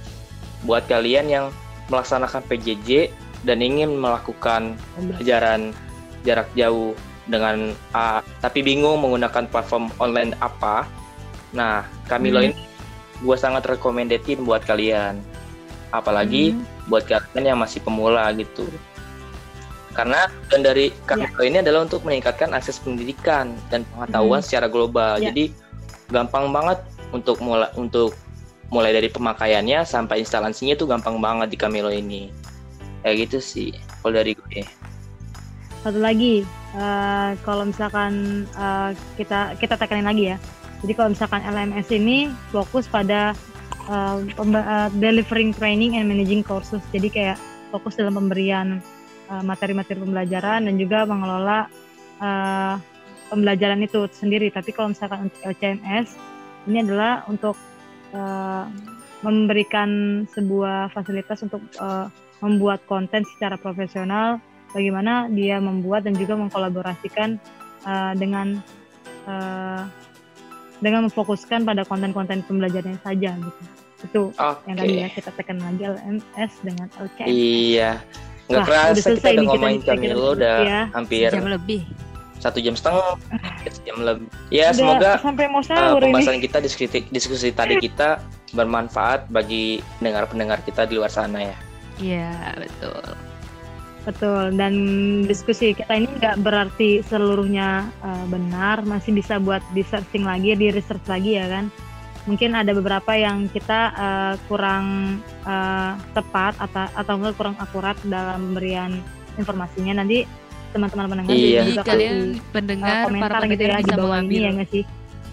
buat 0.66 0.86
kalian 0.90 1.30
yang 1.30 1.46
melaksanakan 1.90 2.42
PJJ 2.50 3.12
dan 3.42 3.62
ingin 3.62 3.98
melakukan 3.98 4.78
pembelajaran 4.98 5.74
jarak 6.22 6.50
jauh 6.54 6.94
dengan 7.26 7.74
A, 7.94 8.22
tapi 8.42 8.62
bingung 8.62 9.02
menggunakan 9.02 9.50
platform 9.50 9.90
online 9.98 10.38
apa. 10.42 10.86
Nah, 11.54 11.86
Camilo 12.06 12.42
Hmm. 12.42 12.52
ini 12.52 12.56
gue 13.22 13.38
sangat 13.38 13.66
recommendedin 13.70 14.42
buat 14.46 14.66
kalian. 14.66 15.22
Apalagi 15.92 16.56
Hmm. 16.56 16.64
buat 16.88 17.06
kalian 17.06 17.56
yang 17.56 17.60
masih 17.60 17.82
pemula 17.84 18.30
gitu. 18.38 18.66
Karena 19.92 20.32
dan 20.48 20.64
dari 20.64 20.96
Camilo 21.04 21.44
ini 21.44 21.60
adalah 21.60 21.84
untuk 21.84 22.08
meningkatkan 22.08 22.56
akses 22.56 22.80
pendidikan 22.80 23.52
dan 23.68 23.84
pengetahuan 23.92 24.40
secara 24.40 24.72
global. 24.72 25.20
Ya. 25.20 25.30
Jadi 25.30 25.52
gampang 26.08 26.48
banget 26.52 26.80
untuk 27.12 27.40
mulai 27.44 27.68
untuk 27.76 28.16
mulai 28.72 28.96
dari 28.96 29.12
pemakaiannya 29.12 29.84
sampai 29.84 30.24
instalasinya 30.24 30.80
tuh 30.80 30.88
gampang 30.88 31.20
banget 31.20 31.52
di 31.52 31.58
Camilo 31.60 31.92
ini. 31.92 32.32
Kayak 33.02 33.30
gitu 33.30 33.38
sih 33.42 33.70
kalau 34.02 34.14
dari 34.18 34.34
gue. 34.38 34.62
satu 35.82 35.98
lagi 35.98 36.46
eh, 36.78 37.30
kalau 37.42 37.66
misalkan 37.66 38.46
eh, 38.54 38.94
kita 39.18 39.58
kita 39.58 39.74
tekanin 39.82 40.06
lagi 40.06 40.36
ya. 40.36 40.38
Jadi 40.86 40.94
kalau 40.98 41.10
misalkan 41.14 41.42
LMS 41.42 41.90
ini 41.90 42.30
fokus 42.54 42.86
pada 42.86 43.34
eh, 43.90 44.18
delivering 45.02 45.58
training 45.58 45.98
and 45.98 46.06
managing 46.06 46.46
courses. 46.46 46.82
Jadi 46.94 47.10
kayak 47.10 47.38
fokus 47.74 47.98
dalam 47.98 48.14
pemberian 48.14 48.82
materi-materi 49.32 50.04
pembelajaran 50.04 50.68
dan 50.68 50.76
juga 50.76 51.08
mengelola 51.08 51.72
eh, 52.22 52.76
pembelajaran 53.32 53.80
itu 53.82 54.12
sendiri. 54.12 54.52
Tapi 54.52 54.76
kalau 54.76 54.92
misalkan 54.92 55.32
untuk 55.32 55.40
LCMS 55.42 56.08
ini 56.68 56.78
adalah 56.84 57.24
untuk 57.32 57.56
eh, 58.12 58.66
memberikan 59.24 60.24
sebuah 60.30 60.92
fasilitas 60.92 61.42
untuk 61.48 61.64
eh, 61.80 62.08
membuat 62.42 62.82
konten 62.90 63.22
secara 63.38 63.56
profesional 63.56 64.42
bagaimana 64.74 65.30
dia 65.32 65.62
membuat 65.62 66.04
dan 66.10 66.18
juga 66.18 66.34
mengkolaborasikan 66.40 67.38
uh, 67.86 68.14
dengan 68.18 68.60
uh, 69.30 69.86
dengan 70.82 71.06
memfokuskan 71.06 71.62
pada 71.62 71.86
konten-konten 71.86 72.42
pembelajarannya 72.50 72.98
saja 73.06 73.38
gitu. 73.38 73.62
Itu 74.02 74.22
Oke. 74.34 74.66
yang 74.66 74.78
tadi 74.82 74.94
ya 74.98 75.08
kita 75.14 75.30
tekan 75.38 75.62
lagi 75.62 75.86
LMS 75.86 76.52
dengan 76.66 76.88
LCM. 76.98 77.28
Iya. 77.30 77.92
Nggak 78.50 78.58
Wah, 78.58 78.68
kerasa 78.68 78.92
udah 78.92 79.14
kita 79.14 79.30
udah 79.30 79.46
ngomongin 79.46 79.80
Camilo 79.86 80.28
udah 80.34 80.58
ya. 80.66 80.82
hampir 80.92 81.30
Jam 81.30 81.48
lebih. 81.48 81.82
satu 82.42 82.58
jam 82.58 82.74
setengah. 82.74 83.14
jam 83.86 83.98
lebih. 84.02 84.28
Ya 84.50 84.74
Udah 84.74 84.76
semoga 84.76 85.12
sampai 85.22 85.46
mau 85.46 85.62
uh, 85.62 85.66
sahur 85.70 86.02
ini. 86.02 86.06
pembahasan 86.10 86.42
kita 86.42 86.58
diskusi 86.58 87.06
diskusi 87.14 87.54
tadi 87.54 87.78
kita 87.78 88.18
bermanfaat 88.58 89.30
bagi 89.30 89.86
pendengar-pendengar 90.02 90.66
kita 90.66 90.90
di 90.90 90.98
luar 90.98 91.14
sana 91.14 91.54
ya. 91.54 91.58
Iya, 92.00 92.56
betul. 92.56 93.04
Betul, 94.02 94.58
dan 94.58 94.74
diskusi 95.30 95.78
kita 95.78 95.94
ini 95.94 96.10
nggak 96.18 96.42
berarti 96.42 97.06
seluruhnya 97.06 97.86
uh, 98.02 98.26
benar, 98.26 98.82
masih 98.82 99.14
bisa 99.14 99.38
buat 99.38 99.62
di 99.78 99.86
searching 99.86 100.26
lagi, 100.26 100.58
di 100.58 100.74
research 100.74 101.06
lagi 101.06 101.38
ya 101.38 101.46
kan. 101.46 101.70
Mungkin 102.26 102.54
ada 102.54 102.74
beberapa 102.74 103.14
yang 103.14 103.50
kita 103.50 103.94
uh, 103.94 104.34
kurang 104.50 105.18
uh, 105.46 105.94
tepat 106.18 106.58
atau 106.58 106.86
atau 106.98 107.14
enggak 107.18 107.38
kurang 107.38 107.56
akurat 107.62 107.98
dalam 108.06 108.54
pemberian 108.54 108.98
informasinya. 109.38 110.02
Nanti 110.02 110.26
teman-teman 110.74 111.06
pendengar 111.14 111.34
Iya. 111.38 111.62
Jadi 111.62 111.70
juga 111.70 111.84
kalian 111.86 112.18
kasih, 112.18 112.42
uh, 112.42 112.50
pendengar, 112.54 113.02
komentar 113.06 113.30
para 113.30 113.38
gitu 113.38 113.42
pendengar 113.54 113.70
ya 113.70 113.78
di 113.78 113.86
bisa 113.86 113.98
bawah 114.02 114.20
ini 114.26 114.38
ya 114.38 114.50
nggak 114.58 114.70
sih? 114.74 114.84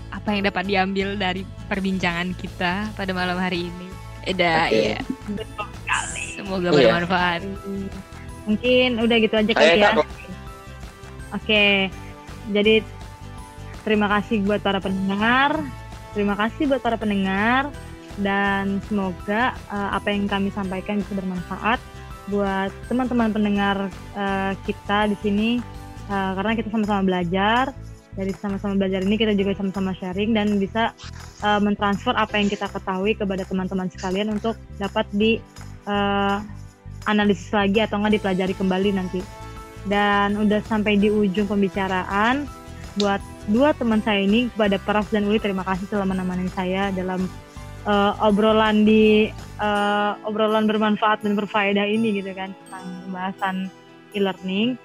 apa 0.09 0.28
yang 0.34 0.42
dapat 0.44 0.64
diambil 0.68 1.09
dari 1.16 1.42
perbincangan 1.68 2.36
kita 2.36 2.92
pada 2.92 3.12
malam 3.12 3.36
hari 3.38 3.68
ini. 3.68 3.88
Eda, 4.28 4.68
Oke. 4.68 4.76
iya. 4.76 5.00
Betul. 5.32 5.78
Semoga 6.39 6.70
Iya. 6.70 6.95
bermanfaat. 6.95 7.41
Mungkin 8.47 8.89
udah 9.03 9.16
gitu 9.18 9.34
aja 9.34 9.53
kali 9.59 9.82
ya. 9.82 9.91
Oke, 11.34 11.91
jadi 12.55 12.80
terima 13.82 14.07
kasih 14.09 14.47
buat 14.47 14.62
para 14.62 14.78
pendengar, 14.78 15.61
terima 16.14 16.39
kasih 16.39 16.70
buat 16.70 16.80
para 16.80 16.97
pendengar, 16.97 17.68
dan 18.22 18.80
semoga 18.89 19.59
uh, 19.68 19.99
apa 19.99 20.14
yang 20.14 20.24
kami 20.30 20.49
sampaikan 20.55 21.03
bisa 21.03 21.12
bermanfaat 21.18 21.82
buat 22.32 22.72
teman-teman 22.89 23.28
pendengar 23.34 23.76
uh, 24.16 24.53
kita 24.64 25.12
di 25.12 25.16
sini, 25.20 25.51
uh, 26.09 26.32
karena 26.39 26.57
kita 26.57 26.70
sama-sama 26.70 27.03
belajar. 27.03 27.74
Dari 28.18 28.34
sama-sama 28.34 28.74
belajar 28.74 29.07
ini 29.07 29.14
kita 29.14 29.30
juga 29.30 29.55
sama-sama 29.55 29.95
sharing 29.95 30.34
dan 30.34 30.59
bisa 30.59 30.91
uh, 31.39 31.62
mentransfer 31.62 32.11
apa 32.18 32.34
yang 32.34 32.51
kita 32.51 32.66
ketahui 32.66 33.14
kepada 33.14 33.47
teman-teman 33.47 33.86
sekalian 33.95 34.34
untuk 34.34 34.59
dapat 34.74 35.07
di 35.14 35.39
uh, 35.89 36.45
analisis 37.09 37.49
lagi 37.51 37.80
atau 37.80 37.99
enggak 37.99 38.20
dipelajari 38.20 38.55
kembali 38.55 38.91
nanti. 38.93 39.20
Dan 39.89 40.36
udah 40.36 40.61
sampai 40.68 41.01
di 41.01 41.09
ujung 41.09 41.49
pembicaraan 41.49 42.45
buat 43.01 43.22
dua 43.49 43.72
teman 43.72 44.05
saya 44.05 44.26
ini 44.26 44.53
kepada 44.53 44.76
Prof 44.82 45.09
dan 45.09 45.24
Uli 45.30 45.41
terima 45.41 45.64
kasih 45.64 45.89
telah 45.89 46.05
menemani 46.05 46.51
saya 46.53 46.91
dalam 46.93 47.24
uh, 47.86 48.12
obrolan 48.20 48.82
di 48.82 49.30
uh, 49.62 50.18
obrolan 50.26 50.66
bermanfaat 50.68 51.22
dan 51.22 51.39
berfaedah 51.39 51.86
ini 51.86 52.20
gitu 52.20 52.34
kan 52.36 52.53
tentang 52.53 52.84
pembahasan 53.07 53.57
e-learning. 54.12 54.76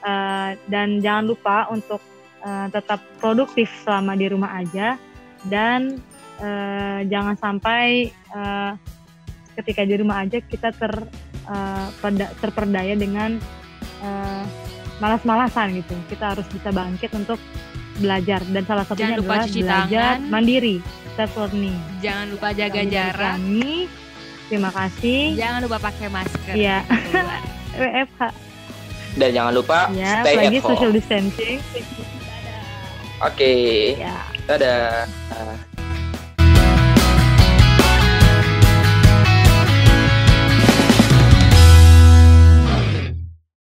Uh, 0.00 0.56
dan 0.72 1.04
jangan 1.04 1.28
lupa 1.28 1.68
untuk 1.68 2.00
uh, 2.40 2.66
tetap 2.72 3.00
produktif 3.20 3.68
selama 3.84 4.16
di 4.16 4.26
rumah 4.28 4.60
aja. 4.60 5.00
Dan 5.48 6.00
uh, 6.42 7.00
jangan 7.08 7.36
sampai 7.40 8.12
uh, 8.32 8.76
ketika 9.60 9.80
di 9.82 9.94
rumah 9.94 10.20
aja 10.20 10.38
kita 10.38 10.72
ter 10.72 10.92
uh, 11.44 11.88
perda- 11.98 12.32
terperdaya 12.36 12.94
dengan 12.94 13.36
uh, 14.00 14.44
malas-malasan 14.98 15.76
gitu. 15.76 15.96
Kita 16.06 16.32
harus 16.32 16.44
bisa 16.46 16.68
bangkit 16.68 17.12
untuk 17.12 17.40
belajar 17.96 18.40
dan 18.46 18.62
salah 18.64 18.84
satunya 18.84 19.12
Jangan 19.12 19.20
lupa 19.20 19.32
adalah 19.34 19.46
cuci 19.46 19.60
belajar 19.60 20.12
tangan. 20.16 20.28
mandiri, 20.28 20.76
self 21.14 21.32
learning. 21.34 21.76
Jangan 22.00 22.26
lupa 22.28 22.48
jaga 22.50 22.80
Dari 22.80 22.90
jarak. 22.90 23.34
Kami, 23.36 23.72
terima 24.48 24.70
kasih. 24.70 25.20
Jangan 25.36 25.60
lupa 25.62 25.76
pakai 25.78 26.06
masker. 26.08 26.54
Iya. 26.54 26.78
Keluar. 27.12 27.40
WFH 27.70 28.22
dan 29.10 29.34
jangan 29.34 29.50
lupa 29.50 29.90
ya, 29.90 30.22
stay 30.22 30.38
lagi 30.38 30.54
at 30.54 30.62
home. 30.62 30.70
social 30.70 30.90
distancing. 30.90 31.58
Oke, 33.20 33.52
Ya. 33.94 34.22
dadah. 34.46 35.66